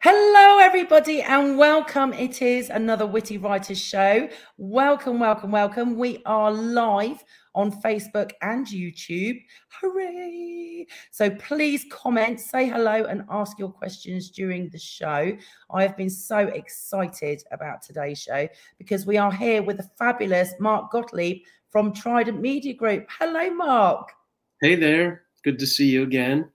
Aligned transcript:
Hello, 0.00 0.58
everybody, 0.58 1.22
and 1.22 1.56
welcome. 1.56 2.12
It 2.12 2.42
is 2.42 2.68
another 2.68 3.06
Witty 3.06 3.38
Writers 3.38 3.80
show. 3.80 4.28
Welcome, 4.58 5.18
welcome, 5.18 5.50
welcome. 5.50 5.96
We 5.96 6.22
are 6.26 6.52
live 6.52 7.24
on 7.54 7.72
Facebook 7.80 8.32
and 8.42 8.66
YouTube. 8.66 9.42
Hooray! 9.80 10.86
So 11.10 11.30
please 11.30 11.86
comment, 11.90 12.40
say 12.40 12.68
hello, 12.68 13.04
and 13.04 13.24
ask 13.30 13.58
your 13.58 13.70
questions 13.70 14.30
during 14.30 14.68
the 14.68 14.78
show. 14.78 15.32
I 15.70 15.82
have 15.82 15.96
been 15.96 16.10
so 16.10 16.38
excited 16.40 17.42
about 17.50 17.80
today's 17.80 18.20
show 18.20 18.46
because 18.78 19.06
we 19.06 19.16
are 19.16 19.32
here 19.32 19.62
with 19.62 19.78
the 19.78 19.90
fabulous 19.98 20.52
Mark 20.60 20.92
Gottlieb 20.92 21.38
from 21.70 21.94
Trident 21.94 22.40
Media 22.40 22.74
Group. 22.74 23.06
Hello, 23.18 23.48
Mark. 23.50 24.12
Hey 24.60 24.74
there. 24.74 25.22
Good 25.42 25.58
to 25.58 25.66
see 25.66 25.88
you 25.88 26.02
again. 26.02 26.50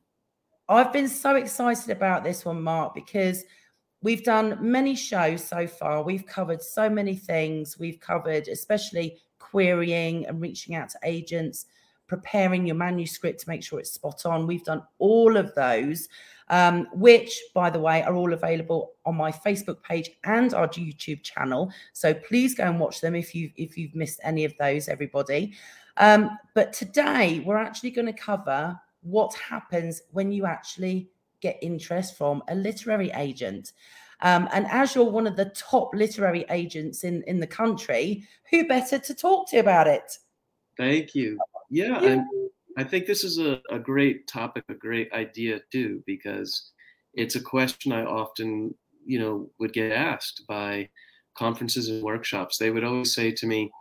I've 0.72 0.94
been 0.94 1.10
so 1.10 1.36
excited 1.36 1.90
about 1.90 2.24
this 2.24 2.46
one, 2.46 2.62
Mark, 2.64 2.96
because 2.96 3.44
we've 4.02 4.24
done 4.24 4.58
many 4.62 4.96
shows 4.96 5.44
so 5.44 5.68
far. 5.68 6.02
We've 6.02 6.26
covered 6.26 6.62
so 6.62 6.90
many 6.90 7.14
things. 7.14 7.78
We've 7.78 8.00
covered, 8.00 8.48
especially 8.48 9.18
querying 9.38 10.26
and 10.28 10.40
reaching 10.40 10.76
out 10.76 10.88
to 10.92 11.00
agents, 11.04 11.66
preparing 12.08 12.66
your 12.66 12.78
manuscript 12.78 13.42
to 13.42 13.50
make 13.50 13.64
sure 13.64 13.82
it's 13.82 13.92
spot 13.92 14.26
on. 14.26 14.48
We've 14.48 14.64
done 14.64 14.82
all 14.98 15.36
of 15.36 15.54
those, 15.56 16.08
um, 16.48 16.88
which, 16.94 17.38
by 17.54 17.70
the 17.70 17.80
way, 17.80 18.04
are 18.04 18.16
all 18.16 18.32
available 18.32 18.94
on 19.06 19.18
my 19.18 19.30
Facebook 19.30 19.84
page 19.84 20.10
and 20.24 20.54
our 20.54 20.70
YouTube 20.70 21.22
channel. 21.22 21.70
So 21.92 22.14
please 22.14 22.56
go 22.56 22.64
and 22.64 22.80
watch 22.80 23.02
them 23.02 23.14
if 23.14 23.36
you 23.36 23.52
if 23.58 23.78
you've 23.78 23.94
missed 23.94 24.22
any 24.24 24.46
of 24.46 24.54
those, 24.58 24.88
everybody. 24.88 25.54
Um, 25.98 26.38
but 26.56 26.72
today 26.72 27.44
we're 27.46 27.58
actually 27.58 27.92
going 27.92 28.08
to 28.08 28.14
cover 28.14 28.80
what 29.02 29.34
happens 29.36 30.02
when 30.12 30.32
you 30.32 30.46
actually 30.46 31.10
get 31.42 31.58
interest 31.62 32.18
from 32.18 32.44
a 32.48 32.56
literary 32.56 33.12
agent. 33.16 33.74
Um, 34.22 34.48
and 34.54 34.68
as 34.68 34.94
you're 34.94 35.06
one 35.10 35.26
of 35.26 35.36
the 35.36 35.46
top 35.46 35.90
literary 35.96 36.46
agents 36.50 37.04
in, 37.04 37.24
in 37.24 37.40
the 37.40 37.48
country, 37.48 38.28
who 38.52 38.68
better 38.68 39.00
to 39.00 39.14
talk 39.16 39.50
to 39.50 39.58
about 39.58 39.88
it? 39.88 40.18
Thank 40.78 41.16
you. 41.16 41.40
Yeah, 41.70 42.02
yeah. 42.02 42.24
I 42.78 42.84
think 42.84 43.06
this 43.06 43.24
is 43.24 43.40
a, 43.40 43.62
a 43.70 43.80
great 43.80 44.28
topic, 44.28 44.64
a 44.70 44.74
great 44.74 45.12
idea 45.12 45.60
too, 45.72 46.04
because 46.06 46.72
it's 47.14 47.36
a 47.36 47.42
question 47.42 47.92
I 47.92 48.06
often, 48.06 48.74
you 49.06 49.20
know, 49.20 49.50
would 49.60 49.74
get 49.74 49.92
asked 49.92 50.44
by 50.48 50.90
conferences 51.36 51.90
and 51.90 52.04
workshops. 52.04 52.58
They 52.58 52.70
would 52.70 52.84
always 52.84 53.14
say 53.14 53.32
to 53.32 53.48
me, 53.48 53.72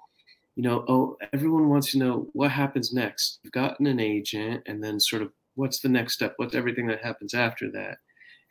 you 0.56 0.62
know, 0.62 0.84
oh, 0.88 1.16
everyone 1.32 1.68
wants 1.68 1.92
to 1.92 1.98
know 1.98 2.28
what 2.32 2.50
happens 2.50 2.92
next. 2.92 3.40
You've 3.42 3.52
gotten 3.52 3.86
an 3.86 4.00
agent, 4.00 4.62
and 4.66 4.82
then 4.82 5.00
sort 5.00 5.22
of 5.22 5.32
what's 5.54 5.80
the 5.80 5.88
next 5.88 6.14
step? 6.14 6.34
What's 6.36 6.54
everything 6.54 6.86
that 6.88 7.02
happens 7.02 7.34
after 7.34 7.70
that? 7.72 7.98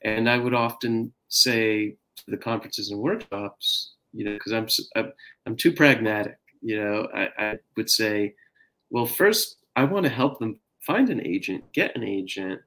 And 0.03 0.29
I 0.29 0.37
would 0.37 0.53
often 0.53 1.13
say 1.27 1.95
to 2.17 2.23
the 2.27 2.37
conferences 2.37 2.91
and 2.91 2.99
workshops, 2.99 3.93
you 4.13 4.25
know, 4.25 4.33
because 4.33 4.53
I'm, 4.53 4.67
I'm 4.95 5.11
I'm 5.45 5.55
too 5.55 5.73
pragmatic. 5.73 6.37
You 6.61 6.81
know, 6.81 7.07
I, 7.13 7.29
I 7.37 7.57
would 7.77 7.89
say, 7.89 8.35
well, 8.89 9.05
first 9.05 9.57
I 9.75 9.83
want 9.83 10.05
to 10.05 10.11
help 10.11 10.39
them 10.39 10.59
find 10.81 11.09
an 11.09 11.25
agent, 11.25 11.63
get 11.73 11.95
an 11.95 12.03
agent, 12.03 12.61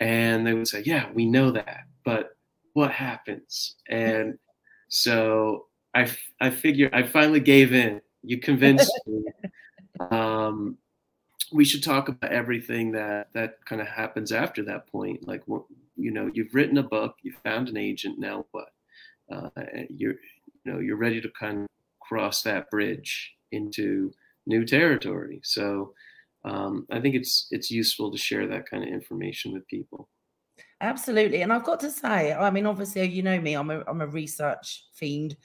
and 0.00 0.46
they 0.46 0.54
would 0.54 0.68
say, 0.68 0.82
yeah, 0.84 1.10
we 1.12 1.26
know 1.26 1.50
that, 1.50 1.84
but 2.04 2.36
what 2.74 2.90
happens? 2.90 3.76
And 3.88 4.38
so 4.88 5.66
I 5.94 6.10
I 6.40 6.50
figure 6.50 6.90
I 6.92 7.02
finally 7.02 7.40
gave 7.40 7.72
in 7.72 8.00
you 8.24 8.38
convinced 8.38 8.92
me. 9.06 9.24
Um, 10.10 10.78
we 11.52 11.64
should 11.64 11.82
talk 11.82 12.08
about 12.08 12.32
everything 12.32 12.92
that 12.92 13.28
that 13.32 13.64
kind 13.64 13.80
of 13.80 13.86
happens 13.86 14.32
after 14.32 14.62
that 14.64 14.86
point. 14.88 15.26
Like, 15.26 15.42
you 15.96 16.10
know, 16.10 16.30
you've 16.32 16.54
written 16.54 16.78
a 16.78 16.82
book, 16.82 17.16
you 17.22 17.32
found 17.44 17.68
an 17.68 17.76
agent. 17.76 18.18
Now 18.18 18.46
what? 18.50 18.68
Uh, 19.30 19.48
you're, 19.88 20.16
you 20.64 20.72
know, 20.72 20.78
you're 20.80 20.96
ready 20.96 21.20
to 21.20 21.30
kind 21.30 21.62
of 21.62 21.66
cross 22.00 22.42
that 22.42 22.70
bridge 22.70 23.32
into 23.52 24.12
new 24.46 24.64
territory. 24.64 25.40
So, 25.44 25.94
um, 26.44 26.86
I 26.90 27.00
think 27.00 27.14
it's 27.14 27.46
it's 27.50 27.70
useful 27.70 28.10
to 28.10 28.18
share 28.18 28.46
that 28.48 28.68
kind 28.68 28.82
of 28.82 28.90
information 28.90 29.52
with 29.52 29.66
people. 29.68 30.08
Absolutely, 30.80 31.42
and 31.42 31.52
I've 31.52 31.64
got 31.64 31.80
to 31.80 31.90
say, 31.90 32.32
I 32.32 32.50
mean, 32.50 32.66
obviously, 32.66 33.06
you 33.08 33.22
know 33.22 33.40
me, 33.40 33.54
I'm 33.54 33.70
a 33.70 33.82
I'm 33.86 34.02
a 34.02 34.06
research 34.06 34.84
fiend. 34.92 35.36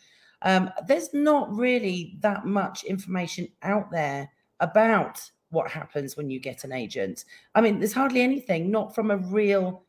Um, 0.41 0.69
there's 0.87 1.13
not 1.13 1.53
really 1.53 2.17
that 2.21 2.45
much 2.45 2.83
information 2.83 3.47
out 3.61 3.91
there 3.91 4.29
about 4.59 5.19
what 5.51 5.69
happens 5.69 6.15
when 6.15 6.29
you 6.29 6.39
get 6.39 6.63
an 6.63 6.71
agent. 6.71 7.25
I 7.55 7.61
mean, 7.61 7.79
there's 7.79 7.93
hardly 7.93 8.21
anything, 8.21 8.71
not 8.71 8.93
from 8.93 9.11
a 9.11 9.17
real 9.17 9.83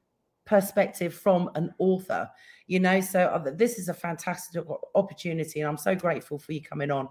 perspective 0.47 1.15
from 1.15 1.50
an 1.55 1.72
author, 1.78 2.28
you 2.66 2.81
know. 2.81 3.00
So 3.00 3.21
uh, 3.21 3.50
this 3.55 3.78
is 3.78 3.89
a 3.89 3.94
fantastic 3.94 4.65
opportunity, 4.94 5.60
and 5.60 5.69
I'm 5.69 5.78
so 5.78 5.94
grateful 5.94 6.39
for 6.39 6.53
you 6.53 6.62
coming 6.62 6.91
on. 6.91 7.09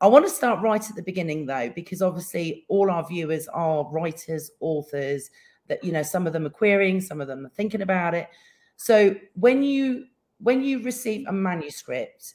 I 0.00 0.06
want 0.06 0.26
to 0.26 0.30
start 0.30 0.62
right 0.62 0.86
at 0.86 0.96
the 0.96 1.02
beginning, 1.02 1.46
though, 1.46 1.70
because 1.74 2.02
obviously 2.02 2.66
all 2.68 2.90
our 2.90 3.06
viewers 3.06 3.48
are 3.48 3.88
writers, 3.90 4.50
authors. 4.60 5.30
That 5.68 5.82
you 5.82 5.92
know, 5.92 6.02
some 6.02 6.26
of 6.26 6.34
them 6.34 6.44
are 6.44 6.50
querying, 6.50 7.00
some 7.00 7.22
of 7.22 7.28
them 7.28 7.46
are 7.46 7.52
thinking 7.56 7.80
about 7.80 8.12
it. 8.12 8.28
So 8.76 9.16
when 9.34 9.62
you 9.62 10.04
when 10.38 10.62
you 10.62 10.82
receive 10.82 11.26
a 11.26 11.32
manuscript 11.32 12.34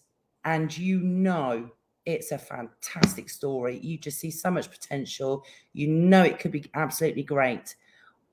and 0.50 0.76
you 0.76 1.00
know 1.00 1.70
it's 2.08 2.32
a 2.32 2.38
fantastic 2.40 3.30
story. 3.30 3.78
You 3.78 4.00
just 4.00 4.18
see 4.18 4.32
so 4.32 4.50
much 4.50 4.72
potential. 4.72 5.46
You 5.74 5.88
know 5.88 6.24
it 6.24 6.40
could 6.40 6.52
be 6.52 6.66
absolutely 6.74 7.22
great. 7.22 7.76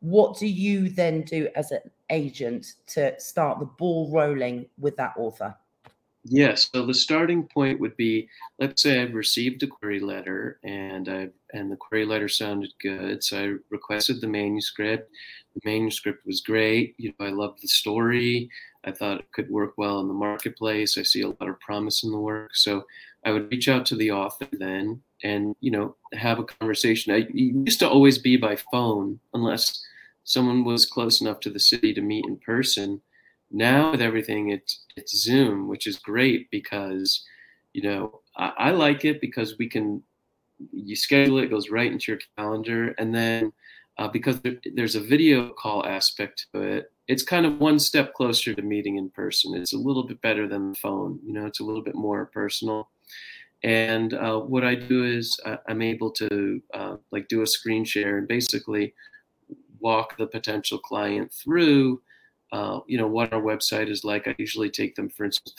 What 0.01 0.39
do 0.39 0.47
you 0.47 0.89
then 0.89 1.23
do 1.23 1.49
as 1.55 1.73
an 1.73 1.81
agent 2.09 2.75
to 2.89 3.21
start 3.21 3.59
the 3.59 3.67
ball 3.67 4.11
rolling 4.11 4.65
with 4.79 4.97
that 4.97 5.13
author? 5.19 5.55
Yes. 6.25 6.71
So 6.73 6.87
the 6.87 6.95
starting 6.95 7.45
point 7.45 7.81
would 7.81 7.97
be, 7.97 8.29
let's 8.59 8.83
say 8.83 9.01
I've 9.03 9.15
received 9.15 9.63
a 9.63 9.67
query 9.67 10.01
letter 10.01 10.59
and 10.65 11.09
I 11.09 11.29
and 11.53 11.71
the 11.71 11.77
query 11.77 12.07
letter 12.07 12.29
sounded 12.29 12.73
good. 12.81 13.23
So 13.23 13.39
I 13.39 13.55
requested 13.71 14.21
the 14.21 14.27
manuscript. 14.27 15.11
The 15.55 15.71
manuscript 15.71 16.27
was 16.27 16.41
great. 16.41 16.95
You 16.99 17.13
know, 17.19 17.27
I 17.27 17.31
loved 17.31 17.63
the 17.63 17.69
story. 17.69 18.51
I 18.87 18.93
thought 18.93 19.19
it 19.19 19.33
could 19.33 19.51
work 19.51 19.75
well 19.77 20.01
in 20.01 20.09
the 20.09 20.15
marketplace. 20.15 20.97
I 20.97 21.03
see 21.03 21.23
a 21.23 21.29
lot 21.29 21.49
of 21.49 21.59
promise 21.59 22.05
in 22.05 22.13
the 22.13 22.19
work. 22.19 22.55
So 22.55 22.85
I 23.25 23.33
would 23.33 23.51
reach 23.51 23.69
out 23.69 23.85
to 23.87 23.97
the 23.97 24.13
author 24.13 24.47
then 24.53 25.03
and, 25.25 25.57
you 25.61 25.73
know, 25.73 25.97
have 26.15 26.39
a 26.39 26.45
conversation. 26.45 27.13
I 27.13 27.27
used 27.33 27.81
to 27.81 27.89
always 27.89 28.19
be 28.19 28.37
by 28.37 28.57
phone 28.71 29.19
unless 29.35 29.85
someone 30.23 30.65
was 30.65 30.87
close 30.87 31.21
enough 31.21 31.41
to 31.41 31.51
the 31.51 31.59
city 31.59 31.93
to 31.95 32.01
meet 32.01 32.25
in 32.27 32.37
person. 32.37 33.01
Now 33.51 33.91
with 33.91 34.01
everything, 34.01 34.51
it's, 34.51 34.85
it's 34.97 35.17
Zoom, 35.17 35.67
which 35.67 35.89
is 35.89 35.99
great 35.99 36.49
because, 36.51 37.25
you 37.73 37.83
know, 37.83 38.21
I, 38.37 38.53
I 38.57 38.71
like 38.71 39.05
it 39.05 39.21
because 39.21 39.59
we 39.59 39.69
can, 39.69 40.03
you 40.73 40.95
schedule 40.95 41.39
it, 41.39 41.45
it 41.45 41.51
goes 41.51 41.71
right 41.71 41.91
into 41.91 42.13
your 42.13 42.21
calendar. 42.37 42.95
And 42.99 43.13
then 43.13 43.53
uh, 43.99 44.09
because 44.09 44.41
there, 44.43 44.57
there's 44.75 44.95
a 44.95 45.01
video 45.01 45.51
call 45.51 45.85
aspect 45.87 46.47
to 46.53 46.63
it, 46.63 46.93
it's 47.09 47.23
kind 47.23 47.47
of 47.47 47.59
one 47.59 47.79
step 47.79 48.15
closer 48.15 48.55
to 48.55 48.63
meeting 48.63 48.97
in 48.97 49.11
person. 49.11 49.55
It's 49.55 49.73
a 49.73 49.79
little 49.79 50.05
bit 50.05 50.21
better 50.23 50.49
than 50.49 50.71
the 50.71 50.79
phone. 50.79 51.21
You 51.25 51.33
know, 51.33 51.47
it's 51.47 51.61
a 51.61 51.65
little 51.65 51.83
bit 51.83 51.95
more 51.95 52.27
personal. 52.27 52.89
And 53.63 54.15
uh, 54.15 54.41
what 54.41 54.65
I 54.65 54.75
do 54.75 55.05
is 55.05 55.39
uh, 55.45 55.57
I'm 55.69 55.83
able 55.83 56.11
to 56.13 56.63
uh, 56.75 56.97
like 57.11 57.29
do 57.29 57.43
a 57.43 57.47
screen 57.47 57.85
share 57.85 58.19
and 58.19 58.29
basically 58.29 58.95
walk 59.81 60.17
the 60.17 60.27
potential 60.27 60.79
client 60.79 61.33
through, 61.33 62.01
uh, 62.53 62.81
you 62.87 62.99
know, 62.99 63.07
what 63.07 63.33
our 63.33 63.41
website 63.41 63.89
is 63.89 64.05
like. 64.05 64.27
I 64.27 64.35
usually 64.39 64.71
take 64.71 64.95
them, 64.95 65.09
for 65.09 65.25
instance, 65.25 65.55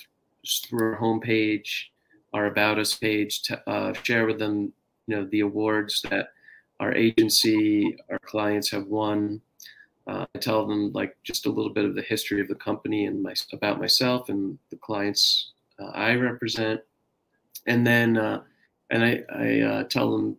through 0.63 0.93
our 0.93 0.99
homepage, 0.99 1.85
our 2.33 2.47
About 2.47 2.77
Us 2.77 2.93
page, 2.93 3.41
to 3.43 3.69
uh, 3.69 3.93
share 4.03 4.25
with 4.25 4.39
them, 4.39 4.73
you 5.07 5.15
know, 5.15 5.27
the 5.31 5.41
awards 5.41 6.01
that 6.09 6.29
our 6.79 6.93
agency, 6.93 7.97
our 8.09 8.19
clients 8.19 8.69
have 8.71 8.87
won 8.87 9.41
uh, 10.07 10.25
I 10.33 10.39
tell 10.39 10.65
them 10.65 10.91
like 10.93 11.17
just 11.23 11.45
a 11.45 11.51
little 11.51 11.73
bit 11.73 11.85
of 11.85 11.95
the 11.95 12.01
history 12.01 12.39
of 12.41 12.47
the 12.47 12.55
company 12.55 13.05
and 13.05 13.21
my, 13.21 13.33
about 13.51 13.79
myself 13.79 14.29
and 14.29 14.57
the 14.69 14.77
clients 14.77 15.51
uh, 15.79 15.91
I 15.93 16.15
represent, 16.15 16.81
and 17.65 17.85
then 17.85 18.17
uh, 18.17 18.41
and 18.89 19.03
I, 19.03 19.23
I 19.33 19.59
uh, 19.61 19.83
tell 19.83 20.11
them 20.11 20.37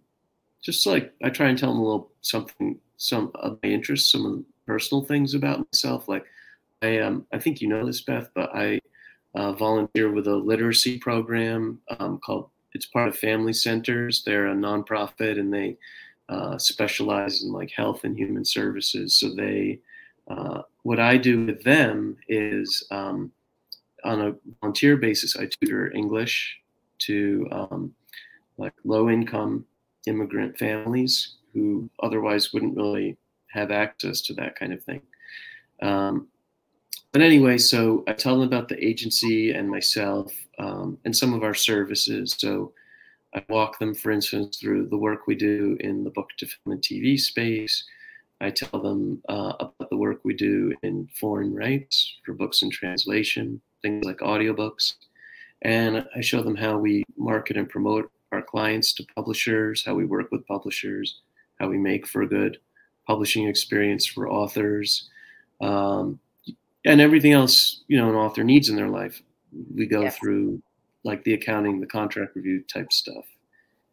just 0.62 0.86
like 0.86 1.12
I 1.22 1.30
try 1.30 1.48
and 1.48 1.58
tell 1.58 1.72
them 1.72 1.80
a 1.80 1.84
little 1.84 2.10
something 2.22 2.78
some 2.96 3.30
of 3.34 3.58
my 3.62 3.68
interests, 3.68 4.10
some 4.10 4.26
of 4.26 4.32
the 4.32 4.44
personal 4.66 5.04
things 5.04 5.34
about 5.34 5.66
myself. 5.72 6.08
Like 6.08 6.24
I 6.82 6.98
um 6.98 7.26
I 7.32 7.38
think 7.38 7.60
you 7.60 7.68
know 7.68 7.84
this 7.84 8.00
Beth, 8.00 8.30
but 8.34 8.50
I 8.54 8.80
uh, 9.34 9.52
volunteer 9.52 10.10
with 10.10 10.26
a 10.26 10.34
literacy 10.34 10.98
program 10.98 11.80
um, 12.00 12.18
called 12.18 12.48
it's 12.72 12.86
part 12.86 13.08
of 13.08 13.16
Family 13.16 13.52
Centers. 13.52 14.22
They're 14.24 14.48
a 14.48 14.54
nonprofit 14.54 15.38
and 15.38 15.52
they 15.52 15.76
uh, 16.28 16.58
specialize 16.58 17.42
in 17.42 17.52
like 17.52 17.70
health 17.70 18.04
and 18.04 18.16
human 18.16 18.44
services. 18.44 19.16
So 19.16 19.34
they, 19.34 19.80
uh, 20.28 20.62
what 20.82 21.00
I 21.00 21.16
do 21.16 21.46
with 21.46 21.62
them 21.62 22.16
is 22.28 22.86
um, 22.90 23.32
on 24.04 24.20
a 24.20 24.34
volunteer 24.60 24.96
basis, 24.96 25.36
I 25.36 25.46
tutor 25.46 25.92
English 25.92 26.58
to 26.98 27.48
um, 27.50 27.94
like 28.58 28.74
low 28.84 29.08
income 29.08 29.64
immigrant 30.06 30.58
families 30.58 31.34
who 31.52 31.88
otherwise 32.02 32.52
wouldn't 32.52 32.76
really 32.76 33.16
have 33.48 33.70
access 33.70 34.20
to 34.22 34.34
that 34.34 34.56
kind 34.56 34.72
of 34.72 34.82
thing. 34.84 35.02
Um, 35.80 36.28
but 37.12 37.22
anyway, 37.22 37.56
so 37.56 38.04
I 38.06 38.12
tell 38.12 38.38
them 38.38 38.46
about 38.46 38.68
the 38.68 38.84
agency 38.84 39.52
and 39.52 39.70
myself 39.70 40.32
um, 40.58 40.98
and 41.04 41.16
some 41.16 41.32
of 41.32 41.42
our 41.42 41.54
services. 41.54 42.34
So 42.36 42.72
I 43.34 43.44
walk 43.48 43.78
them, 43.78 43.94
for 43.94 44.10
instance, 44.10 44.58
through 44.58 44.88
the 44.88 44.96
work 44.96 45.26
we 45.26 45.34
do 45.34 45.76
in 45.80 46.04
the 46.04 46.10
book 46.10 46.30
to 46.38 46.46
film 46.46 46.72
and 46.72 46.82
TV 46.82 47.18
space. 47.18 47.84
I 48.40 48.50
tell 48.50 48.80
them 48.80 49.22
uh, 49.28 49.54
about 49.60 49.90
the 49.90 49.96
work 49.96 50.20
we 50.24 50.34
do 50.34 50.74
in 50.82 51.08
foreign 51.14 51.54
rights 51.54 52.16
for 52.24 52.32
books 52.32 52.62
and 52.62 52.72
translation, 52.72 53.60
things 53.82 54.04
like 54.04 54.18
audiobooks. 54.18 54.94
And 55.62 56.06
I 56.14 56.20
show 56.20 56.42
them 56.42 56.56
how 56.56 56.78
we 56.78 57.04
market 57.16 57.56
and 57.56 57.68
promote 57.68 58.10
our 58.32 58.42
clients 58.42 58.92
to 58.94 59.06
publishers, 59.14 59.84
how 59.84 59.94
we 59.94 60.04
work 60.04 60.30
with 60.30 60.46
publishers, 60.46 61.20
how 61.58 61.68
we 61.68 61.78
make 61.78 62.06
for 62.06 62.22
a 62.22 62.28
good 62.28 62.58
publishing 63.06 63.48
experience 63.48 64.06
for 64.06 64.30
authors, 64.30 65.08
um, 65.60 66.20
and 66.84 67.00
everything 67.00 67.32
else 67.32 67.82
you 67.88 67.96
know 67.96 68.08
an 68.08 68.14
author 68.14 68.44
needs 68.44 68.68
in 68.68 68.76
their 68.76 68.88
life. 68.88 69.20
We 69.74 69.86
go 69.86 70.02
yes. 70.02 70.16
through 70.18 70.62
like 71.04 71.24
the 71.24 71.34
accounting, 71.34 71.80
the 71.80 71.86
contract 71.86 72.36
review 72.36 72.62
type 72.62 72.92
stuff, 72.92 73.24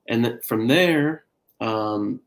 and 0.08 0.24
then 0.24 0.40
from 0.42 0.68
there, 0.68 1.26
um, 1.62 2.20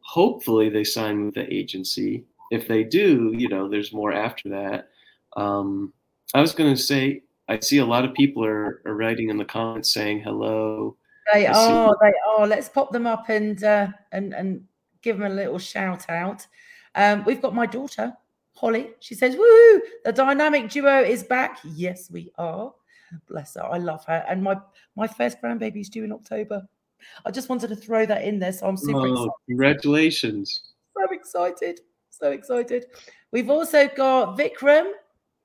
hopefully 0.00 0.68
they 0.68 0.84
sign 0.84 1.26
with 1.26 1.34
the 1.34 1.52
agency. 1.52 2.24
If 2.50 2.68
they 2.68 2.84
do, 2.84 3.32
you 3.36 3.48
know, 3.48 3.68
there's 3.68 3.92
more 3.92 4.12
after 4.12 4.48
that. 4.50 4.88
Um, 5.36 5.92
I 6.34 6.40
was 6.40 6.54
going 6.54 6.74
to 6.74 6.80
say, 6.80 7.22
I 7.48 7.58
see 7.60 7.78
a 7.78 7.86
lot 7.86 8.04
of 8.04 8.14
people 8.14 8.44
are, 8.44 8.82
are 8.84 8.94
writing 8.94 9.30
in 9.30 9.38
the 9.38 9.44
comments 9.44 9.92
saying 9.92 10.20
hello. 10.20 10.96
They 11.32 11.46
are, 11.46 11.96
they 12.00 12.12
are. 12.28 12.46
Let's 12.46 12.68
pop 12.68 12.92
them 12.92 13.06
up 13.06 13.28
and 13.30 13.62
uh, 13.64 13.88
and 14.12 14.34
and 14.34 14.64
give 15.00 15.18
them 15.18 15.30
a 15.30 15.34
little 15.34 15.58
shout 15.58 16.08
out. 16.10 16.46
Um, 16.94 17.24
we've 17.24 17.40
got 17.40 17.54
my 17.54 17.66
daughter 17.66 18.14
Holly. 18.54 18.90
She 19.00 19.14
says, 19.14 19.36
"Woo! 19.36 19.82
The 20.04 20.12
dynamic 20.12 20.70
duo 20.70 21.02
is 21.02 21.22
back." 21.22 21.58
Yes, 21.64 22.10
we 22.10 22.30
are. 22.38 22.72
Bless 23.28 23.54
her. 23.54 23.64
I 23.64 23.78
love 23.78 24.04
her. 24.06 24.24
And 24.28 24.42
my 24.42 24.56
my 24.96 25.06
first 25.06 25.40
grandbaby 25.42 25.80
is 25.80 25.88
due 25.88 26.04
in 26.04 26.12
October. 26.12 26.66
I 27.24 27.30
just 27.30 27.48
wanted 27.48 27.68
to 27.68 27.76
throw 27.76 28.06
that 28.06 28.24
in 28.24 28.38
there, 28.38 28.52
so 28.52 28.66
I'm 28.66 28.76
super 28.76 29.00
oh, 29.00 29.12
excited. 29.12 29.30
Congratulations! 29.48 30.62
So 30.96 31.12
excited, 31.12 31.80
so 32.10 32.30
excited. 32.30 32.86
We've 33.32 33.50
also 33.50 33.88
got 33.88 34.38
Vikram. 34.38 34.90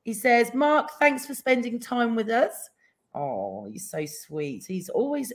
He 0.03 0.13
says, 0.13 0.53
"Mark, 0.53 0.91
thanks 1.00 1.25
for 1.25 1.35
spending 1.35 1.79
time 1.79 2.15
with 2.15 2.29
us." 2.29 2.69
Oh, 3.13 3.67
he's 3.69 3.89
so 3.89 4.05
sweet. 4.05 4.65
He's 4.67 4.89
always 4.89 5.33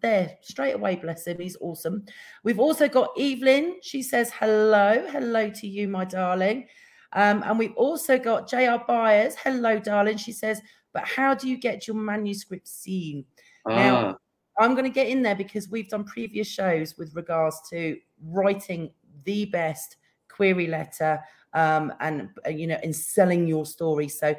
there 0.00 0.36
straight 0.42 0.74
away. 0.74 0.96
Bless 0.96 1.26
him. 1.26 1.38
He's 1.38 1.56
awesome. 1.60 2.04
We've 2.44 2.60
also 2.60 2.88
got 2.88 3.10
Evelyn. 3.18 3.76
She 3.82 4.02
says, 4.02 4.30
"Hello, 4.30 5.04
hello 5.10 5.50
to 5.50 5.66
you, 5.66 5.88
my 5.88 6.04
darling." 6.04 6.68
Um, 7.14 7.42
and 7.44 7.58
we've 7.58 7.74
also 7.74 8.18
got 8.18 8.48
JR 8.48 8.76
Byers. 8.86 9.34
Hello, 9.36 9.78
darling. 9.78 10.18
She 10.18 10.32
says, 10.32 10.60
but 10.98 11.06
how 11.06 11.32
do 11.32 11.48
you 11.48 11.56
get 11.56 11.86
your 11.86 11.96
manuscript 11.96 12.66
seen? 12.66 13.24
Ah. 13.68 13.76
Now, 13.76 14.18
I'm 14.58 14.72
going 14.72 14.84
to 14.84 14.90
get 14.90 15.06
in 15.06 15.22
there 15.22 15.36
because 15.36 15.68
we've 15.68 15.88
done 15.88 16.02
previous 16.02 16.48
shows 16.48 16.98
with 16.98 17.14
regards 17.14 17.60
to 17.70 17.96
writing 18.20 18.90
the 19.22 19.44
best 19.44 19.96
query 20.28 20.66
letter 20.66 21.20
um, 21.52 21.92
and, 22.00 22.30
uh, 22.44 22.50
you 22.50 22.66
know, 22.66 22.80
in 22.82 22.92
selling 22.92 23.46
your 23.46 23.64
story. 23.64 24.08
So, 24.08 24.34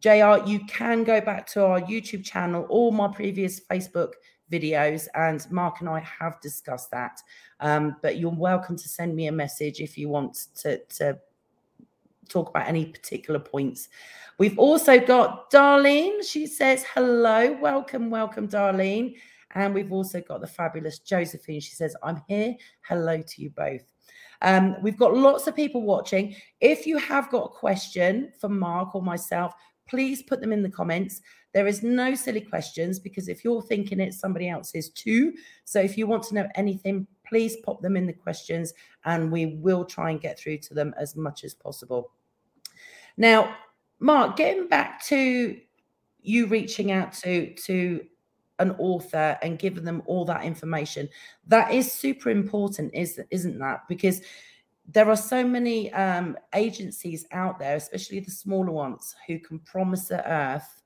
JR, 0.00 0.44
you 0.44 0.64
can 0.66 1.04
go 1.04 1.20
back 1.20 1.46
to 1.52 1.64
our 1.64 1.80
YouTube 1.80 2.24
channel 2.24 2.66
or 2.68 2.90
my 2.90 3.06
previous 3.06 3.60
Facebook 3.60 4.14
videos, 4.50 5.06
and 5.14 5.48
Mark 5.52 5.78
and 5.78 5.88
I 5.88 6.00
have 6.00 6.40
discussed 6.40 6.90
that. 6.90 7.20
Um, 7.60 7.94
but 8.02 8.18
you're 8.18 8.34
welcome 8.34 8.74
to 8.76 8.88
send 8.88 9.14
me 9.14 9.28
a 9.28 9.32
message 9.32 9.80
if 9.80 9.96
you 9.96 10.08
want 10.08 10.48
to, 10.56 10.84
to 10.96 11.20
talk 12.28 12.50
about 12.50 12.68
any 12.68 12.86
particular 12.86 13.40
points. 13.40 13.88
We've 14.38 14.58
also 14.58 14.98
got 14.98 15.50
Darlene. 15.50 16.24
She 16.24 16.46
says, 16.46 16.84
hello, 16.94 17.56
welcome, 17.60 18.10
welcome, 18.10 18.48
Darlene. 18.48 19.16
And 19.54 19.72
we've 19.72 19.92
also 19.92 20.20
got 20.20 20.40
the 20.40 20.46
fabulous 20.46 20.98
Josephine. 20.98 21.60
She 21.60 21.74
says, 21.74 21.94
I'm 22.02 22.22
here. 22.26 22.56
Hello 22.82 23.22
to 23.22 23.42
you 23.42 23.50
both. 23.50 23.82
Um, 24.42 24.76
we've 24.82 24.98
got 24.98 25.16
lots 25.16 25.46
of 25.46 25.54
people 25.54 25.82
watching. 25.82 26.34
If 26.60 26.86
you 26.86 26.98
have 26.98 27.30
got 27.30 27.44
a 27.44 27.48
question 27.48 28.32
for 28.40 28.48
Mark 28.48 28.94
or 28.94 29.02
myself, 29.02 29.54
please 29.86 30.22
put 30.22 30.40
them 30.40 30.52
in 30.52 30.62
the 30.62 30.70
comments. 30.70 31.20
There 31.52 31.66
is 31.68 31.84
no 31.84 32.14
silly 32.16 32.40
questions 32.40 32.98
because 32.98 33.28
if 33.28 33.44
you're 33.44 33.62
thinking 33.62 34.00
it, 34.00 34.14
somebody 34.14 34.48
else 34.48 34.74
is 34.74 34.90
too. 34.90 35.34
So 35.64 35.80
if 35.80 35.96
you 35.96 36.08
want 36.08 36.24
to 36.24 36.34
know 36.34 36.48
anything, 36.56 37.06
please 37.34 37.56
pop 37.64 37.82
them 37.82 37.96
in 37.96 38.06
the 38.06 38.12
questions 38.12 38.72
and 39.06 39.32
we 39.32 39.56
will 39.56 39.84
try 39.84 40.10
and 40.10 40.20
get 40.20 40.38
through 40.38 40.56
to 40.56 40.72
them 40.72 40.94
as 40.96 41.16
much 41.16 41.42
as 41.42 41.52
possible. 41.52 42.12
Now, 43.16 43.56
Mark, 43.98 44.36
getting 44.36 44.68
back 44.68 45.04
to 45.06 45.58
you 46.20 46.46
reaching 46.46 46.92
out 46.92 47.12
to 47.14 47.52
to 47.66 48.04
an 48.60 48.70
author 48.78 49.36
and 49.42 49.58
giving 49.58 49.82
them 49.82 50.00
all 50.06 50.24
that 50.26 50.44
information, 50.44 51.08
that 51.48 51.72
is 51.72 51.90
super 51.90 52.30
important, 52.30 52.94
is 52.94 53.20
isn't 53.32 53.58
that? 53.58 53.80
Because 53.88 54.20
there 54.86 55.10
are 55.10 55.16
so 55.16 55.42
many 55.42 55.92
um, 55.92 56.38
agencies 56.54 57.26
out 57.32 57.58
there, 57.58 57.74
especially 57.74 58.20
the 58.20 58.30
smaller 58.30 58.70
ones, 58.70 59.16
who 59.26 59.40
can 59.40 59.58
promise 59.58 60.06
the 60.06 60.24
earth 60.30 60.82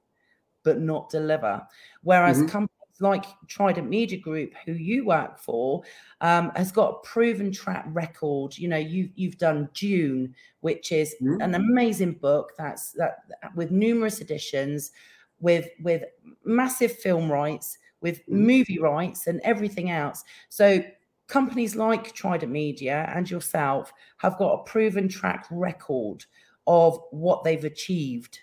but 0.62 0.80
not 0.80 1.10
deliver. 1.10 1.62
Whereas 2.02 2.38
mm-hmm. 2.38 2.46
companies 2.46 2.77
like 3.00 3.24
Trident 3.46 3.88
Media 3.88 4.18
Group, 4.18 4.52
who 4.64 4.72
you 4.72 5.04
work 5.04 5.38
for, 5.38 5.82
um, 6.20 6.50
has 6.56 6.72
got 6.72 6.90
a 6.90 7.06
proven 7.06 7.52
track 7.52 7.86
record. 7.88 8.56
You 8.56 8.68
know, 8.68 8.76
you 8.76 9.10
you've 9.14 9.38
done 9.38 9.68
Dune, 9.74 10.34
which 10.60 10.92
is 10.92 11.14
mm-hmm. 11.22 11.40
an 11.40 11.54
amazing 11.54 12.14
book 12.14 12.52
that's 12.58 12.92
that 12.92 13.18
with 13.54 13.70
numerous 13.70 14.20
editions, 14.20 14.92
with 15.40 15.68
with 15.82 16.04
massive 16.44 16.92
film 16.92 17.30
rights, 17.30 17.78
with 18.00 18.18
mm-hmm. 18.22 18.46
movie 18.46 18.78
rights, 18.78 19.26
and 19.26 19.40
everything 19.42 19.90
else. 19.90 20.24
So 20.48 20.82
companies 21.28 21.76
like 21.76 22.12
Trident 22.14 22.50
Media 22.50 23.10
and 23.14 23.30
yourself 23.30 23.92
have 24.16 24.38
got 24.38 24.54
a 24.54 24.64
proven 24.64 25.08
track 25.08 25.46
record 25.50 26.24
of 26.66 26.98
what 27.10 27.44
they've 27.44 27.64
achieved 27.64 28.40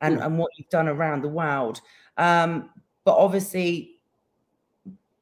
and, 0.00 0.18
mm. 0.18 0.24
and 0.24 0.38
what 0.38 0.50
you've 0.56 0.68
done 0.68 0.88
around 0.88 1.22
the 1.22 1.28
world. 1.28 1.80
Um, 2.16 2.70
but 3.04 3.16
obviously, 3.16 3.97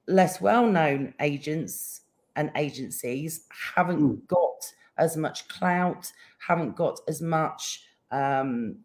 less 0.07 0.41
well 0.41 0.67
known 0.67 1.15
agents 1.21 2.03
and 2.37 2.51
agencies 2.57 3.47
haven't 3.49 4.01
mm. 4.01 4.27
got 4.27 4.73
as 4.99 5.17
much 5.17 5.49
clout, 5.49 6.13
haven't 6.39 6.77
got 6.77 7.01
as 7.09 7.21
much 7.21 7.85
um, 8.11 8.77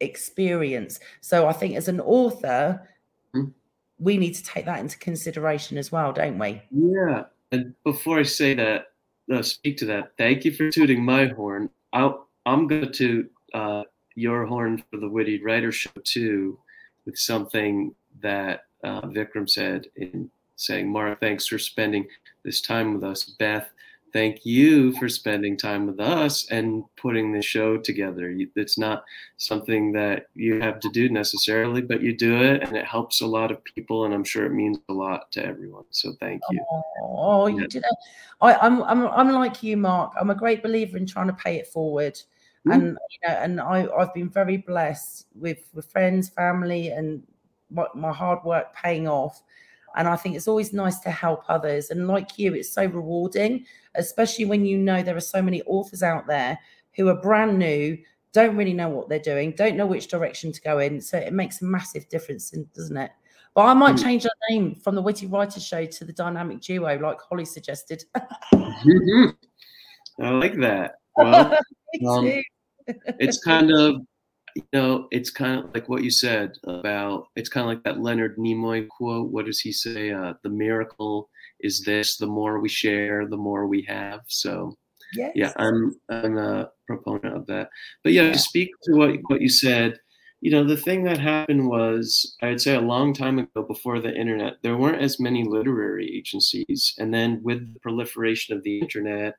experience. 0.00 1.00
So 1.20 1.46
I 1.46 1.52
think 1.52 1.76
as 1.76 1.88
an 1.88 2.00
author, 2.00 2.88
mm. 3.34 3.52
we 3.98 4.18
need 4.18 4.34
to 4.34 4.44
take 4.44 4.64
that 4.66 4.80
into 4.80 4.98
consideration 4.98 5.78
as 5.78 5.92
well, 5.92 6.12
don't 6.12 6.38
we? 6.38 6.62
Yeah. 6.70 7.24
And 7.52 7.74
before 7.84 8.18
I 8.18 8.24
say 8.24 8.54
that, 8.54 8.86
uh, 9.32 9.42
speak 9.42 9.76
to 9.78 9.86
that, 9.86 10.12
thank 10.18 10.44
you 10.44 10.52
for 10.52 10.70
tooting 10.70 11.04
my 11.04 11.26
horn. 11.26 11.70
i 11.92 12.12
am 12.46 12.66
going 12.66 12.92
to 12.92 13.28
uh, 13.54 13.82
your 14.14 14.46
horn 14.46 14.82
for 14.90 14.98
the 14.98 15.08
Witty 15.08 15.42
Writer 15.42 15.72
Show 15.72 15.90
too, 16.04 16.58
with 17.04 17.18
something 17.18 17.94
that 18.20 18.64
uh, 18.82 19.02
Vikram 19.02 19.48
said 19.48 19.86
in 19.96 20.30
saying, 20.56 20.90
Mark, 20.90 21.20
thanks 21.20 21.46
for 21.46 21.58
spending 21.58 22.06
this 22.44 22.60
time 22.60 22.94
with 22.94 23.04
us. 23.04 23.24
Beth, 23.24 23.68
thank 24.12 24.44
you 24.44 24.92
for 24.98 25.08
spending 25.08 25.56
time 25.56 25.86
with 25.86 25.98
us 25.98 26.46
and 26.50 26.84
putting 26.96 27.32
the 27.32 27.42
show 27.42 27.78
together. 27.78 28.34
It's 28.54 28.78
not 28.78 29.04
something 29.38 29.92
that 29.92 30.26
you 30.34 30.60
have 30.60 30.80
to 30.80 30.88
do 30.90 31.08
necessarily, 31.08 31.82
but 31.82 32.02
you 32.02 32.16
do 32.16 32.42
it 32.42 32.62
and 32.62 32.76
it 32.76 32.84
helps 32.84 33.22
a 33.22 33.26
lot 33.26 33.50
of 33.50 33.64
people. 33.64 34.04
And 34.04 34.14
I'm 34.14 34.24
sure 34.24 34.44
it 34.46 34.52
means 34.52 34.78
a 34.88 34.92
lot 34.92 35.32
to 35.32 35.44
everyone. 35.44 35.84
So 35.90 36.12
thank 36.20 36.42
you. 36.50 36.64
Oh, 37.02 37.46
you 37.46 37.66
did 37.66 37.84
it. 37.84 37.96
I, 38.40 38.54
I'm, 38.54 38.82
I'm, 38.82 39.06
I'm 39.08 39.32
like 39.32 39.62
you, 39.62 39.76
Mark. 39.76 40.12
I'm 40.20 40.30
a 40.30 40.34
great 40.34 40.62
believer 40.62 40.96
in 40.96 41.06
trying 41.06 41.28
to 41.28 41.32
pay 41.34 41.56
it 41.56 41.66
forward. 41.66 42.20
Mm. 42.66 42.74
And 42.74 42.84
you 42.84 43.28
know, 43.28 43.34
and 43.34 43.60
I, 43.60 43.88
I've 43.98 44.14
been 44.14 44.30
very 44.30 44.58
blessed 44.58 45.26
with 45.34 45.58
with 45.74 45.90
friends, 45.90 46.28
family, 46.28 46.88
and 46.88 47.22
my, 47.72 47.86
my 47.94 48.12
hard 48.12 48.44
work 48.44 48.74
paying 48.74 49.08
off. 49.08 49.42
And 49.96 50.08
I 50.08 50.16
think 50.16 50.36
it's 50.36 50.48
always 50.48 50.72
nice 50.72 50.98
to 51.00 51.10
help 51.10 51.44
others. 51.48 51.90
And 51.90 52.08
like 52.08 52.38
you, 52.38 52.54
it's 52.54 52.72
so 52.72 52.86
rewarding, 52.86 53.66
especially 53.94 54.46
when 54.46 54.64
you 54.64 54.78
know 54.78 55.02
there 55.02 55.16
are 55.16 55.20
so 55.20 55.42
many 55.42 55.62
authors 55.62 56.02
out 56.02 56.26
there 56.26 56.58
who 56.94 57.08
are 57.08 57.20
brand 57.20 57.58
new, 57.58 57.98
don't 58.32 58.56
really 58.56 58.72
know 58.72 58.88
what 58.88 59.08
they're 59.08 59.18
doing, 59.18 59.52
don't 59.52 59.76
know 59.76 59.86
which 59.86 60.08
direction 60.08 60.50
to 60.52 60.60
go 60.62 60.78
in. 60.78 61.00
So 61.00 61.18
it 61.18 61.32
makes 61.32 61.60
a 61.60 61.66
massive 61.66 62.08
difference, 62.08 62.50
doesn't 62.74 62.96
it? 62.96 63.10
But 63.54 63.66
I 63.66 63.74
might 63.74 63.96
mm. 63.96 64.02
change 64.02 64.22
the 64.22 64.30
name 64.48 64.74
from 64.76 64.94
the 64.94 65.02
Witty 65.02 65.26
Writer 65.26 65.60
Show 65.60 65.84
to 65.84 66.04
the 66.04 66.12
Dynamic 66.12 66.62
Duo, 66.62 66.98
like 66.98 67.20
Holly 67.20 67.44
suggested. 67.44 68.04
mm-hmm. 68.54 69.26
I 70.22 70.30
like 70.30 70.58
that. 70.60 70.94
Well, 71.16 71.58
um, 72.08 72.42
it's 72.86 73.42
kind 73.44 73.70
of 73.70 73.96
you 74.54 74.64
know, 74.72 75.08
it's 75.10 75.30
kind 75.30 75.58
of 75.60 75.74
like 75.74 75.88
what 75.88 76.02
you 76.02 76.10
said 76.10 76.52
about 76.64 77.26
it's 77.36 77.48
kind 77.48 77.64
of 77.64 77.68
like 77.68 77.82
that 77.84 78.00
Leonard 78.00 78.36
Nimoy 78.36 78.86
quote. 78.88 79.30
What 79.30 79.46
does 79.46 79.60
he 79.60 79.72
say? 79.72 80.10
Uh, 80.10 80.34
the 80.42 80.50
miracle 80.50 81.28
is 81.60 81.82
this: 81.82 82.16
the 82.16 82.26
more 82.26 82.60
we 82.60 82.68
share, 82.68 83.26
the 83.26 83.36
more 83.36 83.66
we 83.66 83.82
have. 83.82 84.20
So, 84.28 84.76
yes. 85.14 85.32
yeah, 85.34 85.52
I'm 85.56 85.94
I'm 86.10 86.38
uh, 86.38 86.64
proponent 86.86 87.36
of 87.36 87.46
that. 87.46 87.68
But 88.04 88.12
yeah, 88.12 88.22
yeah. 88.22 88.32
to 88.32 88.38
speak 88.38 88.70
to 88.84 88.92
what 88.94 89.16
what 89.28 89.40
you 89.40 89.48
said, 89.48 89.98
you 90.42 90.50
know, 90.50 90.64
the 90.64 90.76
thing 90.76 91.04
that 91.04 91.18
happened 91.18 91.68
was, 91.68 92.36
I'd 92.42 92.60
say 92.60 92.74
a 92.74 92.80
long 92.80 93.14
time 93.14 93.38
ago 93.38 93.62
before 93.62 94.00
the 94.00 94.14
internet, 94.14 94.54
there 94.62 94.76
weren't 94.76 95.00
as 95.00 95.20
many 95.20 95.44
literary 95.44 96.12
agencies. 96.16 96.94
And 96.98 97.14
then 97.14 97.40
with 97.44 97.72
the 97.72 97.80
proliferation 97.80 98.56
of 98.56 98.64
the 98.64 98.80
internet, 98.80 99.34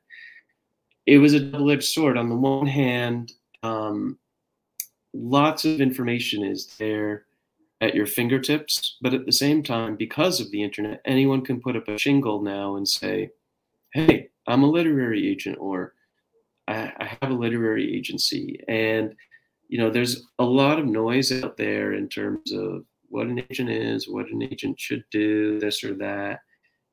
it 1.06 1.18
was 1.18 1.34
a 1.34 1.40
double 1.40 1.70
edged 1.70 1.84
sword. 1.84 2.16
On 2.16 2.30
the 2.30 2.36
one 2.36 2.66
hand, 2.66 3.32
um, 3.62 4.18
lots 5.14 5.64
of 5.64 5.80
information 5.80 6.44
is 6.44 6.74
there 6.78 7.24
at 7.80 7.94
your 7.94 8.06
fingertips. 8.06 8.96
But 9.00 9.14
at 9.14 9.26
the 9.26 9.32
same 9.32 9.62
time, 9.62 9.96
because 9.96 10.40
of 10.40 10.50
the 10.50 10.62
internet, 10.62 11.00
anyone 11.04 11.42
can 11.42 11.60
put 11.60 11.76
up 11.76 11.88
a 11.88 11.98
shingle 11.98 12.42
now 12.42 12.76
and 12.76 12.88
say, 12.88 13.30
hey, 13.92 14.28
I'm 14.46 14.62
a 14.62 14.70
literary 14.70 15.28
agent 15.30 15.56
or 15.60 15.94
I, 16.66 16.92
I 16.98 17.18
have 17.22 17.30
a 17.30 17.34
literary 17.34 17.96
agency. 17.96 18.60
And 18.68 19.14
you 19.68 19.78
know, 19.78 19.90
there's 19.90 20.22
a 20.38 20.44
lot 20.44 20.78
of 20.78 20.86
noise 20.86 21.32
out 21.32 21.56
there 21.56 21.94
in 21.94 22.08
terms 22.08 22.52
of 22.52 22.84
what 23.08 23.26
an 23.26 23.42
agent 23.50 23.70
is, 23.70 24.08
what 24.08 24.28
an 24.28 24.42
agent 24.42 24.78
should 24.78 25.04
do, 25.10 25.58
this 25.58 25.82
or 25.82 25.94
that. 25.94 26.40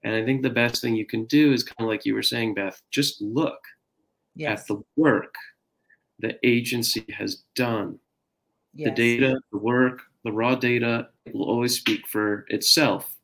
And 0.03 0.15
I 0.15 0.23
think 0.23 0.41
the 0.41 0.49
best 0.49 0.81
thing 0.81 0.95
you 0.95 1.05
can 1.05 1.25
do 1.25 1.53
is 1.53 1.63
kind 1.63 1.85
of 1.85 1.87
like 1.87 2.05
you 2.05 2.15
were 2.15 2.23
saying, 2.23 2.55
Beth, 2.55 2.81
just 2.89 3.21
look 3.21 3.59
yes. 4.35 4.61
at 4.61 4.67
the 4.67 4.81
work 4.95 5.33
the 6.19 6.37
agency 6.43 7.05
has 7.17 7.43
done. 7.55 7.99
The 8.73 8.91
data, 8.91 9.39
the 9.51 9.57
work, 9.57 10.01
the 10.23 10.31
raw 10.31 10.55
data 10.55 11.09
will 11.33 11.49
always 11.49 11.77
speak 11.77 12.07
for 12.07 12.45
itself. 12.49 13.15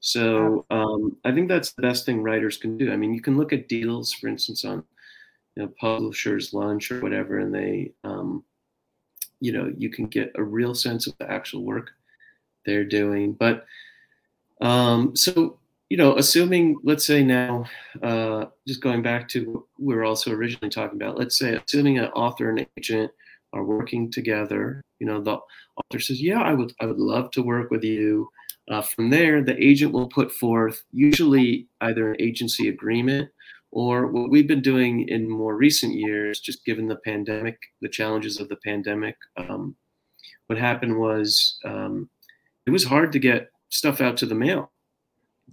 So 0.00 0.66
um, 0.70 1.16
I 1.24 1.32
think 1.32 1.48
that's 1.48 1.72
the 1.72 1.82
best 1.82 2.06
thing 2.06 2.22
writers 2.22 2.56
can 2.56 2.78
do. 2.78 2.92
I 2.92 2.96
mean, 2.96 3.14
you 3.14 3.20
can 3.20 3.36
look 3.36 3.52
at 3.52 3.68
deals, 3.68 4.12
for 4.12 4.28
instance, 4.28 4.64
on 4.64 4.84
you 5.56 5.64
know, 5.64 5.72
Publishers 5.80 6.52
Lunch 6.52 6.90
or 6.90 7.00
whatever, 7.00 7.38
and 7.38 7.54
they 7.54 7.92
um, 8.04 8.44
you 9.40 9.52
know 9.52 9.72
you 9.76 9.90
can 9.90 10.06
get 10.06 10.32
a 10.36 10.42
real 10.42 10.74
sense 10.74 11.06
of 11.06 11.16
the 11.18 11.30
actual 11.30 11.64
work 11.64 11.90
they're 12.64 12.84
doing 12.84 13.32
but 13.32 13.66
um, 14.60 15.14
so 15.14 15.58
you 15.88 15.96
know 15.96 16.16
assuming 16.16 16.76
let's 16.82 17.06
say 17.06 17.22
now 17.22 17.64
uh, 18.02 18.46
just 18.66 18.82
going 18.82 19.02
back 19.02 19.28
to 19.28 19.50
what 19.50 19.64
we 19.78 19.94
were 19.94 20.04
also 20.04 20.32
originally 20.32 20.70
talking 20.70 21.00
about 21.00 21.18
let's 21.18 21.38
say 21.38 21.54
assuming 21.54 21.98
an 21.98 22.06
author 22.06 22.50
and 22.50 22.66
agent 22.76 23.10
are 23.52 23.64
working 23.64 24.10
together 24.10 24.82
you 24.98 25.06
know 25.06 25.20
the 25.20 25.38
author 25.76 26.00
says 26.00 26.20
yeah 26.20 26.40
i 26.40 26.52
would 26.52 26.72
i 26.80 26.86
would 26.86 26.98
love 26.98 27.30
to 27.30 27.42
work 27.42 27.70
with 27.70 27.84
you 27.84 28.28
uh, 28.70 28.82
from 28.82 29.10
there 29.10 29.42
the 29.42 29.56
agent 29.62 29.92
will 29.92 30.08
put 30.08 30.30
forth 30.32 30.82
usually 30.92 31.66
either 31.80 32.12
an 32.12 32.20
agency 32.20 32.68
agreement 32.68 33.28
or 33.70 34.06
what 34.06 34.30
we've 34.30 34.48
been 34.48 34.62
doing 34.62 35.08
in 35.08 35.28
more 35.28 35.54
recent 35.56 35.94
years, 35.94 36.40
just 36.40 36.64
given 36.64 36.88
the 36.88 36.96
pandemic, 36.96 37.58
the 37.82 37.88
challenges 37.88 38.40
of 38.40 38.48
the 38.48 38.56
pandemic, 38.64 39.16
um, 39.36 39.76
what 40.46 40.58
happened 40.58 40.98
was 40.98 41.58
um, 41.64 42.08
it 42.66 42.70
was 42.70 42.84
hard 42.84 43.12
to 43.12 43.18
get 43.18 43.50
stuff 43.68 44.00
out 44.00 44.16
to 44.16 44.26
the 44.26 44.34
mail 44.34 44.70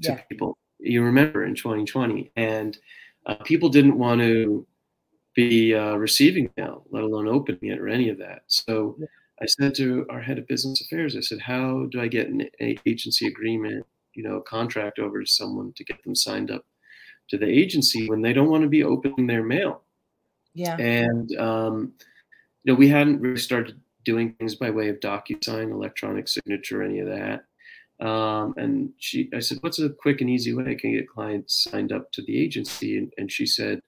to 0.02 0.12
yeah. 0.12 0.22
people. 0.30 0.58
You 0.80 1.04
remember 1.04 1.44
in 1.44 1.56
2020, 1.56 2.32
and 2.38 2.78
uh, 3.26 3.36
people 3.44 3.70
didn't 3.70 3.98
want 3.98 4.22
to 4.22 4.66
be 5.36 5.76
uh, 5.76 5.96
receiving 5.96 6.50
mail, 6.56 6.86
let 6.92 7.04
alone 7.04 7.28
opening 7.28 7.72
it 7.72 7.80
or 7.80 7.88
any 7.88 8.10
of 8.10 8.18
that. 8.20 8.44
So. 8.48 8.98
I 9.42 9.46
said 9.46 9.76
to 9.76 10.06
our 10.10 10.22
head 10.22 10.38
of 10.38 10.48
business 10.48 10.82
affairs, 10.82 11.16
I 11.16 11.22
said, 11.22 11.40
"How 11.40 11.88
do 11.92 12.00
I 12.02 12.08
get 12.08 12.30
an 12.30 12.48
agency 12.60 13.28
agreement, 13.28 13.86
you 14.14 14.24
know, 14.24 14.38
a 14.38 14.42
contract 14.42 15.00
over 15.00 15.22
to 15.22 15.30
someone 15.30 15.74
to 15.74 15.84
get 15.84 16.02
them 16.04 16.16
signed 16.16 16.52
up 16.52 16.66
to 17.30 17.38
the 17.38 17.48
agency 17.48 18.08
when 18.08 18.22
they 18.22 18.34
don't 18.34 18.50
want 18.50 18.64
to 18.64 18.70
be 18.70 18.84
opening 18.84 19.28
their 19.28 19.44
mail. 19.44 19.82
Yeah. 20.54 20.78
And 20.78 21.36
um, 21.38 21.94
you 22.64 22.74
know, 22.74 22.78
we 22.78 22.88
hadn't 22.88 23.22
really 23.22 23.38
started 23.38 23.80
doing 24.04 24.34
things 24.34 24.56
by 24.56 24.70
way 24.70 24.90
of 24.90 25.00
DocuSign, 25.00 25.72
electronic 25.72 26.28
signature, 26.28 26.84
any 26.84 27.00
of 27.00 27.08
that. 27.08 27.46
Um, 28.06 28.54
and 28.58 28.92
she, 28.98 29.30
I 29.34 29.40
said, 29.40 29.58
"What's 29.62 29.80
a 29.80 29.90
quick 29.90 30.22
and 30.22 30.30
easy 30.30 30.54
way 30.54 30.72
I 30.72 30.76
can 30.76 30.92
get 30.92 31.10
clients 31.10 31.64
signed 31.70 31.92
up 31.92 32.12
to 32.14 32.22
the 32.22 32.38
agency?" 32.38 32.98
And, 32.98 33.14
and 33.18 33.32
she 33.32 33.46
said, 33.46 33.82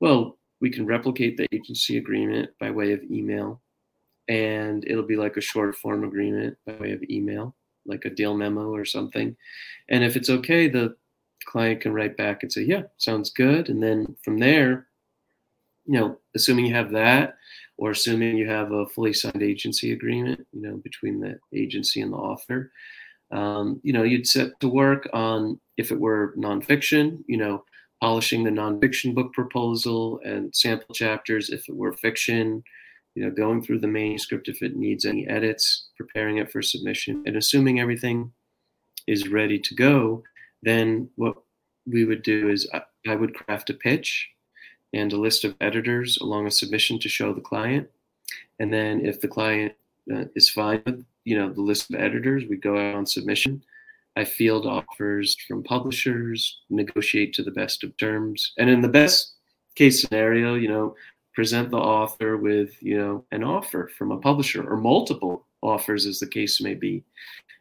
"Well, 0.00 0.38
we 0.60 0.70
can 0.70 0.86
replicate 0.86 1.36
the 1.36 1.46
agency 1.52 1.98
agreement 1.98 2.50
by 2.60 2.70
way 2.70 2.92
of 2.92 3.02
email, 3.04 3.60
and 4.28 4.84
it'll 4.86 5.02
be 5.02 5.16
like 5.16 5.36
a 5.36 5.42
short 5.42 5.76
form 5.76 6.04
agreement 6.04 6.56
by 6.66 6.74
way 6.74 6.92
of 6.92 7.02
email, 7.10 7.54
like 7.86 8.04
a 8.04 8.10
deal 8.10 8.34
memo 8.34 8.72
or 8.72 8.84
something. 8.84 9.36
And 9.88 10.04
if 10.04 10.16
it's 10.16 10.30
okay, 10.30 10.68
the 10.68 10.96
client 11.46 11.80
can 11.80 11.92
write 11.92 12.16
back 12.16 12.42
and 12.42 12.52
say, 12.52 12.62
yeah, 12.62 12.82
sounds 12.98 13.30
good. 13.30 13.68
And 13.68 13.82
then 13.82 14.16
from 14.22 14.38
there, 14.38 14.86
you 15.86 15.98
know, 15.98 16.18
assuming 16.34 16.66
you 16.66 16.74
have 16.74 16.90
that, 16.92 17.36
or 17.78 17.92
assuming 17.92 18.36
you 18.36 18.46
have 18.48 18.72
a 18.72 18.86
fully 18.86 19.12
signed 19.12 19.42
agency 19.42 19.92
agreement, 19.92 20.46
you 20.52 20.60
know, 20.60 20.76
between 20.78 21.20
the 21.20 21.38
agency 21.54 22.02
and 22.02 22.12
the 22.12 22.16
author, 22.16 22.72
um, 23.30 23.80
you 23.82 23.92
know, 23.92 24.02
you'd 24.02 24.26
set 24.26 24.58
to 24.60 24.68
work 24.68 25.08
on 25.12 25.58
if 25.76 25.92
it 25.92 25.98
were 25.98 26.34
nonfiction, 26.36 27.22
you 27.26 27.36
know, 27.36 27.64
polishing 28.02 28.44
the 28.44 28.50
nonfiction 28.50 29.14
book 29.14 29.32
proposal 29.32 30.20
and 30.24 30.54
sample 30.54 30.94
chapters. 30.94 31.50
If 31.50 31.68
it 31.68 31.76
were 31.76 31.92
fiction, 31.92 32.62
you 33.18 33.24
know, 33.24 33.32
going 33.32 33.60
through 33.60 33.80
the 33.80 33.88
manuscript 33.88 34.46
if 34.46 34.62
it 34.62 34.76
needs 34.76 35.04
any 35.04 35.26
edits, 35.26 35.88
preparing 35.96 36.38
it 36.38 36.52
for 36.52 36.62
submission, 36.62 37.20
and 37.26 37.36
assuming 37.36 37.80
everything 37.80 38.30
is 39.08 39.28
ready 39.28 39.58
to 39.58 39.74
go, 39.74 40.22
then 40.62 41.10
what 41.16 41.34
we 41.84 42.04
would 42.04 42.22
do 42.22 42.48
is 42.48 42.70
I, 42.72 42.82
I 43.08 43.16
would 43.16 43.34
craft 43.34 43.70
a 43.70 43.74
pitch 43.74 44.28
and 44.92 45.12
a 45.12 45.16
list 45.16 45.42
of 45.42 45.56
editors 45.60 46.18
along 46.18 46.46
a 46.46 46.50
submission 46.52 47.00
to 47.00 47.08
show 47.08 47.32
the 47.32 47.40
client. 47.40 47.88
And 48.60 48.72
then 48.72 49.04
if 49.04 49.20
the 49.20 49.26
client 49.26 49.72
uh, 50.14 50.26
is 50.36 50.48
fine 50.48 50.80
with 50.86 51.04
you 51.24 51.36
know 51.36 51.52
the 51.52 51.60
list 51.60 51.90
of 51.90 52.00
editors, 52.00 52.44
we 52.48 52.56
go 52.56 52.78
out 52.78 52.94
on 52.94 53.04
submission. 53.04 53.64
I 54.14 54.24
field 54.24 54.64
offers 54.64 55.36
from 55.48 55.64
publishers, 55.64 56.60
negotiate 56.70 57.32
to 57.34 57.42
the 57.42 57.50
best 57.50 57.82
of 57.82 57.96
terms, 57.96 58.52
and 58.58 58.70
in 58.70 58.80
the 58.80 58.88
best 58.88 59.32
case 59.74 60.02
scenario, 60.02 60.54
you 60.54 60.68
know, 60.68 60.94
present 61.38 61.70
the 61.70 61.76
author 61.76 62.36
with 62.36 62.82
you 62.82 62.98
know 62.98 63.24
an 63.30 63.44
offer 63.44 63.88
from 63.96 64.10
a 64.10 64.18
publisher 64.18 64.68
or 64.68 64.76
multiple 64.76 65.46
offers, 65.62 66.04
as 66.04 66.18
the 66.18 66.26
case 66.26 66.60
may 66.60 66.74
be. 66.74 67.04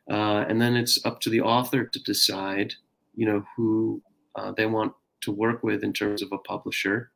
Uh, 0.10 0.44
and 0.50 0.60
then 0.60 0.76
it's 0.76 1.06
up 1.06 1.20
to 1.20 1.30
the 1.30 1.42
author 1.42 1.86
to 1.86 2.00
decide 2.02 2.74
you 3.16 3.28
know 3.28 3.46
who 3.56 4.02
uh, 4.36 4.52
they 4.58 4.66
want 4.66 4.92
to 5.22 5.32
work 5.32 5.62
with 5.62 5.84
in 5.84 5.94
terms 5.94 6.24
of 6.24 6.32
a 6.32 6.40
publisher. 6.40 7.12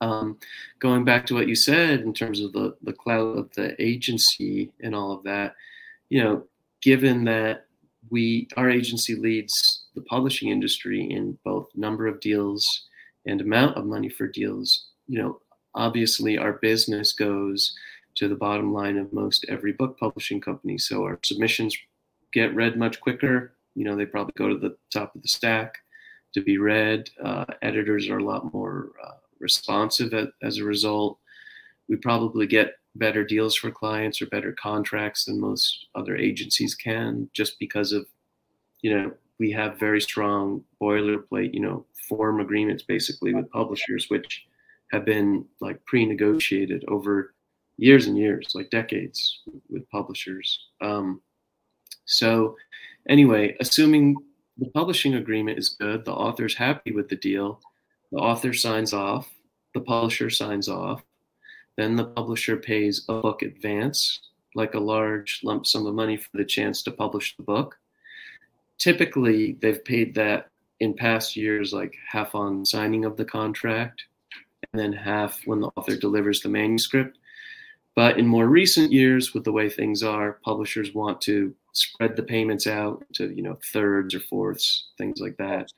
Um, 0.00 0.38
going 0.78 1.04
back 1.04 1.26
to 1.26 1.34
what 1.34 1.48
you 1.48 1.56
said 1.56 2.02
in 2.02 2.14
terms 2.14 2.38
of 2.38 2.52
the 2.52 2.76
the 2.84 2.92
cloud 2.92 3.36
of 3.36 3.50
the 3.54 3.74
agency 3.82 4.70
and 4.80 4.94
all 4.94 5.10
of 5.10 5.24
that, 5.24 5.56
you 6.08 6.22
know, 6.22 6.44
given 6.82 7.24
that 7.24 7.66
we 8.10 8.46
our 8.56 8.70
agency 8.70 9.16
leads 9.16 9.86
the 9.96 10.02
publishing 10.02 10.50
industry 10.50 11.02
in 11.10 11.36
both 11.44 11.66
number 11.74 12.06
of 12.06 12.20
deals 12.20 12.86
and 13.26 13.40
amount 13.40 13.76
of 13.76 13.86
money 13.86 14.08
for 14.08 14.28
deals, 14.28 14.90
you 15.08 15.20
know, 15.20 15.40
obviously 15.74 16.38
our 16.38 16.54
business 16.54 17.12
goes 17.12 17.74
to 18.16 18.28
the 18.28 18.36
bottom 18.36 18.72
line 18.72 18.96
of 18.96 19.12
most 19.12 19.44
every 19.48 19.72
book 19.72 19.98
publishing 19.98 20.40
company. 20.40 20.78
So 20.78 21.02
our 21.02 21.18
submissions 21.24 21.76
get 22.32 22.54
read 22.54 22.76
much 22.76 23.00
quicker 23.00 23.54
you 23.74 23.84
know 23.84 23.96
they 23.96 24.06
probably 24.06 24.32
go 24.36 24.48
to 24.48 24.58
the 24.58 24.76
top 24.92 25.14
of 25.14 25.22
the 25.22 25.28
stack 25.28 25.78
to 26.32 26.40
be 26.40 26.58
read. 26.58 27.10
Uh, 27.22 27.44
editors 27.62 28.08
are 28.08 28.18
a 28.18 28.24
lot 28.24 28.52
more 28.52 28.92
uh, 29.04 29.12
responsive 29.38 30.12
at, 30.14 30.30
as 30.42 30.58
a 30.58 30.64
result. 30.64 31.18
We 31.88 31.96
probably 31.96 32.46
get 32.46 32.74
better 32.96 33.24
deals 33.24 33.54
for 33.56 33.70
clients 33.70 34.22
or 34.22 34.26
better 34.26 34.52
contracts 34.52 35.24
than 35.24 35.40
most 35.40 35.86
other 35.94 36.16
agencies 36.16 36.74
can, 36.74 37.28
just 37.32 37.58
because 37.58 37.92
of 37.92 38.06
you 38.80 38.96
know 38.96 39.12
we 39.38 39.50
have 39.50 39.78
very 39.78 40.00
strong 40.00 40.62
boilerplate 40.80 41.52
you 41.52 41.60
know 41.60 41.84
form 42.08 42.40
agreements 42.40 42.82
basically 42.82 43.34
with 43.34 43.50
publishers, 43.50 44.06
which 44.08 44.44
have 44.94 45.04
been 45.04 45.44
like 45.60 45.84
pre-negotiated 45.84 46.84
over 46.88 47.34
years 47.76 48.06
and 48.06 48.16
years, 48.16 48.52
like 48.54 48.70
decades 48.70 49.42
with 49.68 49.88
publishers. 49.90 50.58
Um, 50.80 51.20
so 52.06 52.56
Anyway, 53.08 53.54
assuming 53.60 54.16
the 54.56 54.70
publishing 54.70 55.14
agreement 55.14 55.58
is 55.58 55.76
good, 55.80 56.04
the 56.04 56.12
author's 56.12 56.54
happy 56.54 56.92
with 56.92 57.08
the 57.08 57.16
deal, 57.16 57.60
the 58.12 58.18
author 58.18 58.52
signs 58.54 58.92
off, 58.92 59.28
the 59.74 59.80
publisher 59.80 60.30
signs 60.30 60.68
off, 60.68 61.02
then 61.76 61.96
the 61.96 62.04
publisher 62.04 62.56
pays 62.56 63.04
a 63.08 63.20
book 63.20 63.42
advance, 63.42 64.20
like 64.54 64.74
a 64.74 64.80
large 64.80 65.40
lump 65.42 65.66
sum 65.66 65.86
of 65.86 65.94
money 65.94 66.16
for 66.16 66.30
the 66.34 66.44
chance 66.44 66.82
to 66.82 66.90
publish 66.90 67.36
the 67.36 67.42
book. 67.42 67.76
Typically, 68.78 69.58
they've 69.60 69.84
paid 69.84 70.14
that 70.14 70.48
in 70.80 70.94
past 70.94 71.36
years, 71.36 71.72
like 71.72 71.94
half 72.10 72.34
on 72.34 72.64
signing 72.64 73.04
of 73.04 73.16
the 73.16 73.24
contract, 73.24 74.04
then 74.78 74.92
half 74.92 75.40
when 75.46 75.60
the 75.60 75.70
author 75.76 75.96
delivers 75.96 76.40
the 76.40 76.48
manuscript. 76.48 77.18
But 77.94 78.18
in 78.18 78.26
more 78.26 78.48
recent 78.48 78.92
years, 78.92 79.34
with 79.34 79.44
the 79.44 79.52
way 79.52 79.68
things 79.68 80.02
are, 80.02 80.40
publishers 80.44 80.94
want 80.94 81.20
to 81.22 81.54
spread 81.72 82.16
the 82.16 82.22
payments 82.22 82.66
out 82.66 83.04
to 83.14 83.32
you 83.32 83.42
know 83.42 83.58
thirds 83.72 84.14
or 84.14 84.20
fourths, 84.20 84.88
things 84.98 85.20
like 85.20 85.36
that. 85.36 85.72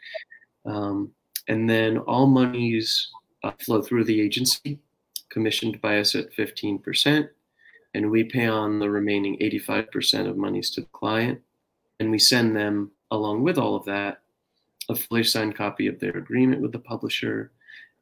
Um, 0.64 1.12
and 1.48 1.68
then 1.68 1.98
all 1.98 2.26
monies 2.26 3.10
uh, 3.44 3.52
flow 3.60 3.82
through 3.82 4.04
the 4.04 4.20
agency 4.20 4.78
commissioned 5.28 5.80
by 5.80 5.98
us 5.98 6.14
at 6.14 6.32
15%, 6.32 7.28
and 7.94 8.10
we 8.10 8.24
pay 8.24 8.46
on 8.46 8.78
the 8.78 8.88
remaining 8.88 9.36
85% 9.38 10.28
of 10.28 10.36
monies 10.36 10.70
to 10.70 10.80
the 10.80 10.86
client. 10.92 11.40
And 12.00 12.10
we 12.10 12.18
send 12.18 12.56
them, 12.56 12.90
along 13.10 13.42
with 13.42 13.58
all 13.58 13.76
of 13.76 13.84
that, 13.84 14.22
a 14.88 14.94
fully 14.94 15.24
signed 15.24 15.54
copy 15.54 15.88
of 15.88 15.98
their 15.98 16.16
agreement 16.16 16.62
with 16.62 16.72
the 16.72 16.78
publisher, 16.78 17.52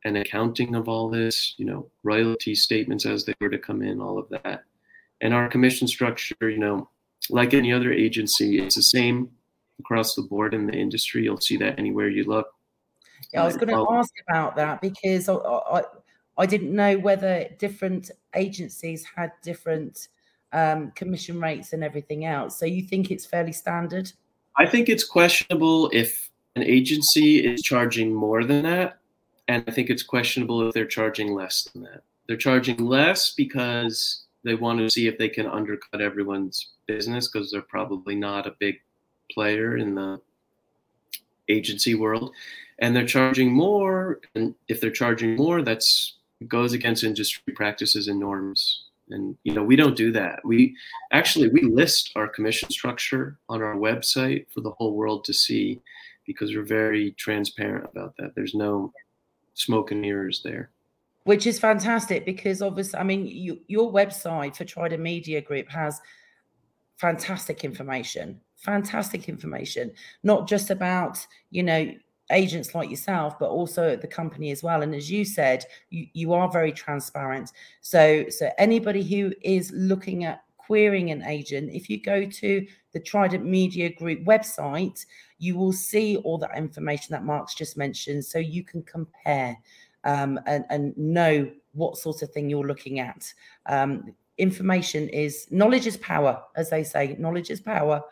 an 0.05 0.17
accounting 0.17 0.75
of 0.75 0.89
all 0.89 1.09
this, 1.09 1.55
you 1.57 1.65
know, 1.65 1.89
royalty 2.03 2.55
statements 2.55 3.07
as 3.07 3.25
they 3.25 3.35
were 3.41 3.49
to 3.49 3.59
come 3.59 3.83
in, 3.83 4.01
all 4.01 4.19
of 4.19 4.29
that. 4.29 4.65
And 5.21 5.33
our 5.33 5.49
commission 5.49 5.89
structure, 5.89 6.37
you 6.43 6.59
know, 6.59 6.89
like 7.31 7.55
any 7.55 7.73
other 7.73 7.93
agency, 7.93 8.59
it's 8.59 8.77
the 8.77 8.83
same 8.83 9.31
across 9.81 10.15
the 10.15 10.23
board 10.23 10.53
in 10.53 10.67
the 10.67 10.75
industry. 10.75 11.25
You'll 11.25 11.41
see 11.41 11.57
that 11.59 11.79
anywhere 11.79 12.09
you 12.09 12.25
look. 12.25 12.49
Yeah, 13.33 13.43
I 13.43 13.47
was 13.47 13.57
going 13.57 13.69
to 13.69 13.87
ask 13.91 14.13
about 14.29 14.57
that 14.57 14.81
because 14.81 15.29
I, 15.29 15.35
I, 15.35 15.83
I 16.37 16.47
didn't 16.47 16.75
know 16.75 16.99
whether 16.99 17.49
different 17.59 18.11
agencies 18.35 19.05
had 19.17 19.33
different 19.43 20.09
um, 20.53 20.91
commission 20.93 21.41
rates 21.41 21.73
and 21.73 21.83
everything 21.83 22.27
else. 22.27 22.59
So 22.59 22.67
you 22.67 22.83
think 22.83 23.11
it's 23.11 23.25
fairly 23.25 23.53
standard? 23.53 24.13
I 24.57 24.67
think 24.67 24.89
it's 24.89 25.05
questionable 25.05 25.91
if 25.93 26.31
an 26.55 26.63
agency 26.63 27.45
is 27.45 27.63
charging 27.63 28.15
more 28.15 28.45
than 28.45 28.63
that 28.63 28.99
and 29.49 29.65
I 29.67 29.71
think 29.71 29.91
it's 29.91 30.03
questionable 30.03 30.69
if 30.69 30.75
they're 30.75 30.87
charging 30.87 31.35
less 31.35 31.65
than 31.65 31.83
that. 31.83 32.03
They're 32.27 32.37
charging 32.37 32.79
less 32.79 33.35
because 33.35 34.23
they 34.45 34.55
want 34.55 34.79
to 34.79 34.91
see 34.91 35.07
if 35.07 35.19
they 35.19 35.29
can 35.29 35.47
undercut 35.47 36.01
everyone's 36.01 36.69
business 36.87 37.29
because 37.29 37.51
they're 37.51 37.63
probably 37.63 38.15
not 38.15 38.47
a 38.47 38.57
big 38.59 38.81
player 39.31 39.77
in 39.77 39.95
the 39.95 40.21
agency 41.49 41.95
world. 41.95 42.33
And 42.79 42.95
they're 42.95 43.07
charging 43.07 43.53
more. 43.53 44.21
And 44.35 44.55
if 44.69 44.81
they're 44.81 44.91
charging 44.91 45.37
more, 45.37 45.63
that's 45.63 46.17
goes 46.49 46.73
against 46.73 47.05
industry 47.05 47.53
practices 47.55 48.09
and 48.09 48.21
norms. 48.21 48.85
And 49.11 49.37
you 49.45 49.53
know, 49.53 49.63
we 49.63 49.77
don't 49.77 49.97
do 49.97 50.13
that. 50.13 50.41
We 50.45 50.77
actually 51.13 51.49
we 51.49 51.63
list 51.63 52.11
our 52.17 52.27
commission 52.27 52.71
structure 52.71 53.39
on 53.49 53.63
our 53.63 53.77
website 53.77 54.47
for 54.51 54.61
the 54.61 54.71
whole 54.73 54.95
world 54.95 55.25
to 55.25 55.35
see 55.35 55.81
because 56.27 56.55
we're 56.55 56.63
very 56.63 57.13
transparent 57.13 57.85
about 57.85 58.15
that. 58.17 58.35
There's 58.35 58.55
no 58.55 58.93
smoke 59.55 59.91
and 59.91 60.01
mirrors 60.01 60.43
there. 60.43 60.71
Which 61.25 61.47
is 61.47 61.59
fantastic 61.59 62.27
because 62.27 62.61
obviously, 62.61 62.99
I 62.99 63.03
mean, 63.03 63.27
you, 63.27 63.61
your 63.67 63.91
website 63.91 64.57
for 64.57 64.65
Trident 64.65 65.03
Media 65.03 65.41
Group 65.41 65.71
has 65.71 66.01
fantastic 66.97 67.65
information, 67.65 68.41
fantastic 68.57 69.29
information, 69.29 69.93
not 70.23 70.47
just 70.47 70.71
about, 70.71 71.27
you 71.51 71.63
know, 71.63 71.93
agents 72.31 72.75
like 72.75 72.91
yourself, 72.91 73.39
but 73.39 73.49
also 73.49 73.97
the 73.97 74.07
company 74.07 74.51
as 74.51 74.63
well. 74.63 74.83
And 74.83 74.95
as 74.95 75.11
you 75.11 75.25
said, 75.25 75.65
you, 75.91 76.07
you 76.13 76.33
are 76.35 76.51
very 76.51 76.73
transparent. 76.73 77.53
So, 77.81 78.29
so 78.29 78.51
anybody 78.59 79.03
who 79.03 79.33
is 79.43 79.73
looking 79.73 80.25
at 80.25 80.43
querying 80.57 81.11
an 81.11 81.23
agent, 81.25 81.71
if 81.73 81.89
you 81.89 82.01
go 82.01 82.25
to 82.27 82.67
the 82.95 83.01
Trident 83.01 83.45
Media 83.45 83.93
Group 83.93 84.25
website, 84.25 85.05
you 85.39 85.57
will 85.57 85.73
see 85.73 86.17
all 86.19 86.39
that 86.39 86.57
information 86.57 87.13
that 87.13 87.25
Mark's 87.25 87.55
just 87.55 87.77
mentioned. 87.77 88.25
So 88.25 88.39
you 88.39 88.65
can 88.65 88.83
compare 88.85 89.59
um, 90.05 90.41
and, 90.47 90.65
and 90.71 90.97
know 90.97 91.51
what 91.73 91.99
sort 91.99 92.23
of 92.23 92.31
thing 92.31 92.49
you're 92.49 92.67
looking 92.67 93.01
at. 93.01 93.31
Um, 93.67 94.15
information 94.39 95.09
is 95.09 95.47
knowledge 95.51 95.87
is 95.87 95.97
power, 95.99 96.43
as 96.57 96.71
they 96.71 96.85
say. 96.85 97.17
Knowledge 97.19 97.51
is 97.51 97.61
power. 97.61 98.03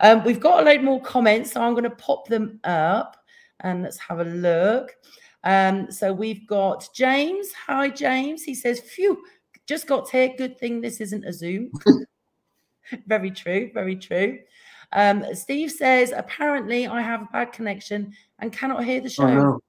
Um, 0.00 0.24
we've 0.24 0.40
got 0.40 0.62
a 0.62 0.64
load 0.64 0.82
more 0.82 1.02
comments, 1.02 1.52
so 1.52 1.60
I'm 1.60 1.72
going 1.72 1.84
to 1.84 1.90
pop 1.90 2.26
them 2.28 2.60
up 2.64 3.16
and 3.60 3.82
let's 3.82 3.98
have 3.98 4.20
a 4.20 4.24
look. 4.24 4.96
Um, 5.44 5.90
so 5.90 6.12
we've 6.12 6.46
got 6.46 6.88
James. 6.94 7.52
Hi, 7.66 7.90
James. 7.90 8.42
He 8.42 8.54
says, 8.54 8.80
"Phew, 8.80 9.22
just 9.66 9.86
got 9.86 10.10
here. 10.10 10.32
Good 10.36 10.58
thing 10.58 10.80
this 10.80 11.00
isn't 11.00 11.24
a 11.24 11.32
Zoom." 11.32 11.70
very 13.06 13.30
true. 13.30 13.70
Very 13.72 13.96
true. 13.96 14.38
Um, 14.92 15.24
Steve 15.34 15.70
says, 15.70 16.12
apparently 16.16 16.86
I 16.86 17.02
have 17.02 17.22
a 17.22 17.28
bad 17.32 17.52
connection 17.52 18.14
and 18.38 18.52
cannot 18.52 18.84
hear 18.84 19.00
the 19.00 19.06
oh, 19.06 19.10
show. 19.10 19.24
Oh, 19.24 19.34
no. 19.34 19.60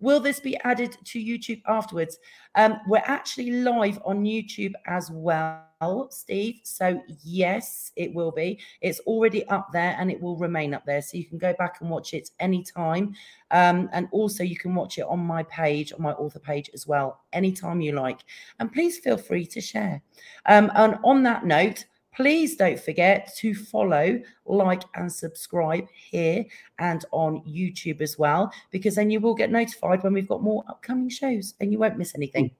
Will 0.00 0.20
this 0.20 0.38
be 0.38 0.56
added 0.58 0.96
to 1.06 1.18
YouTube 1.18 1.60
afterwards? 1.66 2.18
Um, 2.54 2.78
we're 2.86 3.02
actually 3.04 3.50
live 3.50 3.98
on 4.04 4.22
YouTube 4.22 4.74
as 4.86 5.10
well, 5.10 6.08
Steve. 6.10 6.60
So, 6.62 7.02
yes, 7.24 7.90
it 7.96 8.14
will 8.14 8.30
be. 8.30 8.60
It's 8.80 9.00
already 9.00 9.44
up 9.48 9.72
there 9.72 9.96
and 9.98 10.08
it 10.08 10.20
will 10.20 10.36
remain 10.36 10.72
up 10.72 10.86
there. 10.86 11.02
So, 11.02 11.18
you 11.18 11.24
can 11.24 11.38
go 11.38 11.52
back 11.58 11.80
and 11.80 11.90
watch 11.90 12.14
it 12.14 12.30
anytime. 12.38 13.14
Um, 13.50 13.90
and 13.92 14.06
also, 14.12 14.44
you 14.44 14.56
can 14.56 14.72
watch 14.72 14.98
it 14.98 15.06
on 15.08 15.18
my 15.18 15.42
page, 15.44 15.92
on 15.92 16.00
my 16.00 16.12
author 16.12 16.38
page 16.38 16.70
as 16.74 16.86
well, 16.86 17.22
anytime 17.32 17.80
you 17.80 17.90
like. 17.90 18.20
And 18.60 18.72
please 18.72 18.98
feel 18.98 19.16
free 19.16 19.46
to 19.46 19.60
share. 19.60 20.00
Um, 20.46 20.70
and 20.76 20.96
on 21.02 21.24
that 21.24 21.44
note, 21.44 21.84
Please 22.18 22.56
don't 22.56 22.80
forget 22.80 23.32
to 23.36 23.54
follow, 23.54 24.20
like, 24.44 24.82
and 24.96 25.10
subscribe 25.10 25.86
here 25.94 26.44
and 26.80 27.04
on 27.12 27.44
YouTube 27.44 28.00
as 28.00 28.18
well, 28.18 28.52
because 28.72 28.96
then 28.96 29.08
you 29.08 29.20
will 29.20 29.36
get 29.36 29.52
notified 29.52 30.02
when 30.02 30.14
we've 30.14 30.26
got 30.26 30.42
more 30.42 30.64
upcoming 30.68 31.08
shows 31.08 31.54
and 31.60 31.70
you 31.70 31.78
won't 31.78 31.96
miss 31.96 32.16
anything. 32.16 32.50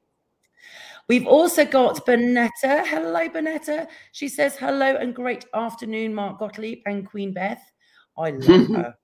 We've 1.09 1.27
also 1.27 1.65
got 1.65 2.07
Bonetta. 2.07 2.87
Hello, 2.87 3.29
Bonetta. 3.29 3.89
She 4.13 4.29
says, 4.29 4.55
Hello 4.55 4.95
and 4.95 5.13
great 5.13 5.45
afternoon, 5.53 6.15
Mark 6.15 6.39
Gottlieb 6.39 6.83
and 6.87 7.05
Queen 7.05 7.33
Beth. 7.33 7.61
I 8.17 8.31
love 8.31 8.69
her. 8.77 8.95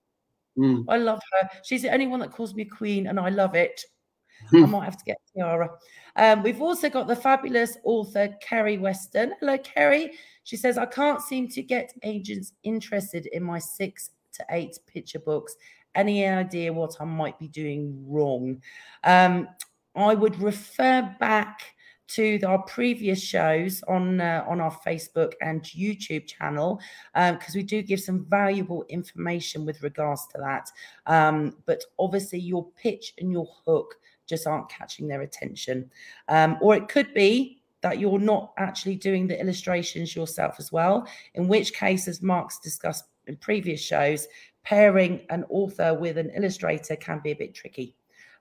Mm. 0.57 0.85
I 0.87 0.95
love 0.95 1.19
her. 1.33 1.49
She's 1.65 1.81
the 1.81 1.91
only 1.91 2.07
one 2.07 2.21
that 2.21 2.31
calls 2.31 2.55
me 2.55 2.63
queen, 2.63 3.07
and 3.07 3.19
I 3.19 3.27
love 3.27 3.55
it. 3.55 3.81
I 4.53 4.59
might 4.59 4.85
have 4.85 4.97
to 4.97 5.05
get 5.05 5.17
Tiara. 5.35 5.69
Um, 6.15 6.43
we've 6.43 6.61
also 6.61 6.89
got 6.89 7.07
the 7.07 7.15
fabulous 7.15 7.77
author 7.83 8.29
Kerry 8.41 8.77
Weston. 8.77 9.33
Hello, 9.41 9.57
Kerry. 9.57 10.11
She 10.45 10.55
says, 10.55 10.77
I 10.77 10.85
can't 10.85 11.21
seem 11.21 11.49
to 11.49 11.61
get 11.61 11.93
agents 12.03 12.53
interested 12.63 13.25
in 13.25 13.43
my 13.43 13.59
six 13.59 14.11
to 14.33 14.45
eight 14.51 14.79
picture 14.87 15.19
books. 15.19 15.55
Any 15.95 16.25
idea 16.25 16.71
what 16.71 16.95
I 16.99 17.05
might 17.05 17.37
be 17.39 17.47
doing 17.47 18.05
wrong? 18.07 18.61
Um, 19.03 19.49
I 19.95 20.13
would 20.13 20.39
refer 20.41 21.13
back 21.19 21.75
to 22.07 22.39
our 22.43 22.61
previous 22.63 23.21
shows 23.21 23.83
on 23.87 24.21
uh, 24.21 24.45
on 24.47 24.61
our 24.61 24.77
Facebook 24.85 25.33
and 25.41 25.63
YouTube 25.63 26.27
channel 26.27 26.79
because 27.13 27.55
um, 27.55 27.55
we 27.55 27.63
do 27.63 27.81
give 27.81 27.99
some 27.99 28.25
valuable 28.29 28.85
information 28.89 29.65
with 29.65 29.81
regards 29.81 30.27
to 30.27 30.37
that. 30.37 30.69
Um, 31.07 31.55
but 31.65 31.83
obviously, 31.97 32.39
your 32.39 32.67
pitch 32.81 33.13
and 33.17 33.31
your 33.31 33.47
hook 33.65 33.95
just 34.27 34.45
aren't 34.45 34.69
catching 34.69 35.07
their 35.07 35.21
attention, 35.21 35.89
um, 36.27 36.57
or 36.61 36.75
it 36.75 36.87
could 36.87 37.13
be 37.13 37.54
that 37.85 37.99
you're 37.99 38.17
not 38.17 38.51
actually 38.57 38.95
doing 38.95 39.27
the 39.27 39.39
illustrations 39.39 40.15
yourself 40.15 40.55
as 40.57 40.71
well, 40.71 41.07
in 41.35 41.47
which 41.47 41.71
case, 41.71 42.07
as 42.07 42.19
Mark's 42.19 42.57
discussed 42.57 43.03
in 43.27 43.35
previous 43.37 43.79
shows, 43.79 44.27
pairing 44.63 45.21
an 45.29 45.45
author 45.49 45.93
with 45.93 46.17
an 46.17 46.31
illustrator 46.31 46.95
can 46.95 47.19
be 47.23 47.29
a 47.29 47.35
bit 47.35 47.53
tricky. 47.53 47.95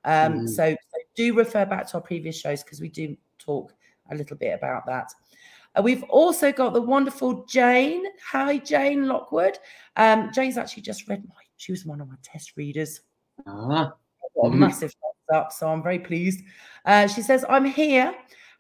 Um, 0.07 0.33
mm. 0.33 0.49
so, 0.49 0.71
so, 0.73 0.99
do 1.15 1.35
refer 1.35 1.67
back 1.67 1.87
to 1.89 1.97
our 1.97 2.01
previous 2.01 2.41
shows 2.41 2.63
because 2.63 2.81
we 2.81 2.89
do 2.89 3.19
talk 3.39 3.75
a 4.11 4.15
little 4.15 4.39
bit 4.39 4.55
about 4.55 4.87
that. 4.87 5.13
Uh, 5.77 5.83
we've 5.83 6.05
also 6.05 6.51
got 6.51 6.73
the 6.73 6.81
wonderful 6.81 7.45
Jane. 7.45 8.03
Hi, 8.31 8.57
Jane 8.57 9.09
Lockwood. 9.09 9.59
Um, 9.97 10.31
Jane's 10.33 10.57
actually 10.57 10.85
just 10.85 11.07
read 11.07 11.23
my, 11.29 11.35
she 11.59 11.71
was 11.71 11.85
one 11.85 12.01
of 12.01 12.09
my 12.09 12.17
test 12.23 12.57
readers. 12.57 13.03
Ah. 13.47 13.93
Got 14.37 14.47
a 14.47 14.57
massive 14.57 14.95
thumbs 14.95 15.39
up, 15.39 15.53
so 15.53 15.69
I'm 15.69 15.83
very 15.83 15.99
pleased. 15.99 16.43
Uh, 16.87 17.07
she 17.09 17.21
says, 17.21 17.45
I'm 17.47 17.67
here 17.67 18.15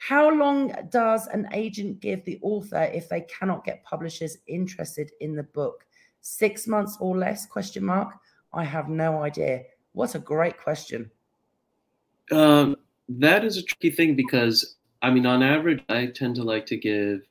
how 0.09 0.31
long 0.31 0.71
does 0.91 1.29
an 1.29 1.49
agent 1.55 1.99
give 2.01 2.23
the 2.27 2.39
author 2.43 2.91
if 2.93 3.09
they 3.09 3.23
cannot 3.23 3.65
get 3.65 3.83
publishers 3.85 4.37
interested 4.47 5.11
in 5.21 5.35
the 5.35 5.43
book? 5.43 5.87
Six 6.21 6.67
months 6.67 6.99
or 7.01 7.17
less? 7.17 7.47
Question 7.47 7.87
mark. 7.87 8.13
I 8.53 8.65
have 8.65 8.91
no 8.91 9.23
idea. 9.23 9.63
What 9.93 10.15
a 10.15 10.19
great 10.19 10.59
question. 10.59 11.11
Um, 12.31 12.77
that 13.09 13.45
is 13.45 13.57
a 13.57 13.63
tricky 13.63 13.91
thing 13.97 14.15
because 14.15 14.77
I 15.01 15.11
mean, 15.11 15.25
on 15.25 15.43
average, 15.43 15.83
I 15.89 16.07
tend 16.07 16.35
to 16.37 16.43
like 16.43 16.67
to 16.67 16.77
give 16.77 17.23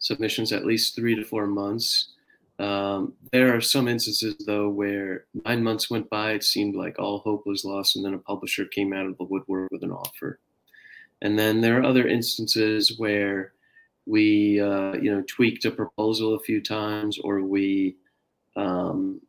submissions 0.00 0.52
at 0.52 0.66
least 0.66 0.96
three 0.96 1.14
to 1.14 1.24
four 1.24 1.46
months. 1.46 2.12
Um, 2.58 3.12
there 3.30 3.54
are 3.54 3.60
some 3.60 3.86
instances 3.86 4.34
though 4.46 4.68
where 4.68 5.26
nine 5.44 5.62
months 5.62 5.90
went 5.90 6.10
by, 6.10 6.32
it 6.32 6.42
seemed 6.42 6.74
like 6.74 6.98
all 6.98 7.20
hope 7.20 7.46
was 7.46 7.64
lost, 7.64 7.94
and 7.94 8.04
then 8.04 8.14
a 8.14 8.18
publisher 8.18 8.64
came 8.64 8.92
out 8.92 9.06
of 9.06 9.16
the 9.16 9.24
woodwork 9.24 9.70
with 9.70 9.84
an 9.84 9.92
offer. 9.92 10.40
And 11.22 11.38
then 11.38 11.60
there 11.60 11.80
are 11.80 11.84
other 11.84 12.06
instances 12.06 12.98
where 12.98 13.52
we, 14.06 14.60
uh, 14.60 14.94
you 14.94 15.10
know, 15.14 15.22
tweaked 15.26 15.64
a 15.64 15.70
proposal 15.70 16.34
a 16.34 16.40
few 16.40 16.62
times, 16.62 17.18
or 17.18 17.42
we, 17.42 17.96
um, 18.54 19.20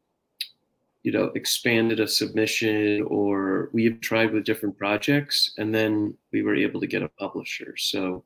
you 1.03 1.11
know, 1.11 1.31
expanded 1.35 1.99
a 1.99 2.07
submission, 2.07 3.01
or 3.03 3.69
we've 3.73 3.99
tried 4.01 4.33
with 4.33 4.43
different 4.43 4.77
projects, 4.77 5.53
and 5.57 5.73
then 5.73 6.13
we 6.31 6.43
were 6.43 6.55
able 6.55 6.79
to 6.81 6.87
get 6.87 7.01
a 7.01 7.09
publisher. 7.09 7.75
So, 7.77 8.23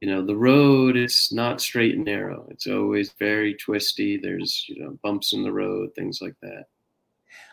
you 0.00 0.08
know, 0.08 0.24
the 0.24 0.36
road 0.36 0.96
is 0.96 1.30
not 1.30 1.60
straight 1.60 1.94
and 1.94 2.04
narrow. 2.04 2.46
It's 2.50 2.66
always 2.66 3.12
very 3.18 3.54
twisty. 3.54 4.16
There's, 4.16 4.66
you 4.68 4.82
know, 4.82 4.98
bumps 5.02 5.32
in 5.34 5.42
the 5.42 5.52
road, 5.52 5.94
things 5.94 6.20
like 6.20 6.34
that. 6.42 6.64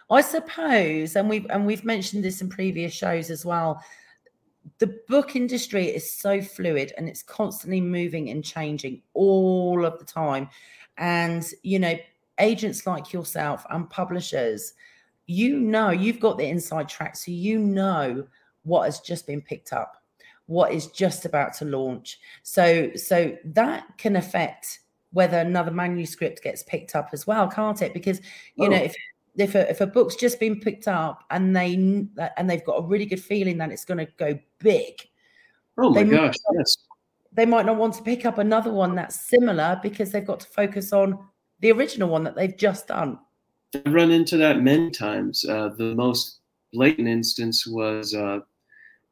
I 0.09 0.21
suppose, 0.21 1.15
and 1.15 1.29
we've 1.29 1.45
and 1.49 1.65
we've 1.65 1.85
mentioned 1.85 2.23
this 2.23 2.41
in 2.41 2.49
previous 2.49 2.93
shows 2.93 3.29
as 3.29 3.45
well 3.45 3.81
the 4.77 4.99
book 5.07 5.35
industry 5.35 5.85
is 5.85 6.15
so 6.15 6.41
fluid 6.41 6.93
and 6.97 7.07
it's 7.07 7.23
constantly 7.23 7.81
moving 7.81 8.29
and 8.29 8.43
changing 8.43 9.01
all 9.13 9.85
of 9.85 9.99
the 9.99 10.05
time. 10.05 10.49
And, 10.97 11.47
you 11.63 11.79
know, 11.79 11.97
agents 12.39 12.85
like 12.85 13.13
yourself 13.13 13.65
and 13.69 13.89
publishers, 13.89 14.73
you 15.27 15.59
know, 15.59 15.89
you've 15.89 16.19
got 16.19 16.37
the 16.37 16.47
inside 16.47 16.89
track. 16.89 17.15
So 17.15 17.31
you 17.31 17.59
know 17.59 18.27
what 18.63 18.85
has 18.85 18.99
just 18.99 19.25
been 19.27 19.41
picked 19.41 19.73
up, 19.73 20.03
what 20.45 20.71
is 20.71 20.87
just 20.87 21.25
about 21.25 21.53
to 21.55 21.65
launch. 21.65 22.19
So, 22.43 22.91
so 22.95 23.37
that 23.45 23.85
can 23.97 24.15
affect 24.15 24.79
whether 25.11 25.37
another 25.37 25.71
manuscript 25.71 26.41
gets 26.43 26.63
picked 26.63 26.95
up 26.95 27.09
as 27.13 27.27
well, 27.27 27.47
can't 27.47 27.81
it? 27.81 27.93
Because, 27.93 28.19
you 28.55 28.67
oh. 28.67 28.69
know, 28.69 28.77
if 28.77 28.95
if 29.37 29.55
a, 29.55 29.69
if 29.69 29.81
a 29.81 29.87
book's 29.87 30.15
just 30.15 30.39
been 30.39 30.59
picked 30.59 30.87
up 30.87 31.23
and 31.29 31.55
they 31.55 31.73
and 31.73 32.49
they've 32.49 32.65
got 32.65 32.83
a 32.83 32.87
really 32.87 33.05
good 33.05 33.21
feeling 33.21 33.57
that 33.57 33.71
it's 33.71 33.85
going 33.85 33.97
to 33.97 34.11
go 34.17 34.37
big 34.59 34.95
oh 35.77 35.89
my 35.89 36.03
gosh 36.03 36.35
not, 36.49 36.57
yes. 36.57 36.77
they 37.31 37.45
might 37.45 37.65
not 37.65 37.77
want 37.77 37.93
to 37.93 38.03
pick 38.03 38.25
up 38.25 38.37
another 38.37 38.71
one 38.71 38.95
that's 38.95 39.27
similar 39.27 39.79
because 39.81 40.11
they've 40.11 40.27
got 40.27 40.39
to 40.41 40.47
focus 40.47 40.91
on 40.91 41.17
the 41.61 41.71
original 41.71 42.09
one 42.09 42.23
that 42.23 42.35
they've 42.35 42.57
just 42.57 42.87
done. 42.87 43.17
I've 43.73 43.93
run 43.93 44.11
into 44.11 44.35
that 44.37 44.61
many 44.61 44.91
times. 44.91 45.45
Uh, 45.45 45.69
the 45.77 45.95
most 45.95 46.39
blatant 46.73 47.07
instance 47.07 47.65
was 47.65 48.13
uh, 48.13 48.39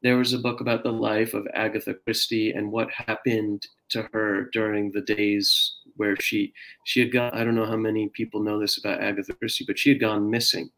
there 0.02 0.16
was 0.16 0.32
a 0.32 0.38
book 0.38 0.60
about 0.60 0.82
the 0.82 0.92
life 0.92 1.34
of 1.34 1.46
agatha 1.54 1.94
christie 1.94 2.52
and 2.52 2.70
what 2.70 2.90
happened 2.90 3.66
to 3.90 4.08
her 4.12 4.48
during 4.52 4.90
the 4.92 5.02
days 5.02 5.80
where 6.00 6.16
she 6.16 6.52
she 6.84 7.00
had 7.00 7.12
gone. 7.12 7.32
I 7.34 7.44
don't 7.44 7.54
know 7.54 7.66
how 7.66 7.76
many 7.76 8.08
people 8.08 8.42
know 8.42 8.58
this 8.58 8.78
about 8.78 9.02
Agatha 9.02 9.34
Christie, 9.34 9.64
but 9.66 9.78
she 9.78 9.90
had 9.90 10.00
gone 10.00 10.30
missing, 10.30 10.70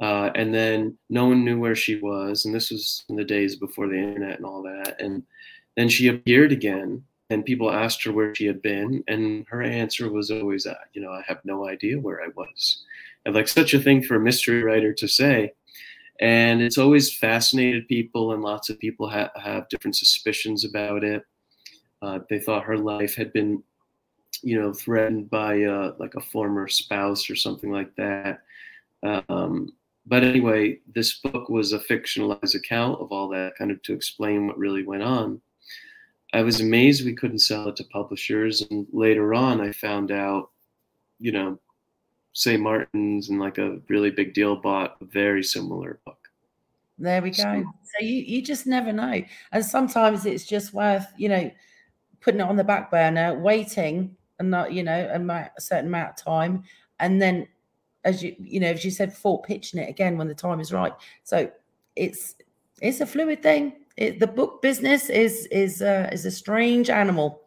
uh, 0.00 0.30
and 0.34 0.54
then 0.54 0.96
no 1.10 1.26
one 1.26 1.44
knew 1.44 1.58
where 1.58 1.76
she 1.76 1.96
was. 1.96 2.46
And 2.46 2.54
this 2.54 2.70
was 2.70 3.04
in 3.10 3.16
the 3.16 3.24
days 3.24 3.56
before 3.56 3.86
the 3.86 3.98
internet 3.98 4.38
and 4.38 4.46
all 4.46 4.62
that. 4.62 5.00
And 5.00 5.22
then 5.76 5.88
she 5.88 6.08
appeared 6.08 6.52
again, 6.52 7.04
and 7.28 7.44
people 7.44 7.70
asked 7.70 8.02
her 8.04 8.12
where 8.12 8.34
she 8.34 8.46
had 8.46 8.62
been, 8.62 9.04
and 9.08 9.44
her 9.48 9.62
answer 9.62 10.10
was 10.10 10.30
always, 10.30 10.66
"You 10.94 11.02
know, 11.02 11.12
I 11.12 11.22
have 11.26 11.44
no 11.44 11.68
idea 11.68 12.00
where 12.00 12.22
I 12.22 12.28
was." 12.34 12.84
And 13.26 13.34
like 13.34 13.48
such 13.48 13.74
a 13.74 13.80
thing 13.80 14.02
for 14.02 14.16
a 14.16 14.20
mystery 14.20 14.62
writer 14.62 14.94
to 14.94 15.06
say. 15.06 15.52
And 16.20 16.60
it's 16.60 16.78
always 16.78 17.16
fascinated 17.16 17.88
people, 17.88 18.32
and 18.32 18.42
lots 18.42 18.68
of 18.68 18.78
people 18.78 19.08
ha- 19.08 19.30
have 19.36 19.68
different 19.68 19.96
suspicions 19.96 20.64
about 20.64 21.02
it. 21.02 21.24
Uh, 22.02 22.20
they 22.28 22.38
thought 22.38 22.64
her 22.64 22.78
life 22.78 23.14
had 23.14 23.32
been 23.32 23.62
you 24.42 24.60
know, 24.60 24.72
threatened 24.72 25.30
by 25.30 25.62
uh, 25.62 25.94
like 25.98 26.14
a 26.14 26.20
former 26.20 26.68
spouse 26.68 27.28
or 27.28 27.36
something 27.36 27.70
like 27.70 27.94
that. 27.96 28.42
Um, 29.02 29.72
but 30.06 30.24
anyway, 30.24 30.78
this 30.94 31.18
book 31.18 31.48
was 31.48 31.72
a 31.72 31.78
fictionalized 31.78 32.54
account 32.54 33.00
of 33.00 33.12
all 33.12 33.28
that, 33.28 33.56
kind 33.56 33.70
of 33.70 33.82
to 33.82 33.92
explain 33.92 34.46
what 34.46 34.58
really 34.58 34.82
went 34.82 35.02
on. 35.02 35.40
I 36.32 36.42
was 36.42 36.60
amazed 36.60 37.04
we 37.04 37.14
couldn't 37.14 37.40
sell 37.40 37.68
it 37.68 37.76
to 37.76 37.84
publishers, 37.84 38.62
and 38.70 38.86
later 38.92 39.34
on, 39.34 39.60
I 39.60 39.72
found 39.72 40.10
out, 40.10 40.50
you 41.18 41.32
know, 41.32 41.58
St. 42.40 42.60
Martin's 42.60 43.28
and 43.28 43.38
like 43.38 43.58
a 43.58 43.78
really 43.88 44.10
big 44.10 44.34
deal 44.34 44.56
bought 44.56 44.96
a 45.00 45.04
very 45.04 45.42
similar 45.42 46.00
book. 46.06 46.28
There 46.98 47.22
we 47.22 47.30
go. 47.30 47.42
So, 47.42 47.64
so 47.64 48.04
you 48.04 48.16
you 48.16 48.42
just 48.42 48.66
never 48.66 48.92
know, 48.92 49.22
and 49.52 49.64
sometimes 49.64 50.26
it's 50.26 50.44
just 50.44 50.74
worth 50.74 51.06
you 51.16 51.28
know 51.28 51.50
putting 52.20 52.40
it 52.40 52.44
on 52.44 52.56
the 52.56 52.64
back 52.64 52.90
burner, 52.90 53.38
waiting 53.38 54.16
and 54.40 54.50
not 54.50 54.72
you 54.72 54.82
know 54.82 55.10
a, 55.12 55.50
a 55.56 55.60
certain 55.60 55.86
amount 55.86 56.10
of 56.10 56.16
time 56.16 56.64
and 56.98 57.22
then 57.22 57.46
as 58.04 58.22
you 58.22 58.34
you 58.40 58.58
know 58.58 58.68
as 58.68 58.84
you 58.84 58.90
said 58.90 59.12
for 59.12 59.40
pitching 59.42 59.78
it 59.78 59.88
again 59.88 60.18
when 60.18 60.26
the 60.26 60.34
time 60.34 60.58
is 60.58 60.72
right 60.72 60.94
so 61.22 61.48
it's 61.94 62.34
it's 62.80 63.00
a 63.00 63.06
fluid 63.06 63.42
thing 63.42 63.74
it, 63.96 64.18
the 64.18 64.26
book 64.26 64.62
business 64.62 65.10
is 65.10 65.46
is 65.46 65.82
uh, 65.82 66.08
is 66.10 66.24
a 66.24 66.30
strange 66.30 66.90
animal 66.90 67.42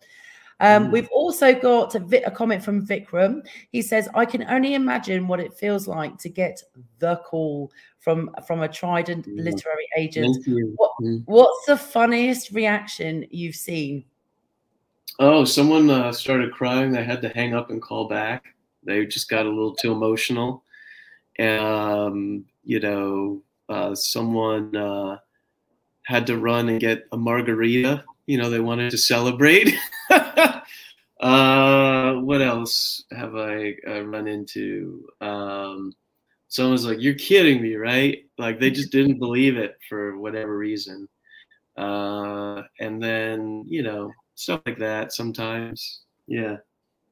um, 0.59 0.87
mm. 0.87 0.91
We've 0.91 1.09
also 1.09 1.53
got 1.53 1.95
a, 1.95 2.27
a, 2.27 2.31
comment 2.31 2.63
from 2.63 2.85
Vikram. 2.85 3.45
He 3.71 3.81
says, 3.81 4.07
"I 4.13 4.25
can 4.25 4.43
only 4.49 4.75
imagine 4.75 5.27
what 5.27 5.39
it 5.39 5.53
feels 5.53 5.87
like 5.87 6.17
to 6.19 6.29
get 6.29 6.61
the 6.99 7.17
call 7.17 7.71
from 7.99 8.29
from 8.45 8.61
a 8.61 8.67
trident 8.67 9.27
mm. 9.27 9.43
literary 9.43 9.87
agent. 9.97 10.37
What, 10.75 10.91
mm. 11.01 11.23
What's 11.25 11.65
the 11.65 11.77
funniest 11.77 12.51
reaction 12.51 13.25
you've 13.29 13.55
seen?" 13.55 14.05
Oh, 15.19 15.45
someone 15.45 15.89
uh, 15.89 16.11
started 16.11 16.51
crying. 16.53 16.91
They 16.91 17.03
had 17.03 17.21
to 17.21 17.29
hang 17.29 17.53
up 17.53 17.69
and 17.69 17.81
call 17.81 18.07
back. 18.07 18.55
They 18.83 19.05
just 19.05 19.29
got 19.29 19.45
a 19.45 19.49
little 19.49 19.75
too 19.75 19.91
emotional. 19.91 20.63
Um, 21.39 22.45
you 22.63 22.79
know, 22.79 23.41
uh, 23.69 23.95
someone 23.95 24.75
uh, 24.75 25.17
had 26.03 26.27
to 26.27 26.37
run 26.37 26.69
and 26.69 26.79
get 26.79 27.05
a 27.11 27.17
margarita. 27.17 28.03
You 28.25 28.38
know, 28.38 28.49
they 28.49 28.59
wanted 28.59 28.91
to 28.91 28.97
celebrate. 28.97 29.75
uh, 30.09 30.62
what 32.13 32.41
else 32.41 33.03
have 33.12 33.36
I 33.36 33.75
uh, 33.88 34.03
run 34.03 34.27
into? 34.27 35.07
Um, 35.21 35.93
someone's 36.47 36.86
like, 36.86 37.01
"You're 37.01 37.15
kidding 37.15 37.62
me, 37.62 37.75
right?" 37.75 38.25
Like 38.38 38.59
they 38.59 38.71
just 38.71 38.91
didn't 38.91 39.19
believe 39.19 39.57
it 39.57 39.77
for 39.89 40.17
whatever 40.17 40.57
reason. 40.57 41.07
Uh, 41.77 42.63
and 42.79 43.01
then, 43.01 43.65
you 43.67 43.83
know, 43.83 44.12
stuff 44.36 44.62
like 44.65 44.77
that 44.79 45.13
sometimes. 45.13 46.01
Yeah. 46.27 46.57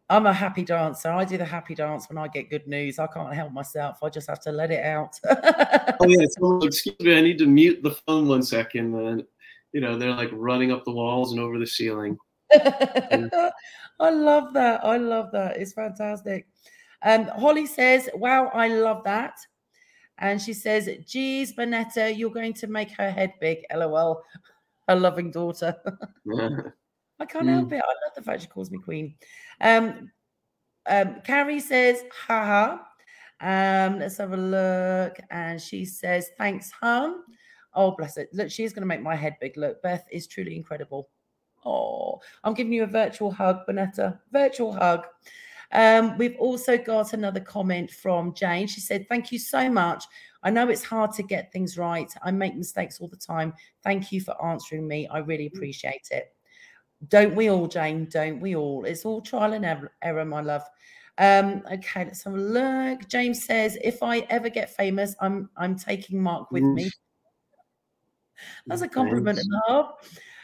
I'm 0.10 0.26
a 0.26 0.34
happy 0.34 0.63
dancer. 0.63 1.10
I 1.10 1.24
do 1.24 1.38
the 1.38 1.45
happy 1.45 1.74
dance 1.74 2.10
when 2.10 2.17
I 2.17 2.28
get 2.28 2.50
good 2.50 2.67
news. 2.67 3.00
I 3.00 3.08
can't 3.08 3.34
help 3.34 3.54
myself. 3.54 4.00
I 4.04 4.10
just 4.10 4.30
have 4.30 4.41
to 4.41 4.52
let 4.52 4.69
it 4.69 4.84
out. 4.84 5.17
oh 5.26 6.06
yeah, 6.06 6.26
someone, 6.32 6.67
excuse 6.67 7.00
me. 7.00 7.17
I 7.17 7.21
need 7.21 7.38
to 7.38 7.45
mute 7.45 7.82
the 7.82 7.91
phone 7.91 8.28
one 8.28 8.43
second. 8.43 9.26
You 9.73 9.81
know, 9.81 9.97
they're 9.97 10.15
like 10.15 10.29
running 10.34 10.71
up 10.71 10.84
the 10.86 10.91
walls 10.91 11.31
and 11.31 11.41
over 11.41 11.57
the 11.57 11.67
ceiling. 11.67 12.17
I 12.53 14.10
love 14.10 14.53
that. 14.53 14.84
I 14.84 14.97
love 14.97 15.31
that. 15.31 15.57
It's 15.57 15.73
fantastic. 15.73 16.47
Um, 17.03 17.25
Holly 17.25 17.65
says, 17.65 18.10
"Wow, 18.13 18.47
I 18.53 18.67
love 18.67 19.03
that." 19.05 19.38
And 20.17 20.41
she 20.41 20.53
says, 20.53 20.89
"Geez, 21.07 21.53
Bonetta, 21.53 22.15
you're 22.15 22.31
going 22.31 22.53
to 22.55 22.67
make 22.67 22.91
her 22.91 23.10
head 23.10 23.34
big." 23.39 23.60
LOL. 23.73 24.23
Her 24.88 24.95
loving 24.95 25.31
daughter. 25.31 25.75
I 27.21 27.25
can't 27.25 27.45
mm. 27.45 27.53
help 27.53 27.71
it. 27.71 27.84
I 27.84 28.05
love 28.05 28.15
the 28.15 28.23
fact 28.23 28.41
she 28.41 28.47
calls 28.47 28.71
me 28.71 28.79
queen. 28.79 29.15
Um, 29.62 30.12
um, 30.88 31.21
Carrie 31.23 31.60
says, 31.60 32.03
haha. 32.25 32.79
Um, 33.39 33.99
let's 33.99 34.17
have 34.17 34.34
a 34.34 34.38
look. 34.38 35.17
And 35.29 35.62
she 35.62 35.86
says, 35.86 36.31
thanks, 36.38 36.71
hon. 36.71 37.21
Oh, 37.73 37.91
bless 37.91 38.17
it. 38.17 38.29
Look, 38.34 38.51
she's 38.51 38.73
going 38.73 38.81
to 38.81 38.88
make 38.88 39.01
my 39.01 39.15
head 39.15 39.38
big. 39.39 39.57
Look, 39.57 39.81
Beth 39.81 40.05
is 40.12 40.27
truly 40.27 40.55
incredible. 40.55 41.10
Oh, 41.65 42.19
I'm 42.43 42.53
giving 42.53 42.73
you 42.73 42.84
a 42.84 42.88
virtual 42.88 43.31
hug, 43.31 43.65
Bonetta. 43.67 44.19
Virtual 44.31 44.73
hug. 44.73 45.05
Um, 45.73 46.17
we've 46.17 46.36
also 46.38 46.77
got 46.77 47.13
another 47.13 47.39
comment 47.39 47.91
from 47.91 48.34
Jane. 48.34 48.67
She 48.67 48.81
said, 48.81 49.07
Thank 49.07 49.31
you 49.31 49.39
so 49.39 49.69
much. 49.69 50.03
I 50.43 50.49
know 50.49 50.69
it's 50.69 50.84
hard 50.84 51.13
to 51.13 51.23
get 51.23 51.51
things 51.51 51.77
right. 51.77 52.12
I 52.23 52.31
make 52.31 52.55
mistakes 52.55 52.99
all 52.99 53.07
the 53.07 53.15
time. 53.15 53.53
Thank 53.84 54.12
you 54.12 54.21
for 54.21 54.43
answering 54.43 54.88
me. 54.88 55.07
I 55.07 55.19
really 55.19 55.49
mm. 55.49 55.55
appreciate 55.55 56.10
it. 56.12 56.34
Don't 57.07 57.36
we 57.36 57.49
all, 57.49 57.67
Jane? 57.67 58.07
Don't 58.12 58.39
we 58.39 58.55
all? 58.55 58.86
It's 58.86 59.05
all 59.05 59.21
trial 59.21 59.53
and 59.53 59.89
error, 60.01 60.25
my 60.25 60.41
love. 60.41 60.63
Um, 61.17 61.63
okay, 61.71 62.05
let's 62.05 62.23
have 62.23 62.34
a 62.34 62.38
look. 62.38 63.07
James 63.07 63.43
says, 63.43 63.77
if 63.84 64.01
I 64.01 64.19
ever 64.29 64.49
get 64.49 64.75
famous, 64.75 65.15
I'm 65.19 65.49
I'm 65.57 65.77
taking 65.77 66.21
Mark 66.21 66.51
with 66.51 66.63
me. 66.63 66.89
That's 68.67 68.82
a 68.82 68.88
compliment 68.88 69.39
and 69.39 69.54
a 69.54 69.71
half. 69.71 69.93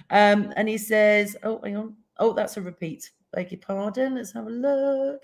Um, 0.10 0.54
and 0.56 0.68
he 0.70 0.78
says, 0.78 1.36
oh, 1.44 1.60
hang 1.64 1.78
on. 1.78 1.96
Oh, 2.20 2.34
that's 2.34 2.58
a 2.58 2.62
repeat. 2.62 3.12
Beg 3.34 3.52
your 3.52 3.60
pardon. 3.60 4.16
Let's 4.16 4.32
have 4.34 4.48
a 4.48 4.50
look. 4.50 5.22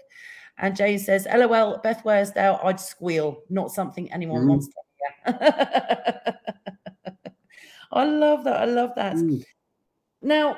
And 0.57 0.75
Jane 0.75 0.99
says, 0.99 1.27
LOL, 1.33 1.79
Beth 1.79 2.03
Worsdell, 2.03 2.63
I'd 2.63 2.79
squeal. 2.79 3.43
Not 3.49 3.71
something 3.71 4.11
anyone 4.11 4.43
mm. 4.43 4.49
wants 4.49 4.67
to 4.67 4.73
hear. 5.25 6.35
I 7.91 8.05
love 8.05 8.43
that. 8.43 8.61
I 8.61 8.65
love 8.65 8.91
that. 8.95 9.15
Mm. 9.15 9.43
Now, 10.21 10.57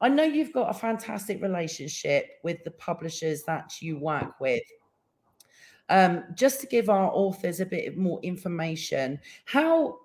I 0.00 0.08
know 0.08 0.24
you've 0.24 0.52
got 0.52 0.70
a 0.70 0.78
fantastic 0.78 1.40
relationship 1.42 2.26
with 2.42 2.62
the 2.64 2.70
publishers 2.72 3.44
that 3.44 3.80
you 3.80 3.98
work 3.98 4.40
with. 4.40 4.62
Um, 5.88 6.24
just 6.34 6.60
to 6.62 6.66
give 6.66 6.88
our 6.88 7.10
authors 7.12 7.60
a 7.60 7.66
bit 7.66 7.96
more 7.96 8.20
information, 8.22 9.20
how 9.44 9.98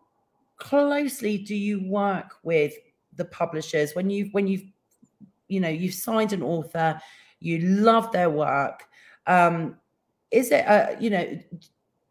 closely 0.62 1.38
do 1.38 1.56
you 1.56 1.84
work 1.84 2.36
with 2.44 2.74
the 3.16 3.26
publishers 3.26 3.94
when 3.96 4.10
you've 4.10 4.32
when 4.34 4.48
you've 4.48 4.64
you 5.48 5.60
know 5.60 5.70
you've 5.70 5.94
signed 5.94 6.32
an 6.32 6.44
author, 6.44 7.02
you 7.40 7.60
love 7.60 8.12
their 8.12 8.30
work? 8.30 8.84
Um, 9.28 9.78
is 10.30 10.52
it 10.52 10.64
a, 10.66 10.96
you 11.00 11.10
know 11.10 11.40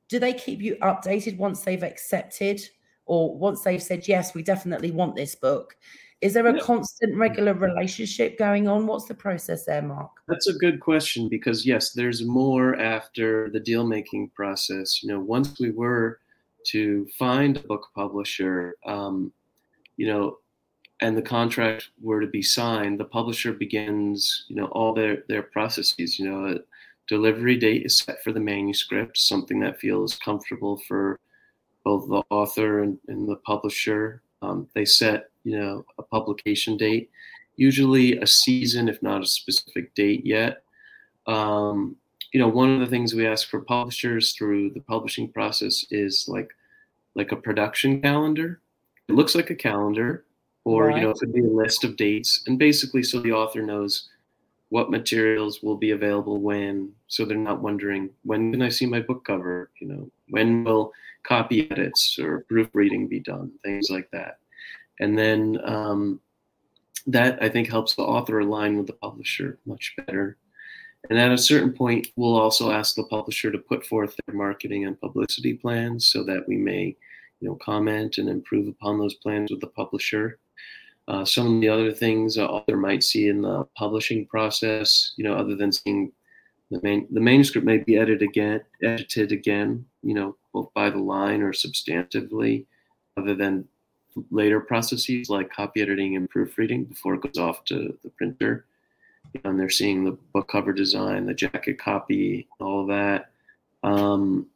do 0.08 0.18
they 0.18 0.32
keep 0.32 0.60
you 0.60 0.76
updated 0.82 1.38
once 1.38 1.62
they've 1.62 1.84
accepted 1.84 2.60
or 3.06 3.36
once 3.38 3.62
they've 3.62 3.82
said 3.82 4.06
yes 4.08 4.34
we 4.34 4.42
definitely 4.42 4.90
want 4.90 5.14
this 5.14 5.34
book 5.34 5.76
is 6.20 6.34
there 6.34 6.46
a 6.46 6.54
yeah. 6.54 6.62
constant, 6.62 7.16
regular 7.16 7.54
relationship 7.54 8.38
going 8.38 8.68
on? 8.68 8.86
What's 8.86 9.06
the 9.06 9.14
process 9.14 9.64
there, 9.64 9.80
Mark? 9.80 10.10
That's 10.28 10.48
a 10.48 10.52
good 10.52 10.78
question 10.78 11.30
because, 11.30 11.64
yes, 11.64 11.92
there's 11.92 12.22
more 12.22 12.76
after 12.76 13.48
the 13.48 13.60
deal 13.60 13.86
making 13.86 14.28
process. 14.34 15.02
You 15.02 15.08
know, 15.08 15.20
once 15.20 15.58
we 15.58 15.70
were 15.70 16.20
to 16.66 17.07
find 17.18 17.57
a 17.57 17.61
book 17.61 17.88
publisher, 17.94 18.77
um, 18.87 19.33
you 19.96 20.07
know, 20.07 20.38
and 21.01 21.16
the 21.16 21.23
contract 21.23 21.88
were 22.01 22.20
to 22.20 22.27
be 22.27 22.42
signed, 22.42 23.01
the 23.01 23.05
publisher 23.05 23.53
begins, 23.53 24.44
you 24.49 24.57
know, 24.57 24.66
all 24.66 24.92
their 24.92 25.25
their 25.29 25.42
processes. 25.42 26.18
You 26.18 26.31
know, 26.31 26.46
a 26.46 26.57
delivery 27.09 27.57
date 27.57 27.87
is 27.87 27.99
set 27.99 28.23
for 28.23 28.33
the 28.33 28.40
manuscript, 28.40 29.18
something 29.18 29.61
that 29.61 29.81
feels 29.81 30.16
comfortable 30.16 30.81
for 30.87 31.18
both 31.85 32.09
the 32.09 32.23
author 32.31 32.83
and, 32.83 32.99
and 33.09 33.29
the 33.29 33.37
publisher. 33.37 34.23
Um, 34.42 34.68
they 34.75 34.85
set, 34.85 35.31
you 35.44 35.59
know, 35.59 35.85
a 35.99 36.03
publication 36.03 36.77
date, 36.77 37.11
usually 37.57 38.18
a 38.18 38.27
season, 38.27 38.88
if 38.88 39.03
not 39.03 39.23
a 39.23 39.27
specific 39.27 39.94
date 39.94 40.25
yet. 40.25 40.62
Um, 41.27 41.96
you 42.32 42.40
know, 42.40 42.48
one 42.48 42.72
of 42.72 42.80
the 42.80 42.86
things 42.86 43.14
we 43.14 43.26
ask 43.26 43.48
for 43.48 43.60
publishers 43.60 44.32
through 44.32 44.70
the 44.70 44.80
publishing 44.80 45.28
process 45.28 45.84
is 45.90 46.26
like 46.28 46.50
like 47.14 47.32
a 47.32 47.36
production 47.36 48.00
calendar. 48.00 48.60
It 49.08 49.14
looks 49.14 49.34
like 49.34 49.50
a 49.50 49.54
calendar, 49.54 50.24
or 50.64 50.86
right. 50.86 50.96
you 50.96 51.02
know, 51.02 51.10
it 51.10 51.18
could 51.18 51.32
be 51.32 51.44
a 51.44 51.48
list 51.48 51.82
of 51.82 51.96
dates, 51.96 52.42
and 52.46 52.58
basically, 52.58 53.02
so 53.02 53.20
the 53.20 53.32
author 53.32 53.62
knows 53.62 54.08
what 54.68 54.90
materials 54.90 55.62
will 55.62 55.76
be 55.76 55.90
available 55.90 56.40
when, 56.40 56.92
so 57.08 57.24
they're 57.24 57.36
not 57.36 57.60
wondering 57.60 58.08
when 58.22 58.52
can 58.52 58.62
I 58.62 58.68
see 58.68 58.86
my 58.86 59.00
book 59.00 59.24
cover. 59.24 59.70
You 59.80 59.88
know, 59.88 60.10
when 60.28 60.62
will 60.62 60.92
copy 61.24 61.68
edits 61.70 62.18
or 62.18 62.46
proofreading 62.48 63.08
be 63.08 63.18
done, 63.18 63.50
things 63.64 63.90
like 63.90 64.08
that, 64.12 64.38
and 65.00 65.18
then 65.18 65.58
um, 65.64 66.20
that 67.08 67.42
I 67.42 67.48
think 67.48 67.68
helps 67.68 67.94
the 67.94 68.02
author 68.02 68.38
align 68.38 68.76
with 68.76 68.86
the 68.86 68.92
publisher 68.92 69.58
much 69.66 69.96
better. 70.06 70.36
And 71.08 71.18
at 71.18 71.32
a 71.32 71.38
certain 71.38 71.72
point, 71.72 72.08
we'll 72.16 72.38
also 72.38 72.70
ask 72.70 72.94
the 72.94 73.04
publisher 73.04 73.50
to 73.50 73.58
put 73.58 73.86
forth 73.86 74.14
their 74.26 74.36
marketing 74.36 74.84
and 74.84 75.00
publicity 75.00 75.54
plans 75.54 76.06
so 76.06 76.22
that 76.24 76.46
we 76.46 76.56
may, 76.56 76.96
you 77.40 77.48
know, 77.48 77.54
comment 77.56 78.18
and 78.18 78.28
improve 78.28 78.68
upon 78.68 78.98
those 78.98 79.14
plans 79.14 79.50
with 79.50 79.60
the 79.60 79.66
publisher. 79.68 80.38
Uh, 81.08 81.24
some 81.24 81.54
of 81.54 81.60
the 81.60 81.68
other 81.68 81.90
things 81.90 82.36
a 82.36 82.46
author 82.46 82.76
might 82.76 83.02
see 83.02 83.28
in 83.28 83.40
the 83.40 83.64
publishing 83.76 84.26
process, 84.26 85.12
you 85.16 85.24
know, 85.24 85.34
other 85.34 85.56
than 85.56 85.72
seeing 85.72 86.12
the 86.70 86.80
main 86.82 87.08
the 87.10 87.20
manuscript 87.20 87.66
may 87.66 87.78
be 87.78 87.96
edited 87.96 88.22
again, 88.22 88.60
edited 88.82 89.32
again, 89.32 89.84
you 90.02 90.14
know, 90.14 90.36
both 90.52 90.72
by 90.74 90.88
the 90.88 90.98
line 90.98 91.42
or 91.42 91.52
substantively, 91.52 92.66
other 93.16 93.34
than 93.34 93.66
later 94.30 94.60
processes 94.60 95.30
like 95.30 95.52
copy 95.52 95.80
editing 95.80 96.14
and 96.14 96.30
proofreading 96.30 96.84
before 96.84 97.14
it 97.14 97.22
goes 97.22 97.38
off 97.38 97.64
to 97.64 97.96
the 98.04 98.10
printer 98.10 98.66
and 99.44 99.58
they're 99.58 99.70
seeing 99.70 100.04
the 100.04 100.16
book 100.32 100.48
cover 100.48 100.72
design, 100.72 101.26
the 101.26 101.34
jacket 101.34 101.78
copy, 101.78 102.48
all 102.60 102.82
of 102.82 102.88
that. 102.88 103.30
Um, 103.82 104.46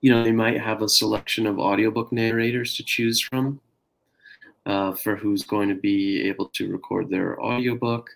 you 0.00 0.10
know, 0.10 0.22
they 0.22 0.32
might 0.32 0.60
have 0.60 0.82
a 0.82 0.88
selection 0.88 1.46
of 1.46 1.58
audiobook 1.58 2.12
narrators 2.12 2.76
to 2.76 2.84
choose 2.84 3.20
from 3.20 3.60
uh, 4.66 4.92
for 4.92 5.16
who's 5.16 5.42
going 5.42 5.68
to 5.68 5.74
be 5.74 6.22
able 6.22 6.48
to 6.50 6.70
record 6.70 7.10
their 7.10 7.40
audiobook. 7.40 8.10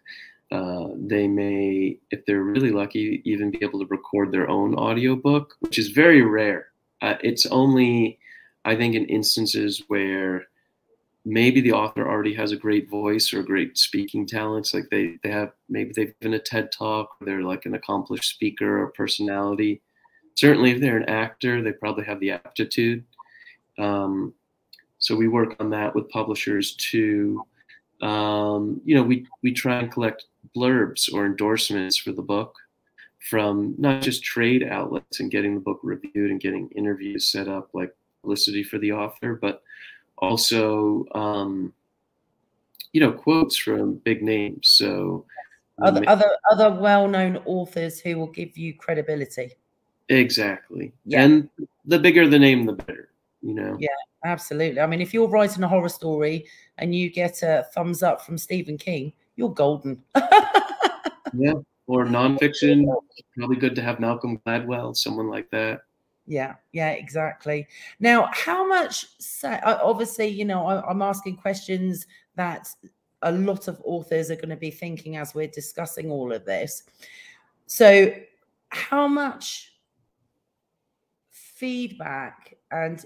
Uh, 0.51 0.89
they 0.97 1.27
may, 1.27 1.99
if 2.11 2.25
they're 2.27 2.43
really 2.43 2.71
lucky, 2.71 3.21
even 3.25 3.51
be 3.51 3.59
able 3.63 3.81
to 3.81 3.87
record 3.87 4.31
their 4.31 4.49
own 4.49 4.75
audiobook, 4.77 5.57
which 5.61 5.79
is 5.79 5.89
very 5.89 6.23
rare. 6.23 6.69
Uh, 7.03 7.17
it's 7.23 7.47
only, 7.47 8.19
I 8.65 8.77
think, 8.77 8.95
in 8.95 9.05
instances 9.07 9.83
where 9.89 10.47
maybe 11.25 11.61
the 11.61 11.73
author 11.73 12.07
already 12.07 12.35
has 12.35 12.53
a 12.53 12.57
great 12.57 12.89
voice 12.91 13.33
or 13.33 13.43
great 13.43 13.79
speaking 13.79 14.27
talents 14.27 14.75
like 14.75 14.89
they 14.91 15.17
they 15.23 15.31
have 15.31 15.53
maybe 15.69 15.93
they've 15.95 16.19
given 16.21 16.35
a 16.35 16.39
ted 16.39 16.71
talk 16.71 17.17
or 17.21 17.25
they're 17.25 17.43
like 17.43 17.65
an 17.67 17.75
accomplished 17.75 18.31
speaker 18.31 18.83
or 18.83 18.89
personality. 18.89 19.81
Certainly 20.35 20.73
if 20.73 20.81
they're 20.81 20.99
an 20.99 21.09
actor 21.09 21.63
they 21.63 21.73
probably 21.73 22.05
have 22.05 22.21
the 22.21 22.33
aptitude. 22.33 23.05
Um, 23.79 24.35
so 24.99 25.17
we 25.17 25.29
work 25.29 25.57
on 25.61 25.71
that 25.71 25.95
with 25.95 26.09
publishers 26.11 26.75
too. 26.77 27.45
Um, 28.03 28.81
you 28.85 28.95
know 28.95 29.03
we 29.03 29.27
we 29.43 29.53
try 29.53 29.79
and 29.79 29.91
collect 29.91 30.27
blurbs 30.55 31.13
or 31.13 31.25
endorsements 31.25 31.97
for 31.97 32.13
the 32.13 32.23
book 32.23 32.55
from 33.31 33.75
not 33.79 34.03
just 34.03 34.23
trade 34.23 34.63
outlets 34.63 35.21
and 35.21 35.31
getting 35.31 35.55
the 35.55 35.61
book 35.61 35.81
reviewed 35.83 36.31
and 36.31 36.41
getting 36.41 36.69
interviews 36.77 37.33
set 37.33 37.49
up 37.49 37.71
like 37.73 37.95
publicity 38.21 38.63
for 38.63 38.79
the 38.79 38.93
author 38.93 39.39
but 39.41 39.63
also 40.25 41.07
um, 41.15 41.73
you 42.93 43.01
know 43.01 43.13
quotes 43.13 43.57
from 43.57 43.95
big 43.97 44.23
names 44.23 44.69
so 44.69 45.25
other 45.83 46.03
other 46.07 46.31
other 46.51 46.71
well-known 46.73 47.37
authors 47.45 48.01
who 48.01 48.19
will 48.19 48.29
give 48.29 48.57
you 48.57 48.75
credibility. 48.75 49.53
Exactly. 50.09 50.93
Yeah. 51.07 51.25
and 51.25 51.49
the 51.87 51.99
bigger 51.99 52.29
the 52.29 52.39
name 52.39 52.67
the 52.67 52.75
better 52.75 53.09
you 53.43 53.55
know? 53.55 53.77
Yeah 53.79 53.89
absolutely. 54.25 54.81
I 54.81 54.87
mean 54.87 55.01
if 55.01 55.13
you're 55.13 55.29
writing 55.29 55.63
a 55.63 55.69
horror 55.69 55.89
story 55.89 56.47
and 56.79 56.95
you 56.95 57.11
get 57.11 57.43
a 57.43 57.67
thumbs 57.75 58.03
up 58.03 58.23
from 58.23 58.39
stephen 58.39 58.79
king 58.79 59.13
you're 59.37 59.53
golden. 59.53 60.03
Yeah 61.37 61.55
or 61.87 62.05
nonfiction 62.05 62.87
probably 63.37 63.57
good 63.57 63.75
to 63.75 63.83
have 63.83 64.01
malcolm 64.01 64.41
gladwell 64.47 64.97
someone 64.97 65.29
like 65.29 65.51
that 65.51 65.81
yeah 66.27 66.55
yeah 66.73 66.91
exactly. 66.91 67.67
Now 68.01 68.31
how 68.33 68.67
much 68.67 69.07
obviously 69.65 70.27
you 70.29 70.45
know 70.45 70.67
i'm 70.67 71.03
asking 71.03 71.37
questions 71.37 72.07
that 72.37 72.69
a 73.23 73.33
lot 73.33 73.69
of 73.69 73.81
authors 73.85 74.31
are 74.31 74.37
going 74.37 74.51
to 74.51 74.57
be 74.57 74.71
thinking 74.71 75.17
as 75.17 75.35
we're 75.35 75.49
discussing 75.49 76.11
all 76.11 76.33
of 76.33 76.45
this. 76.45 76.85
So 77.67 78.15
how 78.69 79.09
much 79.09 79.73
feedback 81.31 82.57
and 82.71 83.05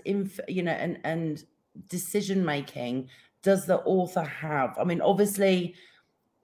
you 0.49 0.63
know 0.63 0.73
and 0.73 0.99
and 1.05 1.45
decision 1.89 2.45
making 2.45 3.09
does 3.43 3.67
the 3.67 3.79
author 3.79 4.23
have? 4.23 4.77
I 4.79 4.85
mean 4.85 5.01
obviously 5.01 5.75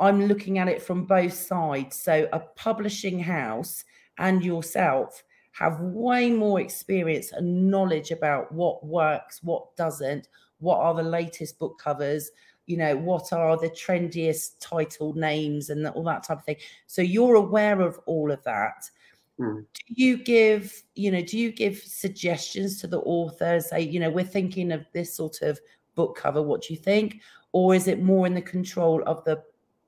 i'm 0.01 0.27
looking 0.27 0.59
at 0.59 0.69
it 0.69 0.83
from 0.83 1.05
both 1.05 1.33
sides. 1.33 1.97
So 1.97 2.29
a 2.33 2.41
publishing 2.41 3.19
house 3.19 3.85
and 4.19 4.45
yourself 4.45 5.23
have 5.55 5.79
way 5.81 6.31
more 6.31 6.61
experience 6.61 7.31
and 7.33 7.71
knowledge 7.71 8.11
about 8.11 8.51
what 8.51 8.85
works, 8.85 9.41
what 9.43 9.75
doesn't, 9.77 10.29
what 10.59 10.79
are 10.79 10.95
the 10.95 11.03
latest 11.03 11.61
book 11.61 11.79
covers, 11.79 12.31
you 12.67 12.77
know, 12.77 12.97
what 12.97 13.33
are 13.33 13.57
the 13.57 13.71
trendiest 13.71 14.57
title 14.61 15.13
names 15.15 15.71
and 15.71 15.87
all 15.87 16.03
that 16.03 16.25
type 16.25 16.39
of 16.39 16.45
thing. 16.45 16.57
So 16.89 17.03
you're 17.03 17.37
aware 17.37 17.81
of 17.81 18.01
all 18.07 18.33
of 18.33 18.43
that. 18.43 18.91
Mm. 19.39 19.65
Do 19.73 19.95
you 19.95 20.17
give, 20.17 20.83
you 20.97 21.13
know, 21.13 21.23
do 21.23 21.39
you 21.39 21.53
give 21.53 21.79
suggestions 21.79 22.81
to 22.81 22.89
the 22.89 23.01
authors? 23.01 23.69
Say, 23.69 23.83
you 23.83 24.01
know, 24.01 24.11
we're 24.11 24.25
thinking 24.25 24.73
of 24.73 24.85
this 24.93 25.15
sort 25.15 25.43
of 25.43 25.61
book 25.95 26.17
cover. 26.17 26.43
What 26.43 26.63
do 26.63 26.75
you 26.75 26.81
think? 26.81 27.21
Or 27.53 27.77
is 27.77 27.87
it 27.87 28.03
more 28.03 28.27
in 28.27 28.35
the 28.35 28.43
control 28.43 29.05
of 29.07 29.23
the 29.25 29.41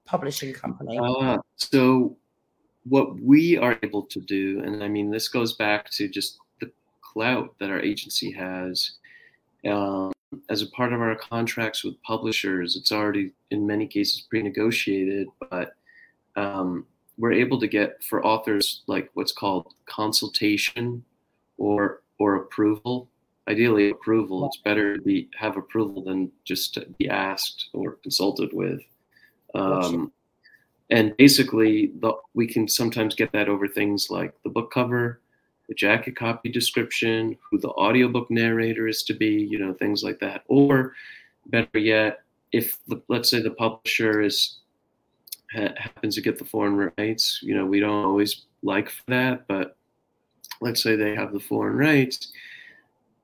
publishing 0.04 0.52
company? 0.52 1.00
Uh, 1.02 1.38
so 1.56 2.16
what 2.88 3.20
we 3.20 3.56
are 3.56 3.78
able 3.82 4.02
to 4.02 4.20
do, 4.20 4.62
and 4.64 4.82
I 4.82 4.88
mean, 4.88 5.10
this 5.10 5.28
goes 5.28 5.54
back 5.54 5.90
to 5.92 6.08
just 6.08 6.38
the 6.60 6.70
clout 7.00 7.54
that 7.58 7.70
our 7.70 7.80
agency 7.80 8.30
has. 8.32 8.92
Um, 9.66 10.12
as 10.50 10.62
a 10.62 10.70
part 10.70 10.92
of 10.92 11.00
our 11.00 11.16
contracts 11.16 11.84
with 11.84 12.00
publishers, 12.02 12.76
it's 12.76 12.92
already 12.92 13.32
in 13.50 13.66
many 13.66 13.86
cases 13.86 14.26
pre-negotiated, 14.28 15.28
but 15.50 15.74
um, 16.36 16.86
we're 17.18 17.32
able 17.32 17.58
to 17.60 17.66
get 17.66 18.02
for 18.04 18.24
authors 18.24 18.82
like 18.86 19.10
what's 19.14 19.32
called 19.32 19.74
consultation 19.86 21.04
or 21.58 22.02
or 22.18 22.36
approval. 22.36 23.08
Ideally, 23.48 23.90
approval. 23.90 24.46
It's 24.46 24.58
better 24.58 24.98
to 24.98 25.24
have 25.38 25.56
approval 25.56 26.02
than 26.02 26.32
just 26.44 26.74
to 26.74 26.86
be 26.98 27.08
asked 27.08 27.68
or 27.72 27.92
consulted 28.02 28.50
with. 28.52 28.80
Um, 29.54 30.12
and 30.90 31.16
basically 31.16 31.92
the, 32.00 32.12
we 32.34 32.46
can 32.46 32.68
sometimes 32.68 33.14
get 33.14 33.32
that 33.32 33.48
over 33.48 33.66
things 33.66 34.10
like 34.10 34.34
the 34.42 34.50
book 34.50 34.70
cover 34.70 35.20
the 35.68 35.74
jacket 35.74 36.16
copy 36.16 36.48
description 36.48 37.36
who 37.50 37.58
the 37.58 37.70
audiobook 37.70 38.30
narrator 38.30 38.86
is 38.86 39.02
to 39.02 39.14
be 39.14 39.48
you 39.50 39.58
know 39.58 39.72
things 39.72 40.02
like 40.02 40.20
that. 40.20 40.42
Or 40.48 40.94
better 41.46 41.78
yet 41.78 42.20
if 42.52 42.78
the, 42.86 43.00
let's 43.08 43.30
say 43.30 43.40
the 43.40 43.50
publisher 43.50 44.22
is 44.22 44.58
ha, 45.52 45.68
happens 45.76 46.14
to 46.14 46.20
get 46.20 46.38
the 46.38 46.44
foreign 46.44 46.92
rights 46.96 47.40
you 47.42 47.54
know 47.54 47.66
we 47.66 47.80
don't 47.80 48.04
always 48.04 48.46
like 48.62 48.92
that 49.06 49.46
but 49.46 49.76
let's 50.60 50.82
say 50.82 50.96
they 50.96 51.14
have 51.14 51.32
the 51.32 51.40
foreign 51.40 51.76
rights 51.76 52.32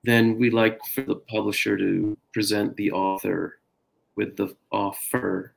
then 0.05 0.37
we 0.37 0.51
like 0.51 0.79
for 0.87 1.03
the 1.03 1.15
publisher 1.15 1.77
to 1.77 2.17
present 2.33 2.77
the 2.77 2.91
author 2.91 3.59
with 4.17 4.37
the 4.37 4.55
offer 4.71 5.55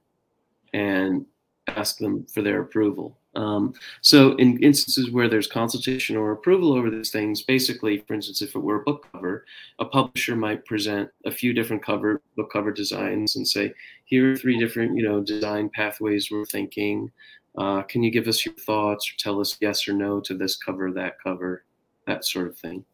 and 0.74 1.26
ask 1.67 1.97
them 1.97 2.25
for 2.25 2.41
their 2.41 2.62
approval. 2.62 3.17
Um, 3.36 3.73
so, 4.01 4.36
in 4.36 4.62
instances 4.63 5.12
where 5.12 5.28
there's 5.28 5.47
consultation 5.47 6.15
or 6.15 6.32
approval 6.32 6.73
over 6.73 6.89
these 6.89 7.12
things, 7.12 7.41
basically, 7.41 7.97
for 8.08 8.13
instance, 8.13 8.41
if 8.41 8.56
it 8.56 8.60
were 8.60 8.82
a 8.82 8.84
book 8.84 9.08
cover, 9.12 9.45
a 9.80 9.86
publisher 9.86 10.36
might 10.36 10.65
present 10.65 11.10
a 11.25 11.32
few 11.32 11.51
different 11.51 11.84
cover 11.84 12.21
book 12.38 12.51
cover 12.51 12.71
designs 12.71 13.36
and 13.36 13.47
say, 13.47 13.73
"Here 14.06 14.32
are 14.32 14.38
three 14.38 14.58
different, 14.58 14.95
you 14.95 15.04
know, 15.04 15.21
design 15.21 15.69
pathways 15.69 16.32
we're 16.32 16.45
thinking. 16.45 17.12
Uh, 17.58 17.82
can 17.84 18.04
you 18.04 18.12
give 18.12 18.28
us 18.28 18.45
your 18.45 18.56
thoughts 18.56 19.10
or 19.10 19.17
tell 19.17 19.39
us 19.39 19.58
yes 19.60 19.88
or 19.88 19.93
no 19.93 20.19
to 20.21 20.34
this 20.34 20.56
cover, 20.56 20.91
that 20.91 21.15
cover, 21.21 21.65
that 22.08 22.23
sort 22.23 22.47
of 22.47 22.58
thing?" 22.58 22.86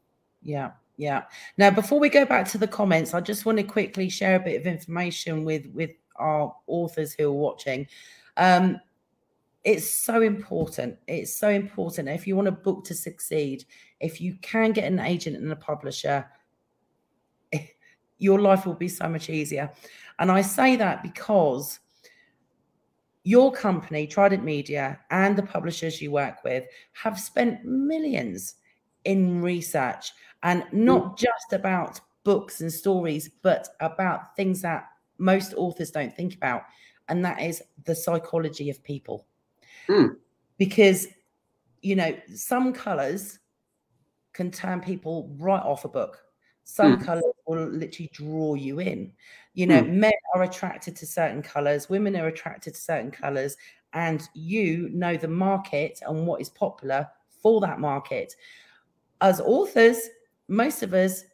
Yeah, 0.41 0.71
Yeah. 0.97 1.23
Now, 1.57 1.69
before 1.69 1.99
we 1.99 2.09
go 2.09 2.25
back 2.25 2.47
to 2.49 2.57
the 2.57 2.67
comments, 2.67 3.13
I 3.13 3.21
just 3.21 3.45
want 3.45 3.57
to 3.59 3.63
quickly 3.63 4.09
share 4.09 4.35
a 4.35 4.39
bit 4.39 4.59
of 4.59 4.65
information 4.65 5.43
with 5.43 5.67
with 5.67 5.91
our 6.15 6.55
authors 6.67 7.13
who 7.13 7.27
are 7.27 7.31
watching. 7.31 7.87
Um, 8.37 8.79
it's 9.63 9.89
so 9.89 10.21
important. 10.21 10.97
It's 11.07 11.35
so 11.35 11.49
important. 11.49 12.09
If 12.09 12.25
you 12.25 12.35
want 12.35 12.47
a 12.47 12.51
book 12.51 12.83
to 12.85 12.95
succeed, 12.95 13.65
if 13.99 14.19
you 14.19 14.35
can 14.41 14.71
get 14.71 14.91
an 14.91 14.99
agent 14.99 15.37
and 15.37 15.51
a 15.51 15.55
publisher, 15.55 16.25
your 18.17 18.39
life 18.39 18.65
will 18.65 18.73
be 18.73 18.87
so 18.87 19.07
much 19.07 19.29
easier. 19.29 19.71
And 20.19 20.31
I 20.31 20.41
say 20.41 20.75
that 20.77 21.03
because 21.03 21.79
your 23.23 23.51
company, 23.51 24.07
Trident 24.07 24.43
Media, 24.43 24.99
and 25.11 25.35
the 25.35 25.43
publishers 25.43 26.01
you 26.01 26.11
work 26.11 26.43
with 26.43 26.65
have 26.93 27.19
spent 27.19 27.63
millions 27.63 28.55
in 29.05 29.41
research 29.41 30.11
and 30.43 30.65
not 30.71 31.03
mm. 31.03 31.17
just 31.17 31.53
about 31.53 31.99
books 32.23 32.61
and 32.61 32.71
stories, 32.71 33.29
but 33.41 33.67
about 33.79 34.35
things 34.35 34.61
that 34.61 34.87
most 35.17 35.53
authors 35.55 35.91
don't 35.91 36.15
think 36.15 36.35
about. 36.35 36.63
And 37.11 37.25
that 37.25 37.41
is 37.41 37.61
the 37.83 37.93
psychology 37.93 38.69
of 38.69 38.81
people. 38.83 39.27
Mm. 39.89 40.15
Because, 40.57 41.07
you 41.81 41.97
know, 41.97 42.15
some 42.33 42.71
colors 42.71 43.39
can 44.31 44.49
turn 44.49 44.79
people 44.79 45.35
right 45.37 45.61
off 45.61 45.83
a 45.83 45.89
book. 45.89 46.23
Some 46.63 46.97
mm. 46.97 47.03
colors 47.03 47.25
will 47.45 47.65
literally 47.65 48.09
draw 48.13 48.53
you 48.53 48.79
in. 48.79 49.11
You 49.55 49.67
know, 49.67 49.81
mm. 49.81 49.89
men 49.89 50.13
are 50.33 50.43
attracted 50.43 50.95
to 50.95 51.05
certain 51.05 51.41
colors, 51.41 51.89
women 51.89 52.15
are 52.15 52.27
attracted 52.27 52.75
to 52.75 52.79
certain 52.79 53.11
colors, 53.11 53.57
and 53.91 54.29
you 54.33 54.87
know 54.93 55.17
the 55.17 55.27
market 55.27 55.99
and 56.07 56.25
what 56.25 56.39
is 56.39 56.49
popular 56.49 57.09
for 57.27 57.59
that 57.59 57.81
market. 57.81 58.37
As 59.19 59.41
authors, 59.41 59.99
most 60.47 60.81
of 60.81 60.93
us 60.93 61.25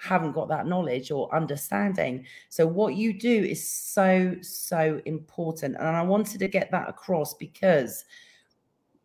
haven't 0.00 0.32
got 0.32 0.48
that 0.48 0.66
knowledge 0.66 1.10
or 1.10 1.34
understanding. 1.34 2.24
So, 2.48 2.66
what 2.66 2.94
you 2.94 3.12
do 3.12 3.44
is 3.44 3.68
so, 3.68 4.36
so 4.40 5.00
important. 5.04 5.76
And 5.76 5.88
I 5.88 6.02
wanted 6.02 6.38
to 6.40 6.48
get 6.48 6.70
that 6.70 6.88
across 6.88 7.34
because 7.34 8.04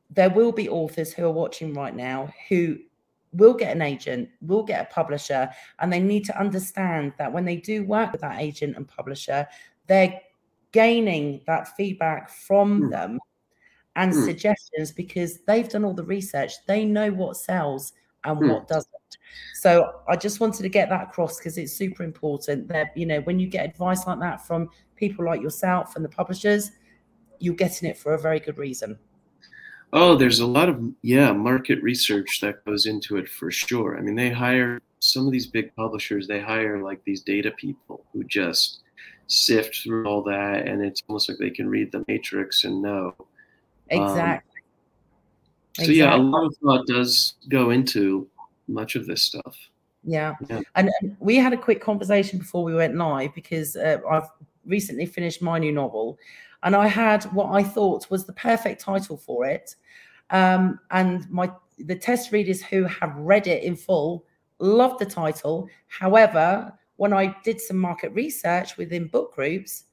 there 0.10 0.30
will 0.30 0.52
be 0.52 0.70
authors 0.70 1.12
who 1.12 1.26
are 1.26 1.32
watching 1.32 1.74
right 1.74 1.96
now 1.96 2.32
who 2.50 2.78
will 3.34 3.54
get 3.54 3.76
an 3.76 3.82
agent, 3.82 4.30
will 4.42 4.64
get 4.64 4.82
a 4.82 4.94
publisher, 4.94 5.50
and 5.80 5.92
they 5.92 6.00
need 6.00 6.24
to 6.26 6.40
understand 6.40 7.14
that 7.18 7.34
when 7.34 7.46
they 7.46 7.56
do 7.56 7.84
work 7.84 8.12
with 8.12 8.22
that 8.22 8.40
agent 8.40 8.78
and 8.78 8.88
publisher, 8.88 9.48
they're 9.88 10.20
gaining 10.72 11.42
that 11.48 11.76
feedback 11.76 12.30
from 12.30 12.84
mm. 12.84 12.92
them 12.92 13.20
and 13.96 14.14
mm. 14.14 14.26
suggestions 14.26 14.92
because 14.92 15.40
they've 15.48 15.70
done 15.70 15.84
all 15.84 15.94
the 15.94 16.04
research. 16.04 16.54
They 16.68 16.86
know 16.86 17.12
what 17.12 17.38
sells 17.38 17.94
and 18.24 18.40
mm. 18.40 18.52
what 18.52 18.68
doesn't. 18.68 19.03
So 19.56 20.02
I 20.08 20.16
just 20.16 20.40
wanted 20.40 20.64
to 20.64 20.70
get 20.70 20.90
that 20.90 21.04
across 21.04 21.38
because 21.38 21.58
it's 21.58 21.74
super 21.74 22.04
important 22.04 22.68
that, 22.68 22.96
you 22.96 23.06
know, 23.06 23.22
when 23.22 23.40
you 23.40 23.48
get 23.48 23.66
advice 23.66 24.06
like 24.06 24.20
that 24.20 24.46
from 24.46 24.70
people 24.96 25.26
like 25.26 25.42
yourself 25.42 25.96
and 25.96 26.04
the 26.04 26.10
publishers, 26.10 26.72
you're 27.40 27.56
getting 27.56 27.90
it 27.90 27.98
for 27.98 28.14
a 28.14 28.20
very 28.20 28.40
good 28.40 28.58
reason. 28.58 28.98
Oh, 29.92 30.16
there's 30.16 30.40
a 30.40 30.48
lot 30.48 30.70
of, 30.70 30.82
yeah, 31.04 31.32
market 31.32 31.82
research 31.84 32.40
that 32.42 32.66
goes 32.66 32.88
into 32.88 33.18
it 33.18 33.30
for 33.30 33.52
sure. 33.52 33.98
I 33.98 34.02
mean, 34.02 34.16
they 34.16 34.32
hire 34.32 34.82
some 35.00 35.28
of 35.28 35.32
these 35.32 35.46
big 35.46 35.76
publishers, 35.76 36.28
they 36.28 36.40
hire 36.40 36.82
like 36.82 37.04
these 37.04 37.22
data 37.22 37.52
people 37.52 38.04
who 38.12 38.24
just 38.24 38.80
sift 39.28 39.84
through 39.84 40.06
all 40.08 40.24
that. 40.24 40.68
And 40.68 40.82
it's 40.84 41.04
almost 41.08 41.30
like 41.30 41.38
they 41.38 41.52
can 41.52 41.70
read 41.70 41.92
the 41.92 42.04
matrix 42.08 42.64
and 42.64 42.82
know. 42.82 43.14
Exactly. 43.90 44.62
Um, 44.62 44.64
so, 45.76 45.84
exactly. 45.84 45.96
yeah, 45.96 46.16
a 46.16 46.18
lot 46.18 46.46
of 46.46 46.56
thought 46.58 46.88
does 46.88 47.36
go 47.50 47.70
into 47.70 48.28
much 48.68 48.96
of 48.96 49.06
this 49.06 49.24
stuff. 49.24 49.58
Yeah. 50.04 50.36
yeah. 50.50 50.62
And, 50.76 50.90
we 51.20 51.38
had 51.38 51.54
a 51.54 51.58
quick 51.58 51.82
conversation 51.82 52.40
before 52.40 52.64
we 52.64 52.76
went 52.76 52.96
live 52.96 53.34
because 53.34 53.76
uh, 53.76 54.00
I've 54.10 54.28
recently 54.66 55.06
finished 55.06 55.42
my 55.42 55.60
new 55.60 55.72
novel 55.72 56.18
and 56.64 56.76
I 56.76 56.88
had 56.88 57.24
what 57.26 57.52
I 57.52 57.64
thought 57.64 58.10
was 58.10 58.26
the 58.26 58.34
perfect 58.34 58.82
title 58.82 59.18
for 59.18 59.46
it. 59.46 59.76
Um, 60.30 60.80
and 60.92 61.30
my 61.30 61.52
the 61.80 61.96
test 61.96 62.32
readers 62.32 62.62
who 62.62 62.84
have 62.86 63.16
read 63.16 63.48
it 63.48 63.64
in 63.64 63.76
full 63.76 64.26
loved 64.60 65.00
the 65.00 65.06
title. 65.06 65.68
However, 65.88 66.72
when 66.98 67.14
I 67.14 67.36
did 67.44 67.60
some 67.60 67.78
market 67.78 68.14
research 68.14 68.78
within 68.78 69.08
book 69.08 69.34
groups, 69.36 69.86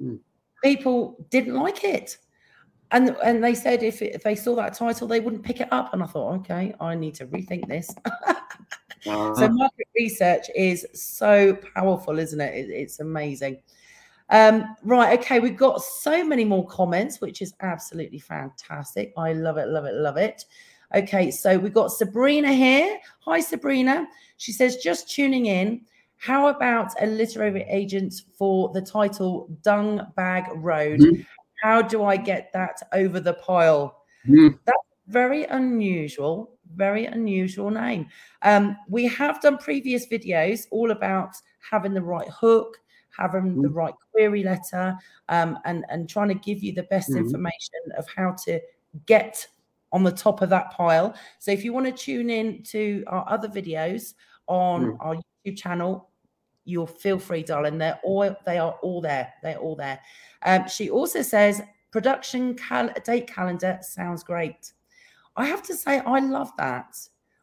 mm. 0.00 0.18
people 0.62 1.16
didn't 1.30 1.54
like 1.54 1.84
it 1.84 2.18
and 2.92 3.16
and 3.24 3.42
they 3.42 3.54
said 3.54 3.82
if, 3.82 4.00
it, 4.02 4.14
if 4.14 4.22
they 4.22 4.36
saw 4.36 4.54
that 4.54 4.74
title 4.74 5.08
they 5.08 5.20
wouldn't 5.20 5.42
pick 5.42 5.60
it 5.60 5.68
up. 5.72 5.92
And 5.92 6.02
i 6.02 6.06
thought 6.06 6.34
okay 6.40 6.74
i 6.80 6.94
need 6.94 7.14
to 7.16 7.26
rethink 7.26 7.66
this. 7.68 7.94
Uh-huh. 9.04 9.34
so 9.34 9.48
market 9.48 9.88
research 9.96 10.46
is 10.54 10.86
so 10.94 11.58
powerful 11.74 12.20
isn't 12.20 12.40
it, 12.40 12.54
it 12.54 12.70
it's 12.70 13.00
amazing. 13.00 13.60
Um, 14.30 14.76
right 14.84 15.18
okay 15.18 15.40
we've 15.40 15.56
got 15.56 15.82
so 15.82 16.24
many 16.24 16.44
more 16.44 16.64
comments 16.68 17.20
which 17.20 17.42
is 17.42 17.52
absolutely 17.62 18.20
fantastic. 18.20 19.12
I 19.16 19.32
love 19.32 19.56
it 19.56 19.66
love 19.66 19.86
it 19.86 19.94
love 19.94 20.18
it. 20.18 20.44
Okay 20.94 21.32
so 21.32 21.58
we've 21.58 21.74
got 21.74 21.90
sabrina 21.90 22.52
here. 22.52 23.00
Hi 23.24 23.40
sabrina. 23.40 24.06
She 24.36 24.52
says 24.52 24.76
just 24.76 25.10
tuning 25.10 25.46
in. 25.46 25.80
How 26.18 26.46
about 26.46 26.92
a 27.02 27.06
literary 27.06 27.62
agent 27.68 28.14
for 28.38 28.72
the 28.72 28.82
title 28.82 29.48
dung 29.62 30.06
bag 30.14 30.44
road? 30.54 31.00
Mm-hmm 31.00 31.22
how 31.62 31.80
do 31.80 32.02
I 32.02 32.16
get 32.16 32.52
that 32.52 32.80
over 32.92 33.20
the 33.20 33.34
pile? 33.34 34.02
Mm. 34.28 34.58
That's 34.64 34.78
very 35.06 35.44
unusual, 35.44 36.58
very 36.74 37.06
unusual 37.06 37.70
name. 37.70 38.08
Um, 38.42 38.76
we 38.88 39.06
have 39.06 39.40
done 39.40 39.58
previous 39.58 40.06
videos 40.06 40.66
all 40.72 40.90
about 40.90 41.34
having 41.70 41.94
the 41.94 42.02
right 42.02 42.28
hook, 42.28 42.78
having 43.16 43.56
mm. 43.56 43.62
the 43.62 43.68
right 43.68 43.94
query 44.10 44.42
letter, 44.42 44.96
um, 45.28 45.58
and 45.64 45.84
and 45.88 46.08
trying 46.08 46.28
to 46.28 46.34
give 46.34 46.62
you 46.62 46.72
the 46.72 46.82
best 46.84 47.10
mm. 47.10 47.18
information 47.18 47.80
of 47.96 48.06
how 48.08 48.34
to 48.44 48.60
get 49.06 49.46
on 49.92 50.02
the 50.02 50.10
top 50.10 50.42
of 50.42 50.50
that 50.50 50.72
pile. 50.72 51.14
So 51.38 51.52
if 51.52 51.64
you 51.64 51.72
want 51.72 51.86
to 51.86 51.92
tune 51.92 52.28
in 52.28 52.62
to 52.64 53.04
our 53.06 53.24
other 53.28 53.48
videos 53.48 54.14
on 54.48 54.92
mm. 54.92 54.96
our 55.00 55.14
YouTube 55.14 55.56
channel, 55.56 56.08
you'll 56.64 56.86
feel 56.86 57.18
free, 57.18 57.42
darling. 57.42 57.78
They're 57.78 58.00
all 58.02 58.34
they 58.46 58.58
are 58.58 58.72
all 58.82 59.00
there. 59.00 59.32
They're 59.42 59.58
all 59.58 59.76
there. 59.76 60.00
Um, 60.44 60.68
she 60.68 60.90
also 60.90 61.22
says 61.22 61.62
production 61.90 62.54
cal- 62.54 62.92
date 63.04 63.26
calendar 63.26 63.78
sounds 63.82 64.22
great. 64.22 64.72
I 65.36 65.46
have 65.46 65.62
to 65.64 65.74
say, 65.74 65.98
I 66.00 66.18
love 66.20 66.50
that. 66.58 66.96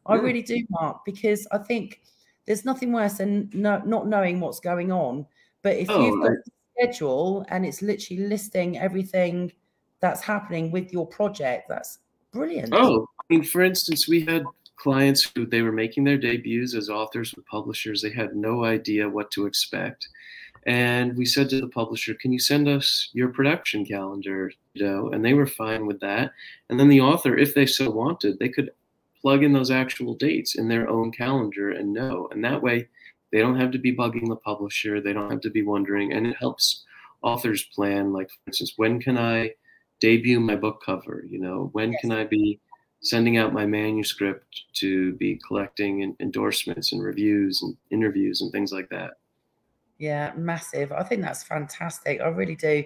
I 0.06 0.16
yeah. 0.16 0.22
really 0.22 0.42
do, 0.42 0.64
Mark, 0.70 1.06
because 1.06 1.48
I 1.52 1.60
think 1.60 2.02
there's 2.46 2.66
nothing 2.66 2.92
worse 2.92 3.18
than 3.18 3.50
no, 3.54 3.82
not 3.86 4.08
knowing 4.08 4.40
what's 4.40 4.60
going 4.60 4.92
on. 4.92 5.26
But 5.62 5.78
if 5.78 5.90
oh, 5.90 6.06
you've 6.06 6.22
got 6.22 6.32
a 6.32 6.44
schedule 6.78 7.46
and 7.50 7.66
it's 7.66 7.82
literally 7.82 8.24
listing 8.24 8.78
everything 8.78 9.52
that's 10.00 10.22
happening 10.22 10.72
with 10.72 10.92
your 10.92 11.06
project, 11.06 11.70
that's 11.70 12.00
brilliant. 12.32 12.74
Oh, 12.74 13.08
I 13.20 13.24
mean, 13.30 13.44
for 13.44 13.62
instance, 13.62 14.08
we 14.08 14.22
had 14.22 14.44
clients 14.80 15.30
who 15.36 15.46
they 15.46 15.62
were 15.62 15.72
making 15.72 16.06
their 16.06 16.18
debuts 16.18 16.74
as 16.74 16.90
authors 16.90 17.34
with 17.36 17.46
publishers. 17.46 18.02
They 18.02 18.12
had 18.12 18.36
no 18.36 18.64
idea 18.64 19.10
what 19.10 19.30
to 19.32 19.46
expect. 19.46 20.08
And 20.66 21.16
we 21.16 21.26
said 21.26 21.50
to 21.50 21.62
the 21.62 21.68
publisher, 21.68 22.14
"Can 22.14 22.32
you 22.32 22.40
send 22.40 22.68
us 22.68 23.10
your 23.14 23.30
production 23.30 23.86
calendar?" 23.86 24.52
You 24.74 24.86
know, 24.86 25.10
and 25.10 25.24
they 25.24 25.34
were 25.34 25.48
fine 25.48 25.86
with 25.86 26.00
that. 26.00 26.32
And 26.70 26.80
then 26.80 26.90
the 26.90 27.02
author, 27.02 27.38
if 27.38 27.54
they 27.54 27.66
so 27.66 27.90
wanted, 27.90 28.40
they 28.40 28.50
could 28.50 28.72
plug 29.22 29.44
in 29.44 29.54
those 29.54 29.72
actual 29.72 30.16
dates 30.16 30.56
in 30.56 30.68
their 30.68 30.90
own 30.90 31.12
calendar 31.12 31.72
and 31.72 31.94
know. 31.94 32.28
And 32.32 32.44
that 32.44 32.62
way, 32.62 32.88
they 33.32 33.40
don't 33.40 33.60
have 33.60 33.72
to 33.72 33.78
be 33.78 33.96
bugging 33.96 34.28
the 34.28 34.36
publisher. 34.36 35.02
They 35.02 35.14
don't 35.14 35.32
have 35.32 35.42
to 35.42 35.50
be 35.50 35.62
wondering, 35.62 36.14
and 36.14 36.26
it 36.26 36.38
helps 36.38 36.86
authors 37.22 37.64
plan. 37.76 38.14
Like, 38.14 38.30
for 38.30 38.40
instance, 38.48 38.74
when 38.78 39.00
can 39.00 39.18
I 39.18 39.54
debut 40.00 40.40
my 40.40 40.56
book 40.56 40.82
cover? 40.86 41.26
You 41.30 41.40
know, 41.40 41.70
when 41.74 41.92
yes. 41.92 42.02
can 42.02 42.12
I 42.12 42.24
be 42.26 42.60
sending 43.02 43.38
out 43.38 43.54
my 43.54 43.66
manuscript 43.66 44.64
to 44.74 45.14
be 45.14 45.40
collecting 45.48 46.16
endorsements 46.20 46.92
and 46.92 47.02
reviews 47.02 47.62
and 47.62 47.76
interviews 47.92 48.42
and 48.42 48.52
things 48.52 48.72
like 48.72 48.90
that. 48.90 49.12
Yeah, 50.00 50.32
massive. 50.38 50.94
I 50.94 51.04
think 51.04 51.22
that's 51.22 51.44
fantastic. 51.44 52.22
I 52.22 52.30
really 52.30 52.56
do. 52.56 52.86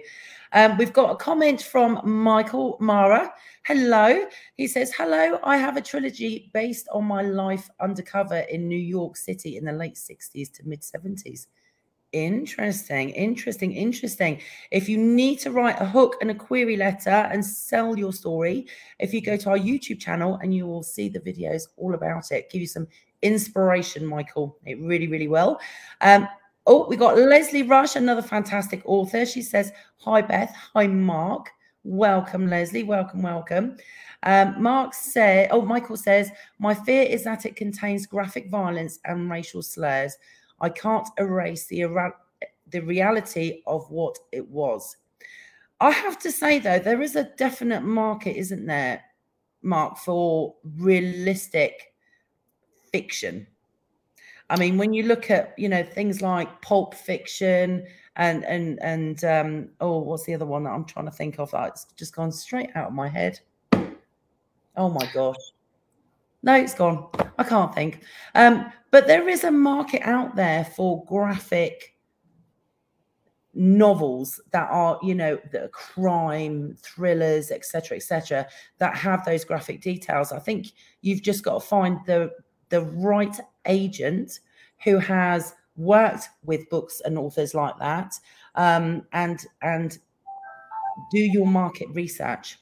Um, 0.52 0.76
we've 0.76 0.92
got 0.92 1.12
a 1.12 1.16
comment 1.16 1.62
from 1.62 2.00
Michael 2.04 2.76
Mara. 2.80 3.32
Hello. 3.64 4.26
He 4.56 4.66
says, 4.66 4.92
Hello, 4.92 5.38
I 5.44 5.56
have 5.56 5.76
a 5.76 5.80
trilogy 5.80 6.50
based 6.52 6.88
on 6.92 7.04
my 7.04 7.22
life 7.22 7.70
undercover 7.80 8.38
in 8.38 8.66
New 8.66 8.78
York 8.78 9.16
City 9.16 9.56
in 9.56 9.64
the 9.64 9.72
late 9.72 9.94
60s 9.94 10.52
to 10.54 10.64
mid 10.66 10.80
70s. 10.80 11.46
Interesting, 12.14 13.10
interesting, 13.10 13.72
interesting. 13.72 14.40
If 14.70 14.88
you 14.88 14.96
need 14.96 15.40
to 15.40 15.50
write 15.50 15.80
a 15.80 15.84
hook 15.84 16.16
and 16.20 16.30
a 16.30 16.34
query 16.34 16.76
letter 16.76 17.10
and 17.10 17.44
sell 17.44 17.98
your 17.98 18.12
story, 18.12 18.68
if 19.00 19.12
you 19.12 19.20
go 19.20 19.36
to 19.36 19.50
our 19.50 19.58
YouTube 19.58 19.98
channel 19.98 20.38
and 20.40 20.54
you 20.54 20.64
will 20.64 20.84
see 20.84 21.08
the 21.08 21.18
videos 21.18 21.64
all 21.76 21.94
about 21.94 22.30
it, 22.30 22.50
give 22.50 22.60
you 22.60 22.68
some 22.68 22.86
inspiration, 23.22 24.06
Michael. 24.06 24.56
It 24.64 24.80
really, 24.80 25.08
really 25.08 25.28
will. 25.28 25.58
Um, 26.00 26.28
Oh, 26.66 26.86
we 26.88 26.96
got 26.96 27.18
Leslie 27.18 27.62
Rush, 27.62 27.94
another 27.94 28.22
fantastic 28.22 28.80
author. 28.86 29.26
She 29.26 29.42
says, 29.42 29.70
Hi, 29.98 30.22
Beth. 30.22 30.56
Hi, 30.72 30.86
Mark. 30.86 31.50
Welcome, 31.82 32.48
Leslie. 32.48 32.84
Welcome, 32.84 33.20
welcome. 33.20 33.76
Um, 34.22 34.62
Mark 34.62 34.94
said, 34.94 35.48
oh, 35.50 35.60
Michael 35.60 35.98
says, 35.98 36.30
my 36.58 36.72
fear 36.72 37.02
is 37.02 37.24
that 37.24 37.44
it 37.44 37.56
contains 37.56 38.06
graphic 38.06 38.48
violence 38.48 38.98
and 39.04 39.30
racial 39.30 39.60
slurs. 39.60 40.16
I 40.64 40.70
can't 40.70 41.06
erase 41.18 41.66
the, 41.66 41.84
the 42.70 42.80
reality 42.80 43.60
of 43.66 43.90
what 43.90 44.18
it 44.32 44.48
was. 44.48 44.96
I 45.80 45.90
have 45.90 46.18
to 46.20 46.32
say, 46.32 46.58
though, 46.58 46.78
there 46.78 47.02
is 47.02 47.16
a 47.16 47.30
definite 47.36 47.82
market, 47.82 48.38
isn't 48.38 48.64
there, 48.64 49.02
Mark, 49.60 49.98
for 49.98 50.54
realistic 50.78 51.92
fiction. 52.90 53.46
I 54.48 54.56
mean, 54.56 54.78
when 54.78 54.94
you 54.94 55.02
look 55.02 55.30
at, 55.30 55.52
you 55.58 55.68
know, 55.68 55.82
things 55.82 56.22
like 56.22 56.62
pulp 56.62 56.94
fiction 56.94 57.86
and 58.16 58.44
and 58.46 58.78
and 58.82 59.22
um, 59.24 59.68
oh, 59.80 59.98
what's 59.98 60.24
the 60.24 60.34
other 60.34 60.46
one 60.46 60.64
that 60.64 60.70
I'm 60.70 60.86
trying 60.86 61.06
to 61.06 61.10
think 61.10 61.38
of? 61.38 61.50
That's 61.50 61.84
just 61.96 62.16
gone 62.16 62.32
straight 62.32 62.70
out 62.74 62.88
of 62.88 62.94
my 62.94 63.08
head. 63.08 63.38
Oh 64.76 64.88
my 64.88 65.06
gosh. 65.12 65.36
No, 66.44 66.54
it's 66.54 66.74
gone. 66.74 67.08
I 67.38 67.42
can't 67.44 67.74
think. 67.74 68.04
Um, 68.34 68.70
but 68.90 69.06
there 69.06 69.28
is 69.28 69.44
a 69.44 69.50
market 69.50 70.02
out 70.04 70.36
there 70.36 70.64
for 70.64 71.02
graphic 71.06 71.94
novels 73.54 74.40
that 74.52 74.68
are, 74.70 74.98
you 75.02 75.14
know, 75.14 75.38
the 75.52 75.68
crime 75.72 76.76
thrillers, 76.82 77.50
etc., 77.50 77.96
etc., 77.96 78.46
that 78.78 78.94
have 78.94 79.24
those 79.24 79.44
graphic 79.44 79.80
details. 79.80 80.32
I 80.32 80.38
think 80.38 80.66
you've 81.00 81.22
just 81.22 81.42
got 81.44 81.54
to 81.54 81.66
find 81.66 81.98
the 82.06 82.30
the 82.68 82.82
right 82.82 83.34
agent 83.66 84.40
who 84.84 84.98
has 84.98 85.54
worked 85.76 86.28
with 86.44 86.68
books 86.68 87.00
and 87.06 87.16
authors 87.16 87.54
like 87.54 87.78
that, 87.78 88.12
um, 88.54 89.06
and 89.12 89.46
and 89.62 89.96
do 91.10 91.18
your 91.20 91.46
market 91.46 91.88
research. 91.92 92.58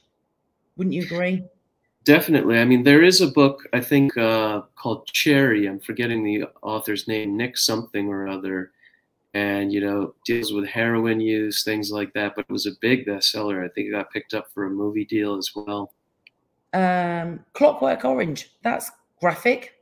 Wouldn't 0.77 0.93
you 0.93 1.03
agree? 1.03 1.43
Definitely. 2.03 2.59
I 2.59 2.65
mean, 2.65 2.83
there 2.83 3.01
is 3.01 3.21
a 3.21 3.27
book 3.27 3.67
I 3.71 3.79
think 3.79 4.17
uh, 4.17 4.61
called 4.75 5.07
Cherry. 5.07 5.67
I'm 5.67 5.79
forgetting 5.79 6.23
the 6.23 6.45
author's 6.61 7.07
name, 7.07 7.37
Nick 7.37 7.57
something 7.57 8.09
or 8.09 8.27
other, 8.27 8.71
and 9.33 9.71
you 9.71 9.79
know 9.79 10.13
deals 10.25 10.51
with 10.51 10.67
heroin 10.67 11.21
use, 11.21 11.63
things 11.63 11.91
like 11.91 12.13
that. 12.13 12.33
But 12.35 12.45
it 12.49 12.51
was 12.51 12.65
a 12.65 12.71
big 12.81 13.05
bestseller. 13.05 13.63
I 13.63 13.69
think 13.69 13.87
it 13.87 13.91
got 13.91 14.11
picked 14.11 14.33
up 14.33 14.47
for 14.53 14.65
a 14.65 14.69
movie 14.69 15.05
deal 15.05 15.37
as 15.37 15.51
well. 15.55 15.93
Um, 16.73 17.39
Clockwork 17.53 18.03
Orange. 18.03 18.51
That's 18.63 18.91
graphic. 19.21 19.73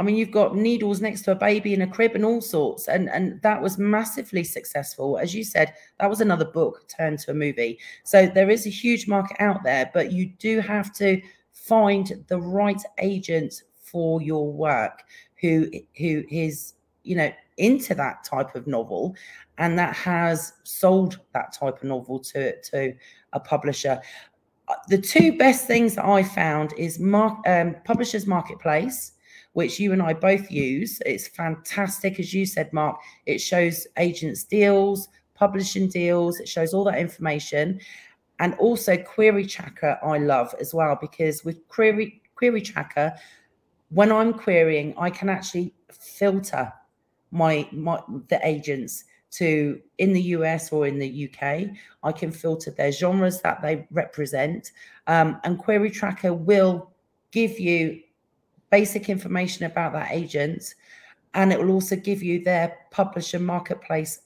I 0.00 0.02
mean, 0.02 0.16
you've 0.16 0.30
got 0.30 0.56
needles 0.56 1.02
next 1.02 1.22
to 1.22 1.32
a 1.32 1.34
baby 1.34 1.74
in 1.74 1.82
a 1.82 1.86
crib 1.86 2.14
and 2.14 2.24
all 2.24 2.40
sorts, 2.40 2.88
and 2.88 3.10
and 3.10 3.40
that 3.42 3.60
was 3.60 3.76
massively 3.76 4.44
successful. 4.44 5.18
As 5.18 5.34
you 5.34 5.44
said, 5.44 5.74
that 5.98 6.08
was 6.08 6.22
another 6.22 6.46
book 6.46 6.88
turned 6.88 7.18
to 7.20 7.32
a 7.32 7.34
movie. 7.34 7.78
So 8.04 8.26
there 8.26 8.48
is 8.48 8.66
a 8.66 8.70
huge 8.70 9.06
market 9.06 9.36
out 9.40 9.62
there, 9.62 9.90
but 9.92 10.10
you 10.10 10.30
do 10.38 10.60
have 10.60 10.94
to 10.94 11.20
find 11.52 12.24
the 12.28 12.40
right 12.40 12.82
agent 12.98 13.62
for 13.82 14.22
your 14.22 14.50
work 14.50 15.02
who 15.42 15.70
who 15.98 16.24
is 16.30 16.74
you 17.02 17.14
know 17.14 17.30
into 17.58 17.94
that 17.94 18.24
type 18.24 18.54
of 18.54 18.66
novel 18.66 19.14
and 19.58 19.78
that 19.78 19.94
has 19.94 20.54
sold 20.62 21.20
that 21.34 21.52
type 21.52 21.76
of 21.76 21.84
novel 21.84 22.18
to 22.18 22.58
to 22.62 22.94
a 23.32 23.40
publisher 23.40 24.00
uh, 24.68 24.74
the 24.88 24.98
two 24.98 25.36
best 25.36 25.66
things 25.66 25.96
that 25.96 26.04
i 26.04 26.22
found 26.22 26.72
is 26.74 26.98
mark 26.98 27.38
um, 27.46 27.74
publishers 27.84 28.26
marketplace 28.26 29.12
which 29.52 29.80
you 29.80 29.92
and 29.92 30.02
I 30.02 30.14
both 30.14 30.50
use. 30.50 31.00
It's 31.06 31.28
fantastic. 31.28 32.20
As 32.20 32.32
you 32.32 32.46
said, 32.46 32.72
Mark, 32.72 32.98
it 33.26 33.38
shows 33.38 33.86
agents' 33.96 34.44
deals, 34.44 35.08
publishing 35.34 35.88
deals, 35.88 36.38
it 36.38 36.48
shows 36.48 36.74
all 36.74 36.84
that 36.84 36.98
information. 36.98 37.80
And 38.38 38.54
also 38.54 38.96
Query 38.96 39.46
Tracker, 39.46 39.98
I 40.02 40.18
love 40.18 40.54
as 40.60 40.72
well, 40.72 40.96
because 41.00 41.44
with 41.44 41.66
Query, 41.68 42.22
Query 42.34 42.62
Tracker, 42.62 43.14
when 43.90 44.12
I'm 44.12 44.32
querying, 44.32 44.94
I 44.96 45.10
can 45.10 45.28
actually 45.28 45.74
filter 45.90 46.72
my, 47.30 47.68
my 47.72 48.00
the 48.28 48.40
agents 48.46 49.04
to 49.32 49.80
in 49.98 50.12
the 50.12 50.22
US 50.22 50.72
or 50.72 50.86
in 50.86 50.98
the 50.98 51.28
UK. 51.28 51.68
I 52.02 52.12
can 52.12 52.32
filter 52.32 52.70
their 52.70 52.92
genres 52.92 53.40
that 53.42 53.62
they 53.62 53.86
represent, 53.90 54.72
um, 55.06 55.40
and 55.44 55.58
Query 55.58 55.90
Tracker 55.90 56.32
will 56.32 56.90
give 57.30 57.60
you 57.60 58.00
basic 58.70 59.08
information 59.08 59.66
about 59.66 59.92
that 59.92 60.12
agent, 60.12 60.74
and 61.34 61.52
it 61.52 61.58
will 61.58 61.70
also 61.70 61.96
give 61.96 62.22
you 62.22 62.42
their 62.42 62.76
publisher 62.90 63.38
marketplace 63.38 64.20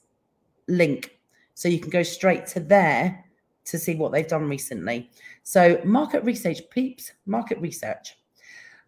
link. 0.67 1.19
So 1.53 1.69
you 1.69 1.79
can 1.79 1.89
go 1.89 2.03
straight 2.03 2.47
to 2.47 2.59
there 2.59 3.23
to 3.65 3.79
see 3.79 3.95
what 3.95 4.11
they've 4.11 4.27
done 4.27 4.47
recently. 4.47 5.09
So 5.43 5.81
market 5.83 6.23
research, 6.23 6.61
peeps, 6.69 7.11
market 7.25 7.59
research. 7.59 8.17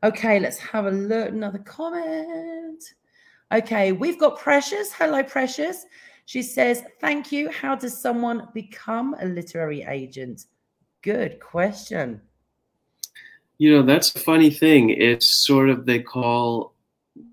Okay, 0.04 0.40
let's 0.40 0.60
have 0.60 0.86
a 0.86 0.92
look. 0.92 1.30
Another 1.30 1.60
comment. 1.60 2.84
Okay, 3.52 3.92
we've 3.92 4.20
got 4.20 4.38
Precious. 4.38 4.92
Hello, 4.94 5.24
Precious. 5.24 5.86
She 6.26 6.44
says, 6.44 6.84
Thank 7.00 7.32
you. 7.32 7.50
How 7.50 7.76
does 7.76 8.00
someone 8.00 8.50
become 8.54 9.16
a 9.20 9.26
literary 9.26 9.84
agent? 9.84 10.46
Good 11.02 11.40
question. 11.40 12.22
You 13.60 13.76
know, 13.76 13.82
that's 13.82 14.14
a 14.14 14.20
funny 14.20 14.52
thing. 14.52 14.92
It's 14.92 15.46
sort 15.46 15.70
of, 15.70 15.86
they 15.86 16.00
call 16.00 16.74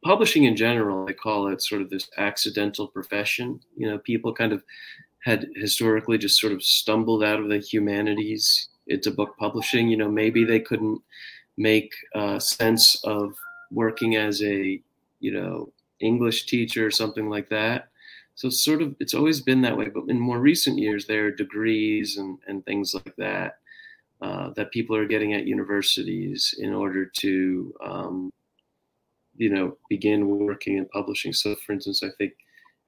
publishing 0.03 0.45
in 0.45 0.57
general, 0.57 1.05
they 1.05 1.13
call 1.13 1.49
it 1.49 1.63
sort 1.63 1.83
of 1.83 1.91
this 1.91 2.09
accidental 2.17 2.89
profession. 2.89 3.61
You 3.77 3.91
know, 3.91 3.99
people 3.99 4.33
kind 4.33 4.53
of 4.53 4.65
had 5.23 5.49
historically 5.55 6.17
just 6.17 6.41
sort 6.41 6.53
of 6.53 6.63
stumbled 6.63 7.23
out 7.23 7.41
of 7.41 7.49
the 7.49 7.59
humanities 7.59 8.69
into 8.87 9.11
book 9.11 9.37
publishing. 9.39 9.89
You 9.89 9.99
know, 9.99 10.11
maybe 10.11 10.45
they 10.45 10.61
couldn't 10.61 11.03
make 11.57 11.93
uh, 12.15 12.39
sense 12.39 13.03
of 13.05 13.35
working 13.71 14.17
as 14.17 14.43
a, 14.43 14.81
you 15.21 15.33
know, 15.33 15.73
English 16.01 16.47
teacher 16.47 16.87
or 16.87 16.91
something 16.91 17.29
like 17.29 17.49
that. 17.51 17.89
So 18.35 18.49
sort 18.51 18.83
of, 18.83 18.97
it's 18.99 19.15
always 19.15 19.41
been 19.41 19.63
that 19.63 19.77
way. 19.77 19.89
But 19.89 20.09
in 20.09 20.19
more 20.19 20.41
recent 20.41 20.79
years, 20.79 21.07
there 21.07 21.27
are 21.27 21.31
degrees 21.31 22.17
and, 22.17 22.39
and 22.49 22.65
things 22.65 22.95
like 22.95 23.15
that 23.17 23.59
uh, 24.25 24.49
that 24.57 24.73
people 24.73 24.97
are 24.97 25.07
getting 25.07 25.35
at 25.35 25.47
universities 25.47 26.55
in 26.57 26.73
order 26.73 27.05
to, 27.05 27.75
um, 27.85 28.31
you 29.37 29.51
know, 29.51 29.77
begin 29.91 30.27
working 30.27 30.79
in 30.79 30.87
publishing. 30.87 31.31
So, 31.31 31.55
for 31.57 31.73
instance, 31.73 32.03
I 32.03 32.09
think 32.17 32.33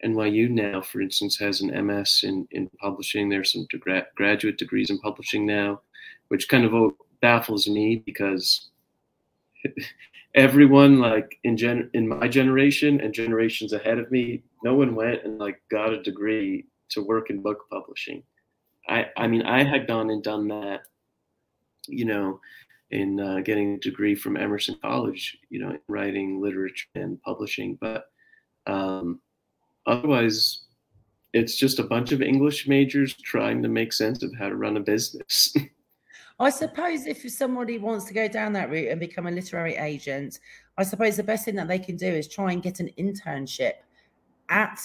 NYU 0.02 0.48
now, 0.48 0.80
for 0.80 1.02
instance, 1.02 1.36
has 1.36 1.60
an 1.60 1.86
MS 1.86 2.22
in, 2.22 2.48
in 2.52 2.70
publishing. 2.80 3.28
There's 3.28 3.52
some 3.52 3.66
gra- 3.78 4.06
graduate 4.16 4.56
degrees 4.56 4.88
in 4.88 4.98
publishing 5.00 5.44
now, 5.44 5.82
which 6.28 6.48
kind 6.48 6.64
of 6.64 6.92
baffles 7.20 7.68
me 7.68 8.02
because 8.06 8.70
everyone 10.34 11.00
like 11.00 11.38
in 11.44 11.58
gen 11.58 11.90
in 11.92 12.08
my 12.08 12.28
generation 12.28 12.98
and 13.02 13.12
generations 13.12 13.74
ahead 13.74 13.98
of 13.98 14.10
me, 14.10 14.42
no 14.64 14.74
one 14.74 14.94
went 14.94 15.22
and 15.24 15.38
like 15.38 15.60
got 15.70 15.92
a 15.92 16.02
degree 16.02 16.64
to 16.88 17.02
work 17.02 17.28
in 17.28 17.42
book 17.42 17.68
publishing. 17.70 18.22
I 18.88 19.08
I 19.18 19.26
mean 19.26 19.42
I 19.42 19.64
had 19.64 19.86
gone 19.86 20.08
and 20.08 20.22
done 20.22 20.48
that 20.48 20.80
you 21.88 22.04
know, 22.04 22.40
in 22.90 23.20
uh, 23.20 23.40
getting 23.40 23.74
a 23.74 23.78
degree 23.78 24.14
from 24.14 24.36
Emerson 24.36 24.76
College, 24.82 25.38
you 25.50 25.60
know, 25.60 25.70
in 25.70 25.80
writing, 25.88 26.40
literature, 26.40 26.86
and 26.94 27.20
publishing. 27.22 27.76
But 27.80 28.06
um, 28.66 29.20
otherwise, 29.86 30.62
it's 31.32 31.56
just 31.56 31.78
a 31.78 31.84
bunch 31.84 32.12
of 32.12 32.22
English 32.22 32.68
majors 32.68 33.14
trying 33.14 33.62
to 33.62 33.68
make 33.68 33.92
sense 33.92 34.22
of 34.22 34.32
how 34.38 34.48
to 34.48 34.56
run 34.56 34.76
a 34.76 34.80
business. 34.80 35.54
I 36.38 36.50
suppose 36.50 37.06
if 37.06 37.28
somebody 37.30 37.78
wants 37.78 38.04
to 38.06 38.14
go 38.14 38.28
down 38.28 38.52
that 38.52 38.70
route 38.70 38.88
and 38.90 39.00
become 39.00 39.26
a 39.26 39.30
literary 39.30 39.76
agent, 39.76 40.38
I 40.76 40.82
suppose 40.82 41.16
the 41.16 41.22
best 41.22 41.46
thing 41.46 41.56
that 41.56 41.68
they 41.68 41.78
can 41.78 41.96
do 41.96 42.06
is 42.06 42.28
try 42.28 42.52
and 42.52 42.62
get 42.62 42.78
an 42.78 42.90
internship 42.98 43.72
at 44.50 44.78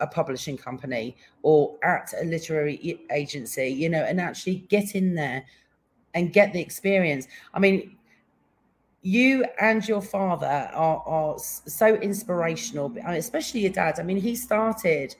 a 0.00 0.06
publishing 0.06 0.56
company 0.56 1.16
or 1.42 1.76
at 1.82 2.12
a 2.20 2.24
literary 2.24 3.00
agency, 3.10 3.68
you 3.68 3.88
know, 3.88 4.02
and 4.02 4.20
actually 4.20 4.66
get 4.68 4.94
in 4.94 5.14
there 5.14 5.44
and 6.14 6.32
get 6.32 6.52
the 6.52 6.60
experience. 6.60 7.26
I 7.52 7.58
mean, 7.58 7.96
you 9.02 9.44
and 9.60 9.86
your 9.86 10.00
father 10.00 10.70
are, 10.72 11.02
are 11.04 11.38
so 11.38 11.96
inspirational, 11.96 12.96
especially 13.06 13.60
your 13.60 13.72
dad. 13.72 14.00
I 14.00 14.02
mean, 14.02 14.16
he 14.16 14.34
started, 14.34 15.14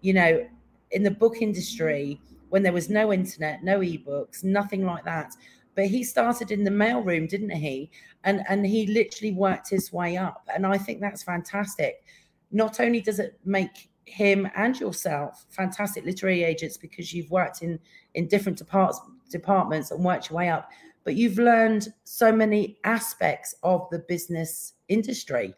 you 0.00 0.14
know, 0.14 0.48
in 0.92 1.02
the 1.02 1.10
book 1.10 1.42
industry 1.42 2.18
when 2.48 2.62
there 2.62 2.72
was 2.72 2.88
no 2.88 3.12
internet, 3.12 3.62
no 3.62 3.80
ebooks, 3.80 4.42
nothing 4.42 4.86
like 4.86 5.04
that. 5.04 5.34
But 5.74 5.86
he 5.86 6.02
started 6.02 6.50
in 6.50 6.64
the 6.64 6.70
mailroom, 6.70 7.28
didn't 7.28 7.50
he? 7.50 7.90
And 8.24 8.42
and 8.48 8.64
he 8.64 8.86
literally 8.86 9.34
worked 9.34 9.68
his 9.68 9.92
way 9.92 10.16
up. 10.16 10.48
And 10.54 10.66
I 10.66 10.78
think 10.78 11.00
that's 11.00 11.22
fantastic. 11.22 12.02
Not 12.50 12.80
only 12.80 13.02
does 13.02 13.18
it 13.18 13.38
make 13.44 13.90
him 14.06 14.48
and 14.56 14.78
yourself 14.80 15.44
fantastic 15.50 16.06
literary 16.06 16.44
agents 16.44 16.78
because 16.78 17.12
you've 17.12 17.30
worked 17.30 17.60
in 17.60 17.78
in 18.14 18.28
different 18.28 18.56
departments 18.56 19.15
departments 19.30 19.90
and 19.90 20.04
worked 20.04 20.30
your 20.30 20.38
way 20.38 20.48
up. 20.48 20.70
But 21.04 21.14
you've 21.14 21.38
learned 21.38 21.88
so 22.04 22.32
many 22.32 22.78
aspects 22.84 23.54
of 23.62 23.88
the 23.90 24.00
business 24.00 24.74
industry. 24.88 25.54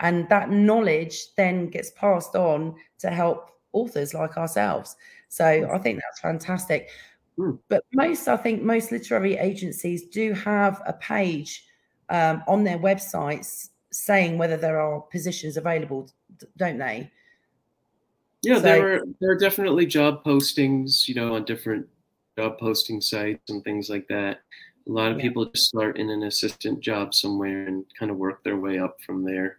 And 0.00 0.28
that 0.28 0.50
knowledge 0.50 1.34
then 1.36 1.68
gets 1.68 1.90
passed 1.92 2.34
on 2.34 2.74
to 2.98 3.10
help 3.10 3.50
authors 3.72 4.12
like 4.12 4.36
ourselves. 4.36 4.96
So 5.28 5.68
i 5.72 5.78
think 5.78 6.00
that's 6.00 6.20
fantastic. 6.20 6.90
Hmm. 7.36 7.52
But 7.68 7.84
most, 7.92 8.28
I 8.28 8.36
think, 8.36 8.62
most 8.62 8.92
literary 8.92 9.36
agencies 9.36 10.04
do 10.06 10.32
have 10.34 10.82
a 10.86 10.92
page 10.92 11.64
um, 12.08 12.42
on 12.46 12.64
their 12.64 12.78
websites 12.78 13.70
saying 13.90 14.38
whether 14.38 14.56
there 14.56 14.80
are 14.80 15.00
positions 15.00 15.56
available, 15.56 16.08
don't 16.56 16.78
they? 16.78 17.10
Yeah, 18.42 18.56
so, 18.56 18.60
there 18.60 18.94
are 18.94 19.04
there 19.20 19.30
are 19.30 19.38
definitely 19.38 19.86
job 19.86 20.22
postings, 20.22 21.08
you 21.08 21.14
know, 21.14 21.34
on 21.34 21.44
different 21.44 21.88
job 22.36 22.58
posting 22.58 23.00
sites 23.00 23.50
and 23.50 23.62
things 23.64 23.88
like 23.88 24.06
that. 24.08 24.40
A 24.86 24.92
lot 24.92 25.12
of 25.12 25.18
yeah. 25.18 25.22
people 25.22 25.46
just 25.46 25.68
start 25.68 25.98
in 25.98 26.10
an 26.10 26.24
assistant 26.24 26.80
job 26.80 27.14
somewhere 27.14 27.66
and 27.66 27.84
kind 27.98 28.10
of 28.10 28.18
work 28.18 28.44
their 28.44 28.56
way 28.56 28.78
up 28.78 29.00
from 29.00 29.24
there. 29.24 29.58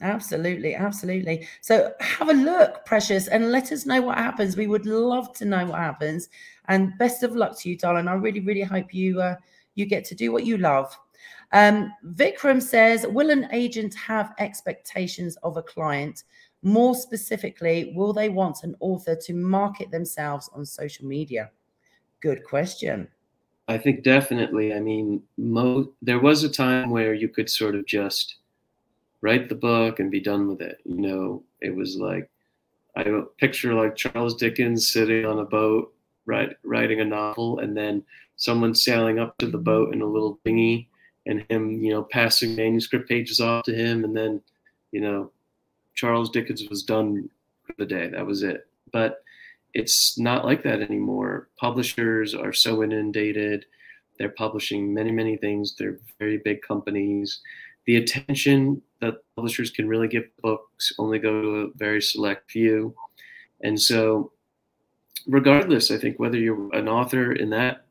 Absolutely, 0.00 0.74
absolutely. 0.74 1.46
So 1.60 1.92
have 2.00 2.28
a 2.28 2.34
look, 2.34 2.84
Precious, 2.84 3.28
and 3.28 3.52
let 3.52 3.72
us 3.72 3.86
know 3.86 4.02
what 4.02 4.18
happens. 4.18 4.56
We 4.56 4.66
would 4.66 4.86
love 4.86 5.32
to 5.34 5.44
know 5.44 5.66
what 5.66 5.78
happens. 5.78 6.28
And 6.68 6.96
best 6.98 7.22
of 7.22 7.36
luck 7.36 7.58
to 7.60 7.70
you, 7.70 7.76
darling. 7.76 8.08
I 8.08 8.14
really, 8.14 8.40
really 8.40 8.62
hope 8.62 8.92
you 8.92 9.20
uh, 9.20 9.36
you 9.74 9.86
get 9.86 10.04
to 10.06 10.14
do 10.14 10.32
what 10.32 10.44
you 10.44 10.58
love. 10.58 10.96
Um, 11.52 11.92
Vikram 12.14 12.60
says, 12.60 13.06
will 13.06 13.30
an 13.30 13.48
agent 13.52 13.94
have 13.94 14.34
expectations 14.38 15.36
of 15.42 15.56
a 15.56 15.62
client? 15.62 16.24
More 16.62 16.94
specifically, 16.94 17.92
will 17.94 18.12
they 18.12 18.28
want 18.28 18.64
an 18.64 18.74
author 18.80 19.14
to 19.14 19.34
market 19.34 19.90
themselves 19.90 20.50
on 20.54 20.64
social 20.64 21.06
media? 21.06 21.50
Good 22.24 22.42
question. 22.42 23.06
I 23.68 23.76
think 23.76 24.02
definitely. 24.02 24.72
I 24.72 24.80
mean, 24.80 25.22
mo- 25.36 25.92
there 26.00 26.20
was 26.20 26.42
a 26.42 26.48
time 26.48 26.88
where 26.88 27.12
you 27.12 27.28
could 27.28 27.50
sort 27.50 27.74
of 27.74 27.84
just 27.84 28.36
write 29.20 29.50
the 29.50 29.54
book 29.54 30.00
and 30.00 30.10
be 30.10 30.20
done 30.20 30.48
with 30.48 30.62
it. 30.62 30.78
You 30.86 31.02
know, 31.02 31.42
it 31.60 31.76
was 31.76 31.98
like 31.98 32.30
I 32.96 33.04
picture 33.36 33.74
like 33.74 33.94
Charles 33.94 34.36
Dickens 34.36 34.90
sitting 34.90 35.26
on 35.26 35.40
a 35.40 35.44
boat, 35.44 35.92
writing 36.24 37.00
a 37.02 37.04
novel, 37.04 37.58
and 37.58 37.76
then 37.76 38.02
someone 38.36 38.74
sailing 38.74 39.18
up 39.18 39.36
to 39.36 39.46
the 39.46 39.58
boat 39.58 39.92
in 39.92 40.00
a 40.00 40.06
little 40.06 40.40
dinghy, 40.46 40.88
and 41.26 41.44
him, 41.50 41.72
you 41.82 41.92
know, 41.92 42.04
passing 42.04 42.56
manuscript 42.56 43.06
pages 43.06 43.38
off 43.38 43.64
to 43.64 43.74
him, 43.74 44.02
and 44.02 44.16
then, 44.16 44.40
you 44.92 45.02
know, 45.02 45.30
Charles 45.94 46.30
Dickens 46.30 46.66
was 46.70 46.84
done 46.84 47.28
for 47.66 47.74
the 47.76 47.84
day. 47.84 48.08
That 48.08 48.24
was 48.24 48.42
it. 48.42 48.66
But 48.92 49.23
it's 49.74 50.18
not 50.18 50.44
like 50.44 50.62
that 50.62 50.80
anymore. 50.80 51.48
Publishers 51.58 52.34
are 52.34 52.52
so 52.52 52.82
inundated. 52.82 53.66
They're 54.18 54.28
publishing 54.30 54.94
many, 54.94 55.10
many 55.10 55.36
things. 55.36 55.74
They're 55.76 55.98
very 56.18 56.38
big 56.38 56.62
companies 56.62 57.40
the 57.86 57.96
attention 57.96 58.80
that 59.00 59.16
publishers 59.36 59.70
can 59.70 59.88
really 59.88 60.08
give 60.08 60.24
books 60.42 60.92
only 60.98 61.18
go 61.18 61.42
to 61.42 61.48
a 61.48 61.68
very 61.76 62.00
select 62.00 62.50
few. 62.50 62.94
And 63.62 63.80
so, 63.80 64.32
regardless, 65.26 65.90
I 65.90 65.98
think 65.98 66.18
whether 66.18 66.38
you're 66.38 66.74
an 66.74 66.88
author 66.88 67.32
in 67.32 67.50
that 67.50 67.86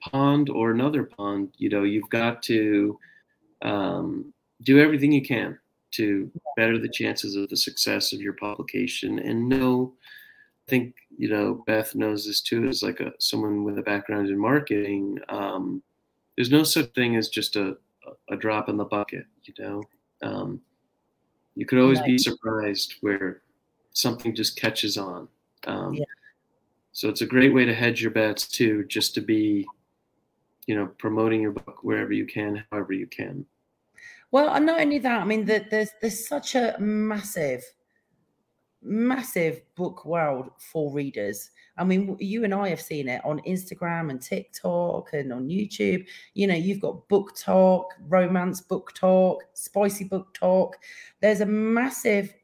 pond 0.00 0.50
or 0.50 0.72
another 0.72 1.04
pond, 1.04 1.50
you 1.56 1.68
know, 1.68 1.84
you've 1.84 2.10
got 2.10 2.42
to 2.44 2.98
um, 3.62 4.32
do 4.62 4.80
everything 4.80 5.12
you 5.12 5.22
can 5.22 5.58
to 5.92 6.30
better 6.56 6.78
the 6.78 6.88
chances 6.88 7.36
of 7.36 7.48
the 7.48 7.56
success 7.56 8.12
of 8.12 8.20
your 8.20 8.32
publication. 8.32 9.18
And 9.20 9.48
know, 9.48 9.94
I 10.66 10.70
think 10.70 10.94
you 11.16 11.28
know 11.28 11.62
Beth 11.66 11.94
knows 11.94 12.26
this 12.26 12.40
too, 12.40 12.66
as 12.68 12.82
like 12.82 13.00
a 13.00 13.12
someone 13.18 13.64
with 13.64 13.78
a 13.78 13.82
background 13.82 14.28
in 14.28 14.38
marketing. 14.38 15.18
Um, 15.28 15.82
there's 16.36 16.50
no 16.50 16.62
such 16.62 16.92
thing 16.94 17.16
as 17.16 17.28
just 17.28 17.56
a 17.56 17.76
a 18.30 18.36
drop 18.36 18.68
in 18.68 18.76
the 18.76 18.84
bucket. 18.84 19.26
You 19.44 19.54
know, 19.58 19.82
um, 20.22 20.60
you 21.54 21.66
could 21.66 21.78
always 21.78 22.00
right. 22.00 22.08
be 22.08 22.18
surprised 22.18 22.94
where 23.00 23.42
something 23.92 24.34
just 24.34 24.56
catches 24.56 24.96
on. 24.96 25.28
Um, 25.66 25.94
yeah. 25.94 26.04
So 26.92 27.08
it's 27.08 27.22
a 27.22 27.26
great 27.26 27.54
way 27.54 27.64
to 27.64 27.74
hedge 27.74 28.02
your 28.02 28.10
bets 28.10 28.46
too, 28.46 28.84
just 28.84 29.14
to 29.14 29.20
be, 29.20 29.66
you 30.66 30.74
know, 30.74 30.86
promoting 30.98 31.40
your 31.40 31.52
book 31.52 31.78
wherever 31.82 32.12
you 32.12 32.26
can, 32.26 32.64
however 32.70 32.92
you 32.92 33.06
can. 33.06 33.46
Well, 34.30 34.54
and 34.54 34.66
not 34.66 34.80
only 34.80 34.98
that, 34.98 35.20
I 35.20 35.24
mean, 35.24 35.44
the, 35.44 35.64
there's 35.70 35.90
there's 36.00 36.26
such 36.26 36.54
a 36.54 36.76
massive, 36.78 37.62
massive 38.82 39.62
book 39.74 40.04
world 40.04 40.50
for 40.58 40.92
readers. 40.92 41.50
I 41.78 41.84
mean, 41.84 42.16
you 42.20 42.44
and 42.44 42.54
I 42.54 42.68
have 42.68 42.80
seen 42.80 43.08
it 43.08 43.24
on 43.24 43.40
Instagram 43.40 44.10
and 44.10 44.20
TikTok 44.20 45.12
and 45.12 45.32
on 45.32 45.48
YouTube. 45.48 46.06
You 46.34 46.46
know, 46.46 46.54
you've 46.54 46.80
got 46.80 47.08
BookTok, 47.08 47.84
romance 48.08 48.60
BookTok, 48.60 49.38
spicy 49.54 50.08
BookTok. 50.08 50.72
There's 51.20 51.40
a 51.40 51.46
massive 51.46 52.34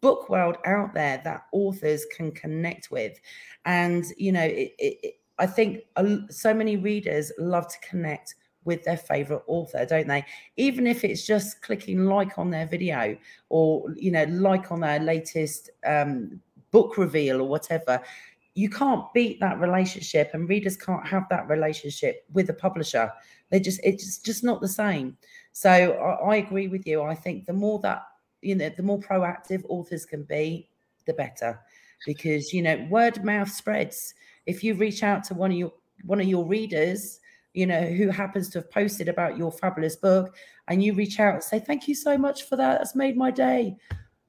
book 0.00 0.30
world 0.30 0.56
out 0.64 0.94
there 0.94 1.20
that 1.24 1.42
authors 1.52 2.06
can 2.06 2.32
connect 2.32 2.90
with. 2.90 3.18
And, 3.64 4.04
you 4.16 4.32
know, 4.32 4.44
it, 4.44 4.72
it, 4.78 5.14
I 5.38 5.46
think 5.46 5.84
so 6.30 6.54
many 6.54 6.76
readers 6.76 7.32
love 7.38 7.68
to 7.68 7.88
connect 7.88 8.34
with 8.64 8.84
their 8.84 8.96
favorite 8.96 9.42
author, 9.46 9.86
don't 9.86 10.08
they? 10.08 10.24
Even 10.56 10.86
if 10.86 11.04
it's 11.04 11.26
just 11.26 11.62
clicking 11.62 12.04
like 12.04 12.38
on 12.38 12.50
their 12.50 12.66
video 12.66 13.16
or, 13.48 13.92
you 13.96 14.10
know, 14.10 14.24
like 14.24 14.70
on 14.70 14.80
their 14.80 15.00
latest 15.00 15.70
um, 15.86 16.40
book 16.70 16.98
reveal 16.98 17.40
or 17.40 17.48
whatever 17.48 18.02
you 18.54 18.68
can't 18.68 19.12
beat 19.14 19.38
that 19.40 19.60
relationship 19.60 20.30
and 20.34 20.48
readers 20.48 20.76
can't 20.76 21.06
have 21.06 21.28
that 21.30 21.48
relationship 21.48 22.24
with 22.32 22.50
a 22.50 22.54
publisher. 22.54 23.12
They 23.50 23.60
just 23.60 23.80
it's 23.84 24.18
just 24.18 24.42
not 24.42 24.60
the 24.60 24.68
same. 24.68 25.16
So 25.52 25.70
I, 25.70 26.32
I, 26.32 26.36
agree 26.36 26.68
with 26.68 26.86
you. 26.86 27.02
I 27.02 27.14
think 27.14 27.46
the 27.46 27.52
more 27.52 27.78
that 27.80 28.02
you 28.42 28.54
know 28.54 28.68
the 28.68 28.82
more 28.82 28.98
proactive 28.98 29.64
authors 29.68 30.04
can 30.04 30.24
be 30.24 30.68
the 31.06 31.12
better 31.14 31.60
because 32.06 32.52
you 32.52 32.62
know 32.62 32.86
word 32.90 33.24
mouth 33.24 33.50
spreads. 33.50 34.14
If 34.46 34.64
you 34.64 34.74
reach 34.74 35.02
out 35.02 35.24
to 35.24 35.34
one 35.34 35.52
of 35.52 35.56
your 35.56 35.72
one 36.04 36.20
of 36.20 36.26
your 36.26 36.44
readers 36.44 37.19
you 37.54 37.66
know 37.66 37.82
who 37.82 38.08
happens 38.08 38.48
to 38.48 38.58
have 38.58 38.70
posted 38.70 39.08
about 39.08 39.36
your 39.36 39.50
fabulous 39.50 39.96
book 39.96 40.36
and 40.68 40.82
you 40.82 40.94
reach 40.94 41.18
out 41.18 41.34
and 41.34 41.42
say 41.42 41.58
thank 41.58 41.88
you 41.88 41.94
so 41.94 42.16
much 42.16 42.44
for 42.44 42.56
that 42.56 42.78
that's 42.78 42.94
made 42.94 43.16
my 43.16 43.30
day 43.30 43.76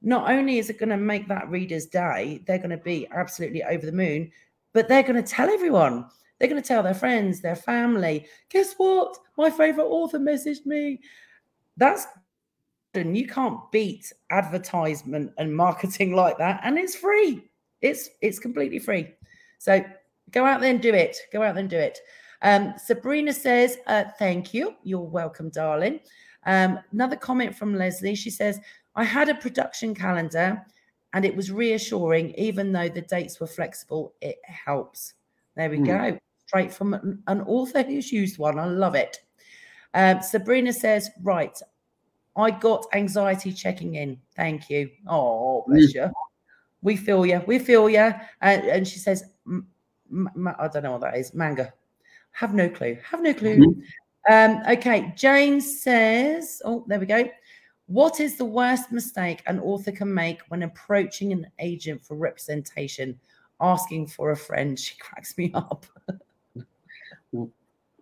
not 0.01 0.29
only 0.29 0.57
is 0.57 0.69
it 0.69 0.79
going 0.79 0.89
to 0.89 0.97
make 0.97 1.27
that 1.27 1.49
reader's 1.49 1.85
day, 1.85 2.41
they're 2.45 2.57
going 2.57 2.71
to 2.71 2.77
be 2.77 3.07
absolutely 3.11 3.63
over 3.63 3.85
the 3.85 3.91
moon, 3.91 4.31
but 4.73 4.87
they're 4.87 5.03
going 5.03 5.21
to 5.21 5.29
tell 5.29 5.49
everyone. 5.49 6.07
They're 6.39 6.49
going 6.49 6.61
to 6.61 6.67
tell 6.67 6.81
their 6.81 6.95
friends, 6.95 7.39
their 7.39 7.55
family. 7.55 8.25
Guess 8.49 8.73
what? 8.77 9.15
My 9.37 9.51
favorite 9.51 9.85
author 9.85 10.17
messaged 10.17 10.65
me. 10.65 11.01
That's 11.77 12.07
and 12.93 13.15
you 13.15 13.25
can't 13.25 13.71
beat 13.71 14.11
advertisement 14.31 15.31
and 15.37 15.55
marketing 15.55 16.13
like 16.15 16.37
that, 16.39 16.61
and 16.63 16.77
it's 16.77 16.95
free. 16.95 17.49
It's 17.81 18.09
it's 18.21 18.39
completely 18.39 18.79
free. 18.79 19.13
So 19.59 19.85
go 20.31 20.45
out 20.45 20.61
there 20.61 20.71
and 20.71 20.81
do 20.81 20.93
it. 20.93 21.15
Go 21.31 21.43
out 21.43 21.53
there 21.53 21.61
and 21.61 21.69
do 21.69 21.77
it. 21.77 21.99
Um, 22.41 22.73
Sabrina 22.77 23.33
says, 23.33 23.77
uh, 23.87 24.05
"Thank 24.17 24.53
you. 24.53 24.75
You're 24.83 24.99
welcome, 25.01 25.49
darling." 25.49 25.99
Um, 26.45 26.79
another 26.91 27.15
comment 27.15 27.55
from 27.55 27.75
Leslie. 27.75 28.15
She 28.15 28.29
says, 28.29 28.59
I 28.95 29.03
had 29.03 29.29
a 29.29 29.35
production 29.35 29.95
calendar 29.95 30.65
and 31.13 31.25
it 31.25 31.35
was 31.35 31.51
reassuring, 31.51 32.33
even 32.35 32.71
though 32.71 32.89
the 32.89 33.01
dates 33.01 33.39
were 33.39 33.47
flexible, 33.47 34.13
it 34.21 34.39
helps. 34.43 35.13
There 35.55 35.69
we 35.69 35.79
mm. 35.79 35.85
go. 35.85 36.19
Straight 36.47 36.73
from 36.73 37.21
an 37.27 37.41
author 37.41 37.83
who's 37.83 38.11
used 38.11 38.37
one. 38.37 38.59
I 38.59 38.65
love 38.65 38.95
it. 38.95 39.19
Um, 39.93 40.21
Sabrina 40.21 40.73
says, 40.73 41.09
Right, 41.21 41.57
I 42.35 42.51
got 42.51 42.85
anxiety 42.93 43.51
checking 43.53 43.95
in. 43.95 44.19
Thank 44.35 44.69
you. 44.69 44.89
Oh, 45.07 45.63
bless 45.67 45.91
mm. 45.91 45.95
you. 45.95 46.11
We 46.81 46.97
feel 46.97 47.25
you. 47.25 47.41
We 47.45 47.59
feel 47.59 47.89
you. 47.89 48.13
And, 48.41 48.63
and 48.63 48.87
she 48.87 48.99
says, 48.99 49.23
I 49.47 50.67
don't 50.67 50.83
know 50.83 50.93
what 50.93 51.01
that 51.01 51.17
is. 51.17 51.33
Manga. 51.33 51.73
Have 52.31 52.53
no 52.53 52.69
clue. 52.69 52.97
Have 53.03 53.21
no 53.21 53.33
clue. 53.33 53.57
Mm-hmm. 53.57 54.33
Um, 54.33 54.63
okay. 54.69 55.13
James 55.15 55.81
says, 55.81 56.61
Oh, 56.65 56.85
there 56.87 56.99
we 56.99 57.05
go. 57.05 57.29
What 57.87 58.19
is 58.19 58.37
the 58.37 58.45
worst 58.45 58.91
mistake 58.91 59.43
an 59.47 59.59
author 59.59 59.91
can 59.91 60.13
make 60.13 60.39
when 60.47 60.63
approaching 60.63 61.33
an 61.33 61.47
agent 61.59 62.03
for 62.03 62.15
representation, 62.15 63.19
asking 63.59 64.07
for 64.07 64.31
a 64.31 64.37
friend? 64.37 64.79
She 64.79 64.95
cracks 64.97 65.37
me 65.37 65.51
up. 65.53 65.85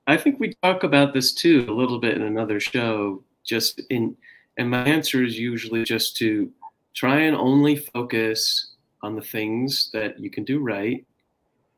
I 0.07 0.17
think 0.17 0.39
we 0.39 0.53
talk 0.61 0.83
about 0.83 1.13
this 1.13 1.33
too 1.33 1.65
a 1.67 1.73
little 1.73 1.99
bit 1.99 2.15
in 2.15 2.23
another 2.23 2.59
show. 2.59 3.23
Just 3.43 3.81
in, 3.89 4.15
and 4.57 4.69
my 4.69 4.83
answer 4.83 5.23
is 5.23 5.39
usually 5.39 5.83
just 5.83 6.17
to 6.17 6.51
try 6.93 7.21
and 7.21 7.35
only 7.35 7.75
focus 7.75 8.73
on 9.01 9.15
the 9.15 9.21
things 9.21 9.89
that 9.93 10.19
you 10.19 10.29
can 10.29 10.43
do 10.43 10.59
right 10.59 11.05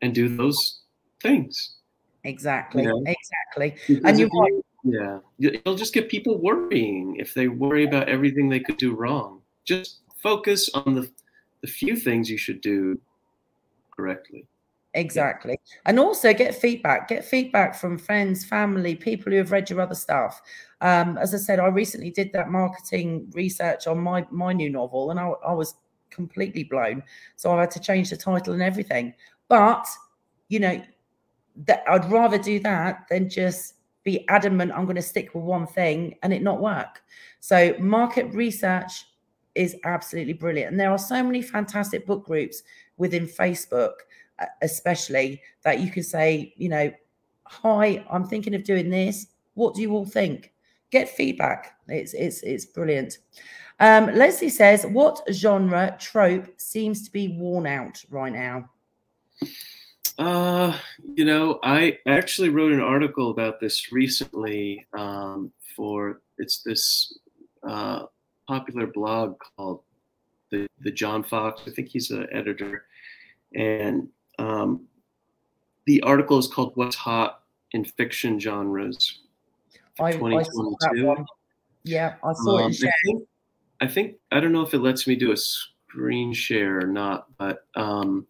and 0.02 0.14
do 0.14 0.36
those 0.36 0.80
things. 1.22 1.76
Exactly. 2.24 2.84
You 2.84 2.89
know? 2.89 3.03
Exactly. 3.05 3.76
Because 3.88 4.03
and 4.03 4.19
you 4.19 4.28
want 4.28 4.65
yeah, 4.84 5.19
it'll 5.39 5.76
just 5.76 5.93
get 5.93 6.09
people 6.09 6.39
worrying 6.39 7.15
if 7.17 7.34
they 7.36 7.47
worry 7.47 7.84
about 7.84 8.09
everything 8.09 8.49
they 8.49 8.59
could 8.59 8.78
do 8.78 8.95
wrong. 8.95 9.41
Just 9.63 9.99
focus 10.17 10.69
on 10.74 10.95
the 10.95 11.09
the 11.61 11.67
few 11.67 11.95
things 11.95 12.30
you 12.30 12.38
should 12.38 12.61
do 12.61 12.99
correctly. 13.95 14.47
Exactly. 14.93 15.57
And 15.86 15.99
also 15.99 16.34
get 16.34 16.55
feedback. 16.55 17.07
Get 17.07 17.24
feedback 17.24 17.76
from 17.76 17.97
friends, 17.97 18.43
family, 18.43 18.95
people 18.95 19.32
who 19.32 19.38
have 19.38 19.51
read 19.51 19.69
your 19.69 19.80
other 19.80 19.95
stuff. 19.95 20.41
Um, 20.82 21.17
as 21.17 21.34
I 21.34 21.38
said, 21.38 21.59
I 21.59 21.67
recently 21.67 22.09
did 22.09 22.34
that 22.34 22.49
marketing 22.49 23.32
research 23.34 23.88
on 23.88 23.99
my 23.99 24.26
my 24.32 24.51
new 24.51 24.69
novel, 24.69 25.11
and 25.11 25.19
I, 25.19 25.30
I 25.47 25.53
was 25.53 25.76
completely 26.09 26.63
blown. 26.63 27.03
So 27.36 27.53
I 27.53 27.61
had 27.61 27.72
to 27.72 27.80
change 27.80 28.09
the 28.09 28.17
title 28.17 28.53
and 28.53 28.63
everything. 28.63 29.13
But 29.47 29.88
you 30.49 30.59
know, 30.59 30.82
that 31.66 31.84
I'd 31.88 32.10
rather 32.12 32.38
do 32.38 32.60
that 32.60 33.08
than 33.10 33.30
just 33.30 33.76
be 34.04 34.28
adamant 34.30 34.72
I'm 34.72 34.86
going 34.86 34.95
to 34.95 35.02
stick 35.02 35.34
with 35.36 35.43
one 35.43 35.68
thing 35.68 36.16
and 36.24 36.34
it 36.34 36.41
not 36.41 36.62
work. 36.62 37.04
So 37.39 37.76
market 37.80 38.34
research 38.34 39.06
is 39.56 39.76
absolutely 39.84 40.34
brilliant. 40.34 40.72
And 40.72 40.80
there 40.80 40.91
are 40.91 40.97
so 40.97 41.22
many 41.24 41.41
fantastic 41.41 42.06
book 42.06 42.26
groups 42.26 42.64
within 42.97 43.28
Facebook, 43.28 43.93
uh, 44.39 44.45
especially 44.62 45.41
that 45.64 45.80
you 45.80 45.91
can 45.91 46.04
say, 46.04 46.54
you 46.58 46.70
know, 46.70 46.91
hi, 47.45 48.04
I'm 48.10 48.26
thinking 48.26 48.56
of 48.56 48.64
doing 48.64 48.89
this. 48.89 49.28
What 49.54 49.76
do 49.76 49.82
you 49.82 49.91
all 49.91 50.06
think? 50.06 50.54
Get 50.89 51.10
feedback. 51.10 51.78
It's 51.88 52.14
it's 52.14 52.41
it's 52.43 52.66
brilliant. 52.66 53.20
Um, 53.80 54.14
Leslie 54.14 54.49
says, 54.49 54.86
what 54.86 55.22
genre 55.32 55.95
trope 55.99 56.47
seems 56.60 57.04
to 57.04 57.12
be 57.12 57.30
worn 57.30 57.66
out 57.66 58.04
right 58.10 58.32
now? 58.32 58.70
Uh, 60.22 60.78
you 61.15 61.26
know, 61.26 61.59
I 61.63 61.97
actually 62.05 62.49
wrote 62.49 62.72
an 62.72 62.80
article 62.80 63.32
about 63.32 63.59
this 63.59 63.91
recently 63.91 64.86
um, 64.95 65.51
for 65.76 66.22
it's 66.38 66.61
this 66.61 67.17
uh, 67.67 68.03
popular 68.47 68.86
blog 68.86 69.39
called 69.57 69.82
the 70.51 70.67
the 70.82 70.91
John 70.91 71.24
Fox. 71.24 71.63
I 71.65 71.72
think 71.72 71.88
he's 71.88 72.11
an 72.11 72.28
editor, 72.32 72.86
and 73.55 74.09
um, 74.38 74.86
the 75.88 75.99
article 76.03 76.38
is 76.38 76.47
called 76.47 76.74
"What's 76.76 76.97
Hot 76.97 77.41
in 77.72 77.84
Fiction 77.84 78.39
Genres." 78.39 79.22
I, 79.99 80.09
I 80.09 80.43
saw 80.43 80.76
that 80.82 81.03
one. 81.03 81.26
Yeah, 81.84 82.13
I 82.24 82.34
saw 82.34 82.59
um, 82.59 82.72
it. 82.72 82.84
I 82.84 82.91
think, 83.07 83.24
I 83.82 83.88
think 83.88 84.15
I 84.32 84.39
don't 84.39 84.51
know 84.51 84.61
if 84.61 84.76
it 84.76 84.82
lets 84.82 85.07
me 85.07 85.15
do 85.15 85.32
a 85.32 85.38
screen 85.38 86.32
share 86.32 86.78
or 86.78 86.86
not, 86.86 87.26
but 87.39 87.65
um, 87.74 88.28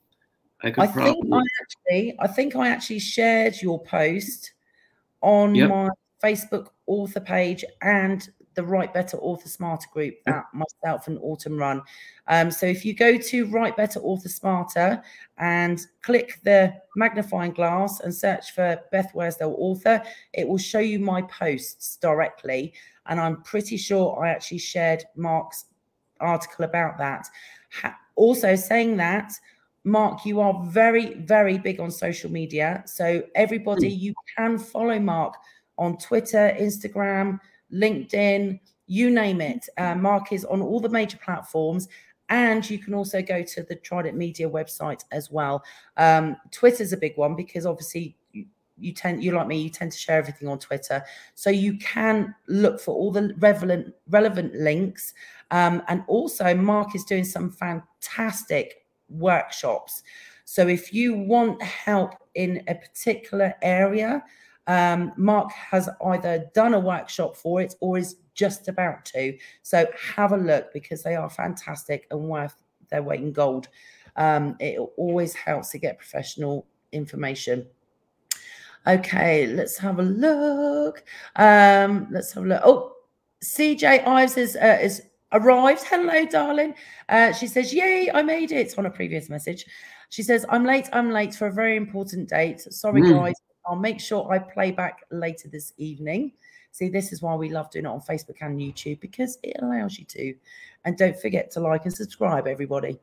I 0.64 0.72
I. 0.78 0.88
Think 0.88 1.34
I 1.34 1.42
actually, 1.62 2.16
I 2.20 2.28
think 2.28 2.56
I 2.56 2.68
actually 2.70 3.00
shared 3.00 3.62
your 3.62 3.82
post 3.84 4.54
on 5.22 5.56
yep. 5.56 5.70
my 5.70 5.90
Facebook 6.24 6.68
author 6.88 7.20
page 7.20 7.64
and 7.82 8.30
the 8.54 8.64
Write 8.64 8.94
Better 8.94 9.18
Author 9.18 9.48
Smarter 9.48 9.88
group 9.94 10.16
that 10.26 10.46
myself 10.54 11.08
and 11.08 11.18
Autumn 11.22 11.58
run. 11.58 11.82
Um, 12.28 12.52
so 12.52 12.66
if 12.66 12.84
you 12.84 12.94
go 12.94 13.18
to 13.18 13.46
Write 13.48 13.78
Better 13.78 14.00
Author 14.02 14.30
Smarter 14.30 15.02
and 15.38 15.80
click 16.02 16.40
the 16.44 16.74
magnifying 16.96 17.54
glass 17.54 18.02
and 18.02 18.14
search 18.14 18.52
for 18.52 18.80
Beth 18.92 19.12
Worsdell 19.14 19.56
author, 19.58 20.04
it 20.34 20.48
will 20.48 20.58
show 20.58 20.80
you 20.80 21.00
my 21.00 21.22
posts 21.24 21.98
directly. 21.98 22.74
And 23.06 23.20
I'm 23.20 23.42
pretty 23.44 23.78
sure 23.78 24.24
I 24.24 24.30
actually 24.30 24.60
shared 24.60 25.04
Mark's 25.16 25.66
article 26.20 26.66
about 26.66 26.98
that. 26.98 27.28
Ha- 27.82 27.98
also, 28.16 28.56
saying 28.56 28.98
that, 28.98 29.32
Mark, 29.84 30.26
you 30.26 30.40
are 30.42 30.64
very, 30.66 31.16
very 31.16 31.58
big 31.58 31.80
on 31.80 31.90
social 31.90 32.32
media. 32.32 32.84
So, 32.86 33.24
everybody, 33.36 33.90
hmm. 33.90 34.04
you 34.04 34.14
can 34.38 34.58
follow 34.58 35.00
Mark 35.00 35.36
on 35.78 35.98
Twitter, 35.98 36.56
Instagram, 36.60 37.40
LinkedIn, 37.74 38.60
you 38.88 39.10
name 39.10 39.40
it. 39.42 39.70
Uh, 39.78 39.96
Mark 39.96 40.32
is 40.32 40.44
on 40.46 40.62
all 40.62 40.80
the 40.80 40.90
major 40.90 41.18
platforms. 41.18 41.88
And 42.28 42.68
you 42.70 42.78
can 42.78 42.94
also 42.94 43.22
go 43.22 43.44
to 43.44 43.64
the 43.64 43.76
Trident 43.76 44.18
Media 44.18 44.50
website 44.50 45.04
as 45.12 45.30
well. 45.32 45.64
Um, 45.98 46.38
Twitter's 46.52 46.94
a 46.94 46.98
big 46.98 47.18
one 47.18 47.36
because 47.36 47.66
obviously 47.66 48.16
you, 48.32 48.46
you 48.78 48.94
tend, 48.94 49.24
you 49.24 49.32
like 49.32 49.48
me, 49.48 49.62
you 49.62 49.70
tend 49.70 49.92
to 49.92 49.98
share 49.98 50.18
everything 50.18 50.48
on 50.48 50.60
Twitter. 50.60 51.04
So 51.36 51.50
you 51.50 51.78
can 51.78 52.34
look 52.48 52.80
for 52.80 52.94
all 52.96 53.12
the 53.12 53.34
relevant 53.40 53.94
relevant 54.10 54.56
links. 54.56 55.14
Um, 55.52 55.84
and 55.90 56.04
also, 56.08 56.54
Mark 56.54 56.96
is 56.96 57.04
doing 57.04 57.26
some 57.26 57.52
fantastic 57.52 58.81
workshops. 59.12 60.04
So 60.46 60.68
if 60.68 60.94
you 60.94 61.14
want 61.14 61.62
help 61.62 62.16
in 62.36 62.64
a 62.68 62.76
particular 62.76 63.54
area, 63.62 64.24
um, 64.68 65.14
Mark 65.18 65.52
has 65.52 65.90
either 66.06 66.50
done 66.54 66.74
a 66.74 66.80
workshop 66.80 67.36
for 67.36 67.62
it 67.62 67.76
or 67.80 67.98
is 67.98 68.18
just 68.34 68.68
about 68.68 69.06
to. 69.06 69.38
So 69.62 69.86
have 70.16 70.32
a 70.32 70.38
look 70.38 70.72
because 70.74 71.04
they 71.04 71.16
are 71.16 71.30
fantastic 71.30 72.08
and 72.12 72.22
worth 72.22 72.56
their 72.90 73.04
weight 73.04 73.22
in 73.22 73.34
gold. 73.34 73.68
Um, 74.16 74.56
it 74.60 74.80
always 74.98 75.34
helps 75.34 75.70
to 75.72 75.80
get 75.80 75.98
professional 75.98 76.68
information. 76.92 77.68
Okay, 78.88 79.48
let's 79.48 79.78
have 79.78 80.00
a 80.00 80.04
look. 80.04 81.04
Um, 81.36 82.08
let's 82.12 82.34
have 82.34 82.44
a 82.44 82.48
look. 82.48 82.62
Oh, 82.64 82.94
CJ 83.44 84.06
Ives 84.08 84.38
is, 84.38 84.56
uh, 84.56 84.80
is 84.82 85.04
arrived. 85.32 85.84
Hello, 85.84 86.26
darling. 86.26 86.76
Uh, 87.10 87.34
she 87.34 87.48
says, 87.48 87.74
Yay, 87.74 88.10
I 88.14 88.22
made 88.22 88.52
it 88.52 88.78
on 88.78 88.86
a 88.86 88.90
previous 88.90 89.30
message. 89.30 89.66
She 90.10 90.24
says, 90.24 90.46
I'm 90.50 90.66
late. 90.66 90.90
I'm 90.92 91.12
late 91.12 91.36
for 91.36 91.48
a 91.48 91.54
very 91.54 91.78
important 91.78 92.30
date. 92.30 92.62
Sorry, 92.62 93.02
mm. 93.02 93.18
guys. 93.18 93.36
I'll 93.66 93.76
make 93.76 94.00
sure 94.00 94.32
I 94.32 94.40
play 94.40 94.72
back 94.72 95.04
later 95.12 95.48
this 95.48 95.74
evening. 95.78 96.34
See, 96.72 96.90
this 96.90 97.12
is 97.12 97.22
why 97.22 97.36
we 97.36 97.50
love 97.50 97.70
doing 97.70 97.86
it 97.86 97.90
on 97.90 98.00
Facebook 98.00 98.38
and 98.42 98.60
YouTube 98.60 99.02
because 99.02 99.38
it 99.44 99.58
allows 99.62 100.00
you 100.00 100.06
to. 100.06 100.34
And 100.86 100.98
don't 100.98 101.20
forget 101.20 101.52
to 101.52 101.60
like 101.60 101.86
and 101.86 101.94
subscribe, 101.94 102.48
everybody. 102.48 102.98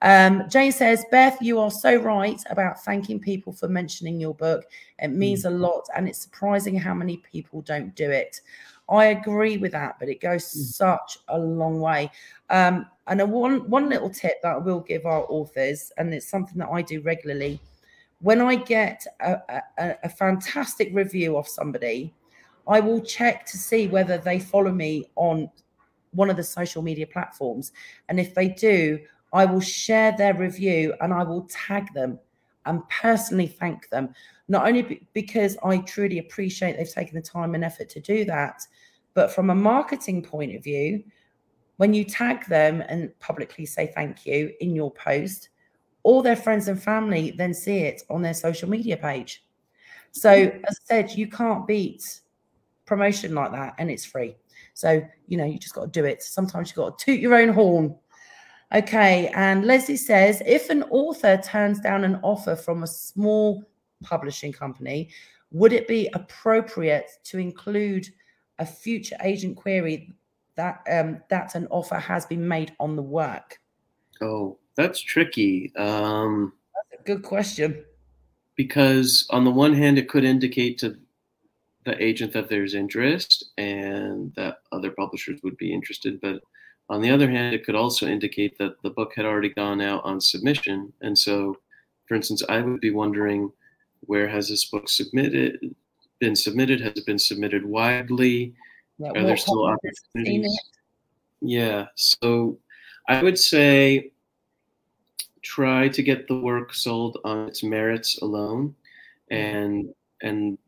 Um, 0.00 0.48
Jane 0.48 0.72
says, 0.72 1.04
Beth, 1.10 1.36
you 1.40 1.58
are 1.58 1.70
so 1.70 1.96
right 1.96 2.40
about 2.48 2.82
thanking 2.84 3.20
people 3.20 3.52
for 3.52 3.68
mentioning 3.68 4.20
your 4.20 4.34
book. 4.34 4.64
It 5.00 5.08
means 5.08 5.42
mm. 5.44 5.48
a 5.48 5.50
lot, 5.50 5.86
and 5.96 6.08
it's 6.08 6.20
surprising 6.20 6.76
how 6.78 6.94
many 6.94 7.18
people 7.18 7.60
don't 7.62 7.94
do 7.94 8.10
it. 8.10 8.40
I 8.88 9.06
agree 9.06 9.58
with 9.58 9.72
that, 9.72 9.96
but 9.98 10.08
it 10.08 10.20
goes 10.20 10.44
mm. 10.44 10.64
such 10.64 11.18
a 11.28 11.38
long 11.38 11.80
way. 11.80 12.10
Um, 12.50 12.86
and 13.06 13.20
a 13.20 13.26
one 13.26 13.68
one 13.70 13.88
little 13.88 14.10
tip 14.10 14.40
that 14.42 14.56
I 14.56 14.58
will 14.58 14.80
give 14.80 15.06
our 15.06 15.24
authors, 15.28 15.92
and 15.96 16.12
it's 16.12 16.28
something 16.28 16.58
that 16.58 16.68
I 16.68 16.82
do 16.82 17.00
regularly 17.00 17.60
when 18.20 18.40
I 18.40 18.56
get 18.56 19.06
a, 19.20 19.36
a, 19.78 19.96
a, 20.04 20.08
fantastic 20.08 20.90
review 20.92 21.36
of 21.36 21.46
somebody, 21.46 22.12
I 22.66 22.80
will 22.80 23.00
check 23.00 23.46
to 23.46 23.56
see 23.56 23.86
whether 23.86 24.18
they 24.18 24.40
follow 24.40 24.72
me 24.72 25.10
on 25.16 25.48
one 26.12 26.30
of 26.30 26.36
the 26.36 26.42
social 26.42 26.82
media 26.82 27.06
platforms. 27.06 27.72
And 28.08 28.18
if 28.18 28.34
they 28.34 28.48
do, 28.48 28.98
I 29.32 29.44
will 29.44 29.60
share 29.60 30.14
their 30.16 30.34
review 30.34 30.94
and 31.00 31.12
I 31.12 31.22
will 31.22 31.48
tag 31.50 31.92
them 31.94 32.18
and 32.66 32.86
personally 32.88 33.46
thank 33.46 33.88
them. 33.90 34.14
Not 34.48 34.66
only 34.66 35.06
because 35.12 35.56
I 35.62 35.78
truly 35.78 36.18
appreciate 36.18 36.76
they've 36.76 36.90
taken 36.90 37.14
the 37.14 37.22
time 37.22 37.54
and 37.54 37.64
effort 37.64 37.88
to 37.90 38.00
do 38.00 38.24
that, 38.24 38.62
but 39.14 39.30
from 39.30 39.50
a 39.50 39.54
marketing 39.54 40.22
point 40.22 40.56
of 40.56 40.64
view, 40.64 41.04
when 41.76 41.94
you 41.94 42.04
tag 42.04 42.46
them 42.46 42.82
and 42.88 43.16
publicly 43.20 43.66
say 43.66 43.92
thank 43.94 44.26
you 44.26 44.52
in 44.60 44.74
your 44.74 44.90
post, 44.92 45.50
all 46.02 46.22
their 46.22 46.36
friends 46.36 46.68
and 46.68 46.82
family 46.82 47.32
then 47.32 47.52
see 47.52 47.78
it 47.78 48.02
on 48.10 48.22
their 48.22 48.34
social 48.34 48.68
media 48.68 48.96
page. 48.96 49.44
So, 50.12 50.30
as 50.30 50.80
I 50.82 50.84
said, 50.84 51.10
you 51.12 51.28
can't 51.28 51.66
beat 51.66 52.20
promotion 52.86 53.34
like 53.34 53.52
that, 53.52 53.74
and 53.78 53.90
it's 53.90 54.04
free. 54.04 54.34
So, 54.74 55.02
you 55.26 55.36
know, 55.36 55.44
you 55.44 55.58
just 55.58 55.74
got 55.74 55.92
to 55.92 56.00
do 56.00 56.04
it. 56.06 56.22
Sometimes 56.22 56.70
you've 56.70 56.76
got 56.76 56.98
to 56.98 57.04
toot 57.04 57.20
your 57.20 57.34
own 57.34 57.50
horn. 57.50 57.94
Okay. 58.74 59.28
And 59.34 59.64
Leslie 59.64 59.96
says 59.96 60.42
if 60.46 60.70
an 60.70 60.84
author 60.84 61.36
turns 61.38 61.80
down 61.80 62.04
an 62.04 62.20
offer 62.22 62.54
from 62.54 62.82
a 62.82 62.86
small 62.86 63.64
publishing 64.02 64.52
company, 64.52 65.10
would 65.50 65.72
it 65.72 65.88
be 65.88 66.08
appropriate 66.14 67.10
to 67.24 67.38
include 67.38 68.08
a 68.58 68.66
future 68.66 69.16
agent 69.22 69.56
query 69.56 70.12
that 70.56 70.86
um, 70.90 71.20
that 71.30 71.54
an 71.54 71.66
offer 71.70 71.96
has 71.96 72.26
been 72.26 72.46
made 72.46 72.74
on 72.80 72.96
the 72.96 73.02
work? 73.02 73.60
Oh, 74.20 74.58
that's 74.76 75.00
tricky. 75.00 75.72
Um, 75.76 76.52
that's 76.74 77.00
a 77.00 77.04
good 77.04 77.22
question. 77.22 77.84
Because 78.56 79.26
on 79.30 79.44
the 79.44 79.50
one 79.50 79.72
hand, 79.72 79.98
it 79.98 80.08
could 80.08 80.24
indicate 80.24 80.78
to 80.78 80.96
the 81.84 82.02
agent 82.02 82.32
that 82.32 82.48
there's 82.48 82.74
interest 82.74 83.52
and 83.56 84.34
that 84.34 84.58
other 84.72 84.90
publishers 84.90 85.40
would 85.42 85.56
be 85.56 85.72
interested. 85.72 86.20
But 86.20 86.42
on 86.90 87.00
the 87.00 87.10
other 87.10 87.30
hand, 87.30 87.54
it 87.54 87.64
could 87.64 87.76
also 87.76 88.06
indicate 88.06 88.58
that 88.58 88.82
the 88.82 88.90
book 88.90 89.12
had 89.14 89.24
already 89.24 89.50
gone 89.50 89.80
out 89.80 90.04
on 90.04 90.20
submission. 90.20 90.92
And 91.00 91.16
so, 91.16 91.56
for 92.06 92.14
instance, 92.14 92.42
I 92.48 92.60
would 92.60 92.80
be 92.80 92.90
wondering 92.90 93.52
where 94.00 94.28
has 94.28 94.48
this 94.48 94.64
book 94.66 94.88
submitted 94.88 95.74
been 96.20 96.36
submitted? 96.36 96.80
Has 96.80 96.94
it 96.96 97.06
been 97.06 97.18
submitted 97.18 97.64
widely? 97.64 98.54
Yeah, 98.98 99.10
Are 99.10 99.22
there 99.22 99.36
still 99.36 99.66
opportunities? 99.66 100.58
Yeah. 101.40 101.86
So 101.94 102.58
I 103.08 103.22
would 103.22 103.38
say 103.38 104.12
try 105.42 105.88
to 105.88 106.02
get 106.02 106.26
the 106.26 106.38
work 106.38 106.74
sold 106.74 107.18
on 107.24 107.48
its 107.48 107.62
merits 107.62 108.18
alone 108.18 108.74
and 109.30 109.94
and 110.22 110.58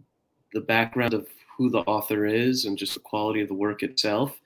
the 0.53 0.61
background 0.61 1.12
of 1.12 1.26
who 1.57 1.70
the 1.70 1.81
author 1.81 2.26
is 2.26 2.64
and 2.64 2.78
just 2.78 2.95
the 2.95 3.01
quality 3.01 3.41
of 3.41 3.49
the 3.49 3.55
work 3.55 3.83
itself 3.83 4.41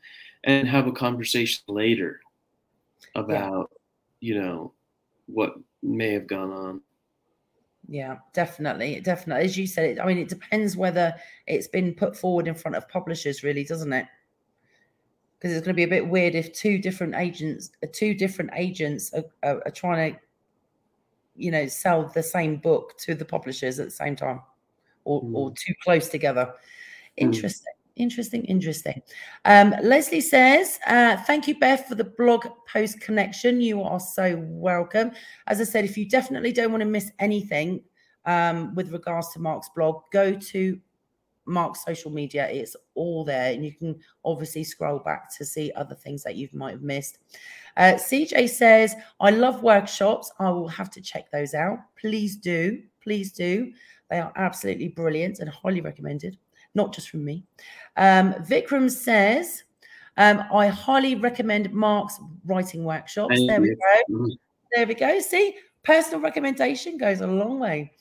and 0.45 0.67
have 0.67 0.87
a 0.87 0.93
conversation 0.93 1.63
later 1.69 2.21
about 3.15 3.71
yeah. 4.21 4.29
you 4.29 4.41
know 4.41 4.73
what 5.27 5.55
may 5.83 6.13
have 6.13 6.27
gone 6.27 6.51
on 6.51 6.81
yeah 7.89 8.17
definitely 8.33 9.01
definitely 9.01 9.45
as 9.45 9.59
you 9.59 9.67
said 9.67 9.99
i 9.99 10.07
mean 10.07 10.19
it 10.19 10.29
depends 10.29 10.77
whether 10.77 11.15
it's 11.47 11.69
been 11.69 11.93
put 11.93 12.17
forward 12.17 12.49
in 12.49 12.55
front 12.55 12.77
of 12.77 12.89
publishers 12.89 13.43
really 13.43 13.65
doesn't 13.65 13.93
it 13.93 14.07
because 15.39 15.55
it's 15.55 15.65
going 15.67 15.75
to 15.75 15.77
be 15.77 15.83
a 15.83 15.89
bit 15.89 16.09
weird 16.09 16.35
if 16.35 16.53
two 16.53 16.79
different 16.79 17.15
agents 17.15 17.71
two 17.93 18.15
different 18.15 18.51
agents 18.55 19.13
are, 19.13 19.25
are, 19.43 19.63
are 19.67 19.71
trying 19.71 20.13
to 20.13 20.19
you 21.37 21.51
know, 21.51 21.67
sell 21.67 22.09
the 22.15 22.23
same 22.23 22.57
book 22.57 22.97
to 22.99 23.15
the 23.15 23.25
publishers 23.25 23.79
at 23.79 23.87
the 23.87 23.91
same 23.91 24.17
time 24.17 24.41
or, 25.05 25.23
mm. 25.23 25.35
or 25.35 25.53
too 25.53 25.75
close 25.83 26.09
together. 26.09 26.47
Mm. 26.47 26.53
Interesting. 27.17 27.74
Interesting, 27.97 28.45
interesting. 28.47 29.01
Um, 29.45 29.73
Leslie 29.83 30.21
says, 30.21 30.81
uh, 30.87 31.17
Thank 31.19 31.47
you, 31.47 31.59
Beth, 31.59 31.87
for 31.87 31.95
the 31.95 32.05
blog 32.05 32.47
post 32.67 33.01
connection. 33.01 33.61
You 33.61 33.83
are 33.83 34.01
so 34.01 34.37
welcome. 34.47 35.13
As 35.47 35.61
I 35.61 35.65
said, 35.65 35.85
if 35.85 35.97
you 35.97 36.09
definitely 36.09 36.53
don't 36.53 36.73
want 36.73 36.81
to 36.81 36.89
miss 36.89 37.13
anything 37.21 37.83
um, 38.25 38.75
with 38.75 38.91
regards 38.91 39.33
to 39.33 39.39
Mark's 39.39 39.69
blog, 39.77 40.03
go 40.11 40.35
to 40.35 40.81
Mark's 41.47 41.85
social 41.85 42.11
media. 42.11 42.49
It's 42.49 42.75
all 42.97 43.25
there, 43.25 43.53
and 43.53 43.65
you 43.65 43.73
can 43.73 44.01
obviously 44.25 44.65
scroll 44.65 44.99
back 44.99 45.33
to 45.37 45.45
see 45.45 45.71
other 45.77 45.95
things 45.95 46.25
that 46.25 46.35
you 46.35 46.49
might 46.53 46.73
have 46.73 46.83
missed. 46.83 47.19
Uh, 47.77 47.95
CJ 47.95 48.49
says, 48.49 48.97
I 49.21 49.31
love 49.31 49.63
workshops. 49.63 50.33
I 50.41 50.51
will 50.51 50.69
have 50.69 50.91
to 50.93 51.01
check 51.01 51.31
those 51.31 51.55
out. 51.55 51.79
Please 51.97 52.37
do. 52.37 52.83
Please 53.01 53.31
do. 53.33 53.73
They 54.11 54.19
are 54.19 54.33
absolutely 54.35 54.89
brilliant 54.89 55.39
and 55.39 55.49
highly 55.49 55.81
recommended 55.81 56.39
not 56.75 56.93
just 56.93 57.11
from 57.11 57.25
me. 57.25 57.45
Um, 57.97 58.35
Vikram 58.35 58.91
says, 58.91 59.63
um, 60.17 60.45
I 60.53 60.69
highly 60.69 61.15
recommend 61.15 61.73
Mark's 61.73 62.21
writing 62.45 62.85
workshops. 62.85 63.35
Thank 63.35 63.49
there 63.49 63.65
you. 63.65 63.77
we 64.09 64.15
go. 64.15 64.17
Mm-hmm. 64.17 64.33
There 64.75 64.87
we 64.87 64.95
go. 64.95 65.21
See, 65.21 65.57
personal 65.83 66.21
recommendation 66.21 66.97
goes 66.99 67.21
a 67.21 67.27
long 67.27 67.59
way. 67.59 67.93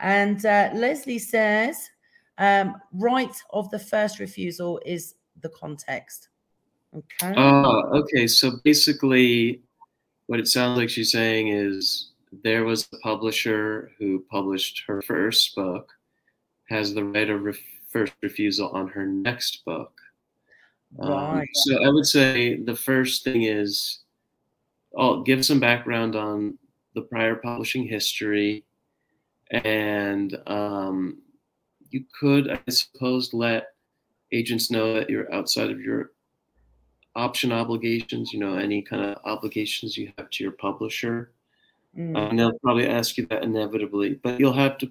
And 0.00 0.44
uh, 0.44 0.70
Leslie 0.74 1.18
says, 1.18 1.88
um, 2.38 2.76
right 2.92 3.34
of 3.50 3.70
the 3.70 3.78
first 3.78 4.18
refusal 4.18 4.80
is 4.84 5.14
the 5.40 5.50
context. 5.50 6.28
Okay. 6.94 7.34
Uh, 7.36 7.82
okay. 7.94 8.26
So 8.26 8.52
basically, 8.64 9.62
what 10.26 10.40
it 10.40 10.48
sounds 10.48 10.78
like 10.78 10.90
she's 10.90 11.12
saying 11.12 11.48
is 11.48 12.12
there 12.42 12.64
was 12.64 12.88
a 12.92 12.98
publisher 12.98 13.92
who 13.98 14.24
published 14.30 14.82
her 14.86 15.02
first 15.02 15.54
book, 15.54 15.92
has 16.68 16.94
the 16.94 17.04
right 17.04 17.28
of 17.28 17.42
ref- 17.42 17.58
first 17.92 18.12
refusal 18.22 18.70
on 18.70 18.88
her 18.88 19.06
next 19.06 19.64
book. 19.64 19.92
Um, 20.98 21.10
right. 21.10 21.40
Um, 21.40 21.46
so 21.52 21.84
I 21.84 21.88
would 21.88 22.06
say 22.06 22.56
the 22.56 22.76
first 22.76 23.24
thing 23.24 23.42
is 23.42 24.00
I'll 24.98 25.22
give 25.22 25.44
some 25.44 25.60
background 25.60 26.16
on 26.16 26.58
the 26.94 27.02
prior 27.02 27.36
publishing 27.36 27.86
history, 27.86 28.64
and 29.50 30.36
um, 30.46 31.18
you 31.90 32.04
could, 32.18 32.50
I 32.50 32.60
suppose, 32.70 33.32
let 33.32 33.68
agents 34.32 34.70
know 34.70 34.94
that 34.94 35.08
you're 35.08 35.32
outside 35.32 35.70
of 35.70 35.80
your 35.80 36.12
option 37.14 37.52
obligations. 37.52 38.32
You 38.32 38.40
know, 38.40 38.56
any 38.56 38.82
kind 38.82 39.02
of 39.02 39.18
obligations 39.24 39.96
you 39.96 40.12
have 40.18 40.30
to 40.30 40.44
your 40.44 40.52
publisher. 40.52 41.32
Mm. 41.96 42.30
And 42.30 42.38
they'll 42.38 42.58
probably 42.60 42.88
ask 42.88 43.18
you 43.18 43.26
that 43.26 43.42
inevitably, 43.42 44.18
but 44.22 44.40
you'll 44.40 44.54
have 44.54 44.78
to 44.78 44.90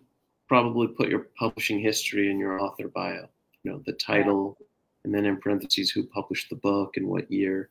probably 0.52 0.86
put 0.86 1.08
your 1.08 1.28
publishing 1.40 1.80
history 1.80 2.30
in 2.30 2.38
your 2.38 2.60
author 2.60 2.90
bio, 2.90 3.26
you 3.64 3.72
know, 3.72 3.82
the 3.86 3.94
title, 3.94 4.58
and 5.06 5.16
then 5.16 5.24
in 5.24 5.38
parentheses, 5.38 5.90
who 5.90 6.04
published 6.04 6.50
the 6.50 6.58
book 6.58 6.98
and 6.98 7.08
what 7.08 7.32
year. 7.32 7.70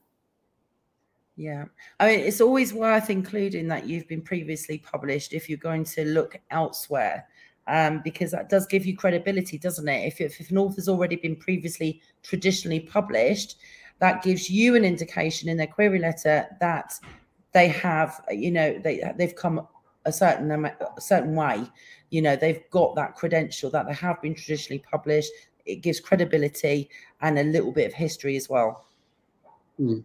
Yeah. 1.37 1.67
I 2.01 2.07
mean, 2.07 2.21
it's 2.21 2.41
always 2.41 2.73
worth 2.73 3.11
including 3.11 3.69
that 3.69 3.87
you've 3.87 4.09
been 4.09 4.23
previously 4.23 4.79
published 4.79 5.35
if 5.35 5.47
you're 5.47 5.59
going 5.59 5.85
to 5.85 6.07
look 6.07 6.41
elsewhere, 6.51 7.27
um, 7.67 8.01
because 8.03 8.31
that 8.31 8.49
does 8.49 8.67
give 8.67 8.87
you 8.87 8.97
credibility, 8.97 9.59
doesn't 9.59 9.87
it? 9.87 10.07
If, 10.07 10.23
if, 10.23 10.41
if 10.41 10.51
an 10.51 10.57
author's 10.57 10.89
already 10.89 11.17
been 11.17 11.37
previously 11.37 12.01
traditionally 12.23 12.81
published, 12.81 13.57
that 13.99 14.23
gives 14.23 14.49
you 14.49 14.75
an 14.75 14.87
indication 14.87 15.51
in 15.51 15.59
their 15.59 15.67
query 15.67 15.99
letter 15.99 16.47
that 16.61 16.95
they 17.53 17.69
have, 17.69 18.23
you 18.31 18.51
know, 18.51 18.79
they, 18.79 19.13
they've 19.19 19.37
come 19.37 19.67
a 20.07 20.13
certain 20.13 20.51
a 20.51 21.01
certain 21.01 21.35
way 21.35 21.67
you 22.11 22.21
know 22.23 22.37
they've 22.37 22.69
got 22.71 22.95
that 22.97 23.15
credential 23.15 23.71
that 23.71 23.87
they 23.87 23.95
have 23.95 24.21
been 24.21 24.35
traditionally 24.35 24.85
published. 24.91 25.31
It 25.65 25.77
gives 25.77 26.01
credibility 26.01 26.91
and 27.21 27.39
a 27.39 27.45
little 27.45 27.73
bit 27.73 27.87
of 27.87 27.95
history 27.95 28.37
as 28.37 28.49
well. 28.49 28.87
Mm. 29.81 30.05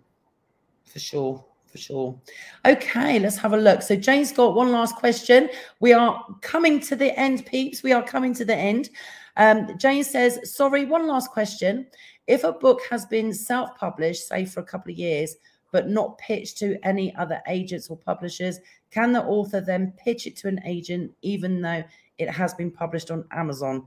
for 0.85 0.99
sure 0.99 1.43
for 1.65 1.77
sure. 1.77 2.21
Okay 2.65 3.19
let's 3.19 3.37
have 3.37 3.53
a 3.53 3.57
look. 3.57 3.81
So 3.81 3.95
jane's 3.95 4.31
got 4.31 4.55
one 4.55 4.71
last 4.71 4.95
question. 4.95 5.49
We 5.81 5.91
are 5.91 6.23
coming 6.41 6.79
to 6.81 6.95
the 6.95 7.17
end 7.19 7.45
peeps. 7.45 7.83
We 7.83 7.91
are 7.91 8.03
coming 8.03 8.33
to 8.35 8.45
the 8.45 8.55
end. 8.55 8.89
Um, 9.37 9.77
jane 9.77 10.05
says 10.05 10.39
sorry 10.55 10.85
one 10.85 11.07
last 11.07 11.31
question. 11.31 11.87
If 12.27 12.43
a 12.43 12.53
book 12.53 12.81
has 12.89 13.05
been 13.05 13.33
self-published 13.33 14.27
say 14.27 14.45
for 14.45 14.61
a 14.61 14.65
couple 14.65 14.91
of 14.91 14.97
years 14.97 15.35
but 15.75 15.89
not 15.89 16.17
pitched 16.19 16.57
to 16.57 16.77
any 16.87 17.13
other 17.17 17.41
agents 17.49 17.89
or 17.89 17.97
publishers 17.97 18.61
can 18.91 19.11
the 19.11 19.21
author 19.23 19.59
then 19.59 19.91
pitch 19.97 20.25
it 20.25 20.37
to 20.37 20.47
an 20.47 20.57
agent 20.63 21.11
even 21.21 21.59
though 21.59 21.83
it 22.17 22.29
has 22.29 22.53
been 22.53 22.71
published 22.71 23.11
on 23.11 23.25
Amazon 23.33 23.83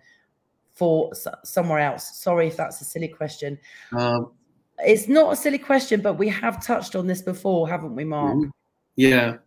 for 0.74 1.10
somewhere 1.44 1.78
else? 1.78 2.18
Sorry 2.18 2.46
if 2.46 2.58
that's 2.58 2.82
a 2.82 2.84
silly 2.84 3.08
question. 3.08 3.58
Um, 3.96 4.32
it's 4.80 5.08
not 5.08 5.32
a 5.32 5.36
silly 5.36 5.56
question, 5.56 6.02
but 6.02 6.18
we 6.18 6.28
have 6.28 6.62
touched 6.62 6.94
on 6.94 7.06
this 7.06 7.22
before, 7.22 7.66
haven't 7.66 7.96
we, 7.96 8.04
Mark? 8.04 8.36
Mm-hmm. 8.36 8.50
Yeah. 8.96 9.38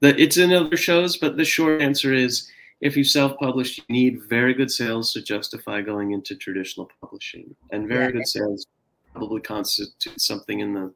The, 0.00 0.18
it's 0.18 0.38
in 0.38 0.54
other 0.54 0.78
shows, 0.78 1.18
but 1.18 1.36
the 1.36 1.44
short 1.44 1.82
answer 1.82 2.14
is 2.14 2.50
if 2.80 2.96
you 2.96 3.04
self 3.04 3.36
publish, 3.38 3.76
you 3.76 3.84
need 3.90 4.22
very 4.26 4.54
good 4.54 4.70
sales 4.70 5.12
to 5.12 5.20
justify 5.20 5.82
going 5.82 6.12
into 6.12 6.34
traditional 6.34 6.88
publishing. 7.02 7.54
And 7.72 7.86
very 7.86 8.06
yeah. 8.06 8.12
good 8.12 8.26
sales 8.26 8.66
probably 9.14 9.42
constitute 9.42 10.18
something 10.18 10.60
in 10.60 10.72
the 10.72 10.94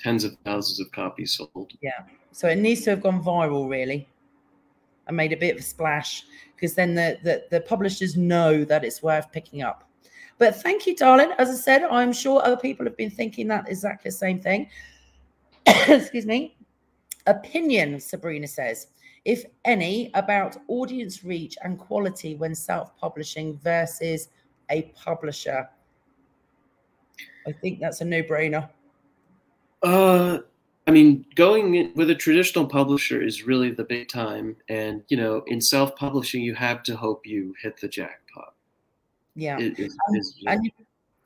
tens 0.00 0.24
of 0.24 0.36
thousands 0.44 0.80
of 0.80 0.90
copies 0.92 1.32
sold. 1.32 1.72
Yeah. 1.82 2.04
So 2.32 2.48
it 2.48 2.56
needs 2.56 2.82
to 2.82 2.90
have 2.90 3.02
gone 3.02 3.22
viral, 3.22 3.68
really 3.68 4.08
and 5.06 5.16
made 5.16 5.32
a 5.32 5.36
bit 5.36 5.54
of 5.54 5.60
a 5.60 5.64
splash 5.64 6.24
because 6.54 6.74
then 6.74 6.94
the, 6.94 7.18
the, 7.22 7.44
the 7.50 7.60
publishers 7.60 8.16
know 8.16 8.64
that 8.64 8.84
it's 8.84 9.02
worth 9.02 9.30
picking 9.32 9.62
up. 9.62 9.88
But 10.38 10.56
thank 10.56 10.86
you, 10.86 10.94
darling. 10.94 11.32
As 11.38 11.48
I 11.48 11.54
said, 11.54 11.82
I'm 11.84 12.12
sure 12.12 12.42
other 12.42 12.56
people 12.56 12.84
have 12.84 12.96
been 12.96 13.10
thinking 13.10 13.48
that 13.48 13.68
exactly 13.68 14.10
the 14.10 14.16
same 14.16 14.40
thing. 14.40 14.68
Excuse 15.66 16.26
me. 16.26 16.56
Opinion, 17.26 17.98
Sabrina 18.00 18.46
says, 18.46 18.88
if 19.24 19.44
any, 19.64 20.10
about 20.14 20.56
audience 20.68 21.24
reach 21.24 21.56
and 21.62 21.78
quality 21.78 22.34
when 22.36 22.54
self 22.54 22.96
publishing 22.96 23.58
versus 23.58 24.28
a 24.70 24.82
publisher. 24.94 25.68
I 27.46 27.52
think 27.52 27.80
that's 27.80 28.00
a 28.00 28.04
no 28.04 28.22
brainer. 28.22 28.68
Uh, 29.82 30.38
I 30.86 30.92
mean, 30.92 31.26
going 31.34 31.92
with 31.94 32.10
a 32.10 32.14
traditional 32.14 32.66
publisher 32.66 33.20
is 33.20 33.44
really 33.44 33.70
the 33.70 33.84
big 33.84 34.08
time. 34.08 34.56
And, 34.68 35.02
you 35.08 35.16
know, 35.16 35.42
in 35.48 35.60
self 35.60 35.96
publishing, 35.96 36.42
you 36.42 36.54
have 36.54 36.82
to 36.84 36.96
hope 36.96 37.26
you 37.26 37.54
hit 37.60 37.80
the 37.80 37.88
jackpot. 37.88 38.54
Yeah. 39.34 39.58
It, 39.58 39.78
it, 39.78 39.92
um, 40.08 40.20
and 40.46 40.70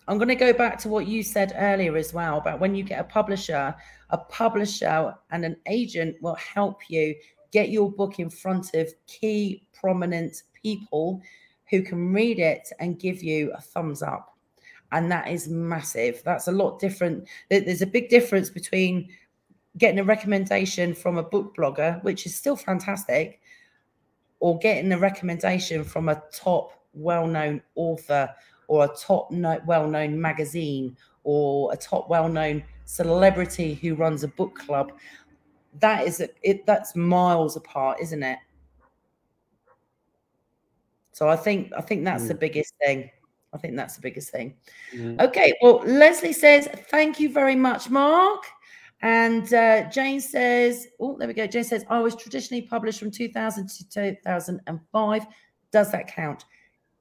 I'm 0.08 0.18
going 0.18 0.28
to 0.28 0.34
go 0.34 0.52
back 0.52 0.78
to 0.80 0.88
what 0.88 1.06
you 1.06 1.22
said 1.22 1.52
earlier 1.56 1.96
as 1.96 2.12
well 2.14 2.38
about 2.38 2.58
when 2.58 2.74
you 2.74 2.82
get 2.82 3.00
a 3.00 3.04
publisher, 3.04 3.74
a 4.10 4.18
publisher 4.18 5.14
and 5.30 5.44
an 5.44 5.56
agent 5.66 6.16
will 6.20 6.34
help 6.36 6.80
you 6.88 7.14
get 7.52 7.68
your 7.68 7.92
book 7.92 8.18
in 8.18 8.30
front 8.30 8.74
of 8.74 8.92
key 9.06 9.66
prominent 9.72 10.42
people 10.54 11.20
who 11.68 11.82
can 11.82 12.12
read 12.12 12.38
it 12.38 12.68
and 12.80 12.98
give 12.98 13.22
you 13.22 13.52
a 13.52 13.60
thumbs 13.60 14.02
up. 14.02 14.36
And 14.92 15.10
that 15.12 15.28
is 15.28 15.48
massive. 15.48 16.22
That's 16.24 16.48
a 16.48 16.52
lot 16.52 16.80
different. 16.80 17.28
There's 17.48 17.82
a 17.82 17.86
big 17.86 18.08
difference 18.08 18.50
between 18.50 19.08
getting 19.78 20.00
a 20.00 20.04
recommendation 20.04 20.94
from 20.94 21.16
a 21.16 21.22
book 21.22 21.54
blogger, 21.56 22.02
which 22.02 22.26
is 22.26 22.34
still 22.34 22.56
fantastic, 22.56 23.40
or 24.40 24.58
getting 24.58 24.92
a 24.92 24.98
recommendation 24.98 25.84
from 25.84 26.08
a 26.08 26.22
top 26.32 26.72
well 26.92 27.26
known 27.26 27.62
author 27.76 28.28
or 28.66 28.84
a 28.84 28.88
top 28.88 29.30
no- 29.30 29.60
well 29.66 29.86
known 29.86 30.20
magazine 30.20 30.96
or 31.24 31.72
a 31.72 31.76
top 31.76 32.08
well 32.08 32.28
known 32.28 32.62
celebrity 32.84 33.74
who 33.74 33.94
runs 33.94 34.24
a 34.24 34.28
book 34.28 34.54
club. 34.54 34.92
That 35.78 36.06
is 36.06 36.20
it 36.20 36.66
that's 36.66 36.96
miles 36.96 37.56
apart, 37.56 37.98
isn't 38.00 38.22
it? 38.22 38.38
So 41.12 41.28
I 41.28 41.36
think 41.36 41.72
I 41.76 41.80
think 41.80 42.04
that's 42.04 42.24
mm. 42.24 42.28
the 42.28 42.34
biggest 42.34 42.74
thing. 42.84 43.10
I 43.52 43.58
think 43.58 43.76
that's 43.76 43.96
the 43.96 44.02
biggest 44.02 44.30
thing. 44.30 44.54
Mm. 44.94 45.20
Okay, 45.20 45.52
well, 45.60 45.82
Leslie 45.84 46.32
says, 46.32 46.68
thank 46.90 47.18
you 47.18 47.32
very 47.32 47.56
much, 47.56 47.90
Mark. 47.90 48.44
And 49.02 49.52
uh, 49.54 49.88
Jane 49.90 50.20
says, 50.20 50.88
oh, 51.00 51.16
there 51.18 51.26
we 51.26 51.34
go. 51.34 51.46
Jane 51.46 51.64
says, 51.64 51.84
I 51.88 52.00
was 52.00 52.14
traditionally 52.14 52.62
published 52.62 53.00
from 53.00 53.10
2000 53.10 53.68
to 53.68 53.88
2005. 53.88 55.26
Does 55.72 55.92
that 55.92 56.06
count? 56.06 56.44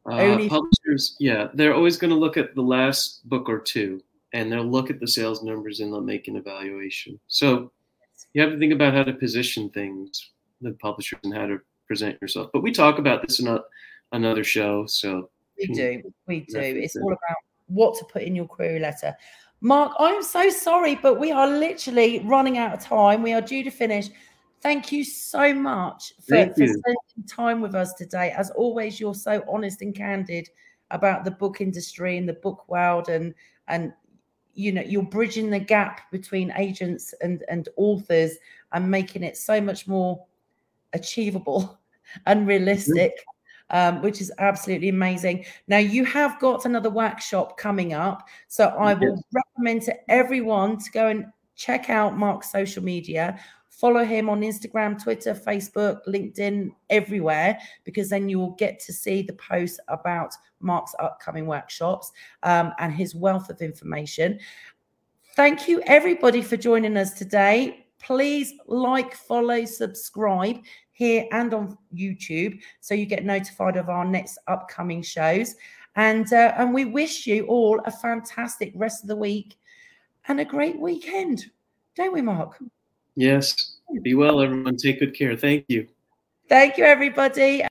Uh, 0.09 0.15
Only 0.15 0.49
publishers, 0.49 1.17
yeah, 1.19 1.49
they're 1.53 1.75
always 1.75 1.97
going 1.97 2.09
to 2.09 2.15
look 2.15 2.37
at 2.37 2.55
the 2.55 2.61
last 2.61 3.27
book 3.27 3.49
or 3.49 3.59
two, 3.59 4.01
and 4.33 4.51
they'll 4.51 4.63
look 4.63 4.89
at 4.89 4.99
the 4.99 5.07
sales 5.07 5.43
numbers 5.43 5.81
and 5.81 5.91
they'll 5.91 6.01
make 6.01 6.27
an 6.27 6.37
evaluation. 6.37 7.19
So 7.27 7.71
you 8.33 8.41
have 8.41 8.51
to 8.51 8.57
think 8.59 8.73
about 8.73 8.93
how 8.93 9.03
to 9.03 9.13
position 9.13 9.69
things, 9.69 10.31
the 10.61 10.71
publishers, 10.73 11.19
and 11.23 11.33
how 11.33 11.47
to 11.47 11.59
present 11.87 12.17
yourself. 12.21 12.49
But 12.53 12.63
we 12.63 12.71
talk 12.71 12.97
about 12.97 13.27
this 13.27 13.39
in 13.39 13.47
a, 13.47 13.59
another 14.13 14.43
show. 14.43 14.85
So 14.85 15.29
we 15.59 15.75
do, 15.75 16.13
we 16.27 16.39
do. 16.41 16.59
It's 16.59 16.95
all 16.95 17.11
about 17.11 17.37
what 17.67 17.97
to 17.99 18.05
put 18.05 18.23
in 18.23 18.35
your 18.35 18.47
query 18.47 18.79
letter. 18.79 19.15
Mark, 19.61 19.93
I'm 19.99 20.23
so 20.23 20.49
sorry, 20.49 20.95
but 20.95 21.19
we 21.19 21.31
are 21.31 21.47
literally 21.47 22.19
running 22.25 22.57
out 22.57 22.73
of 22.73 22.79
time. 22.81 23.21
We 23.21 23.33
are 23.33 23.41
due 23.41 23.63
to 23.63 23.71
finish. 23.71 24.09
thank 24.61 24.91
you 24.91 25.03
so 25.03 25.53
much 25.53 26.13
for, 26.27 26.45
for 26.47 26.53
spending 26.53 27.27
time 27.27 27.61
with 27.61 27.75
us 27.75 27.93
today. 27.93 28.31
As 28.31 28.49
always, 28.51 28.99
you're 28.99 29.13
so 29.13 29.43
honest 29.49 29.81
and 29.81 29.95
candid 29.95 30.49
about 30.91 31.23
the 31.23 31.31
book 31.31 31.61
industry 31.61 32.17
and 32.17 32.27
the 32.27 32.33
book 32.33 32.67
world 32.67 33.09
and 33.09 33.33
and 33.67 33.93
you 34.53 34.71
know 34.71 34.81
you're 34.81 35.03
bridging 35.03 35.49
the 35.49 35.59
gap 35.59 36.11
between 36.11 36.51
agents 36.57 37.13
and 37.21 37.43
and 37.47 37.69
authors 37.77 38.37
and 38.73 38.89
making 38.89 39.23
it 39.23 39.37
so 39.37 39.61
much 39.61 39.87
more 39.87 40.25
achievable 40.93 41.79
and 42.25 42.47
realistic 42.47 43.13
um, 43.71 44.01
which 44.01 44.21
is 44.21 44.31
absolutely 44.39 44.89
amazing. 44.89 45.45
Now, 45.67 45.77
you 45.77 46.05
have 46.05 46.39
got 46.39 46.65
another 46.65 46.89
workshop 46.89 47.57
coming 47.57 47.93
up. 47.93 48.27
So 48.47 48.67
I 48.67 48.93
will 48.93 49.21
recommend 49.31 49.83
to 49.83 50.11
everyone 50.11 50.77
to 50.79 50.91
go 50.91 51.07
and 51.07 51.25
check 51.55 51.89
out 51.89 52.17
Mark's 52.17 52.51
social 52.51 52.83
media. 52.83 53.39
Follow 53.69 54.03
him 54.03 54.29
on 54.29 54.41
Instagram, 54.41 55.01
Twitter, 55.01 55.33
Facebook, 55.33 55.99
LinkedIn, 56.05 56.71
everywhere, 56.89 57.57
because 57.85 58.09
then 58.09 58.27
you 58.27 58.37
will 58.37 58.55
get 58.55 58.79
to 58.81 58.91
see 58.91 59.21
the 59.21 59.33
posts 59.33 59.79
about 59.87 60.33
Mark's 60.59 60.95
upcoming 60.99 61.45
workshops 61.45 62.11
um, 62.43 62.73
and 62.79 62.93
his 62.93 63.15
wealth 63.15 63.49
of 63.49 63.61
information. 63.61 64.39
Thank 65.35 65.69
you, 65.69 65.81
everybody, 65.85 66.41
for 66.41 66.57
joining 66.57 66.97
us 66.97 67.13
today. 67.13 67.85
Please 67.99 68.53
like, 68.67 69.13
follow, 69.13 69.63
subscribe 69.63 70.57
here 70.99 71.25
and 71.31 71.53
on 71.53 71.77
YouTube, 71.95 72.59
so 72.81 72.93
you 72.93 73.05
get 73.05 73.23
notified 73.23 73.77
of 73.77 73.87
our 73.87 74.03
next 74.03 74.37
upcoming 74.49 75.01
shows. 75.01 75.55
And 75.95 76.31
uh, 76.33 76.53
and 76.57 76.73
we 76.73 76.83
wish 76.83 77.25
you 77.25 77.45
all 77.45 77.79
a 77.85 77.91
fantastic 77.91 78.73
rest 78.75 79.03
of 79.03 79.07
the 79.07 79.15
week 79.15 79.57
and 80.27 80.41
a 80.41 80.45
great 80.45 80.77
weekend, 80.77 81.45
don't 81.95 82.11
we, 82.11 82.21
Mark? 82.21 82.61
Yes. 83.15 83.77
Be 84.01 84.13
well, 84.13 84.41
everyone. 84.41 84.75
Take 84.75 84.99
good 84.99 85.15
care. 85.15 85.37
Thank 85.37 85.65
you. 85.69 85.87
Thank 86.49 86.77
you, 86.77 86.83
everybody. 86.83 87.63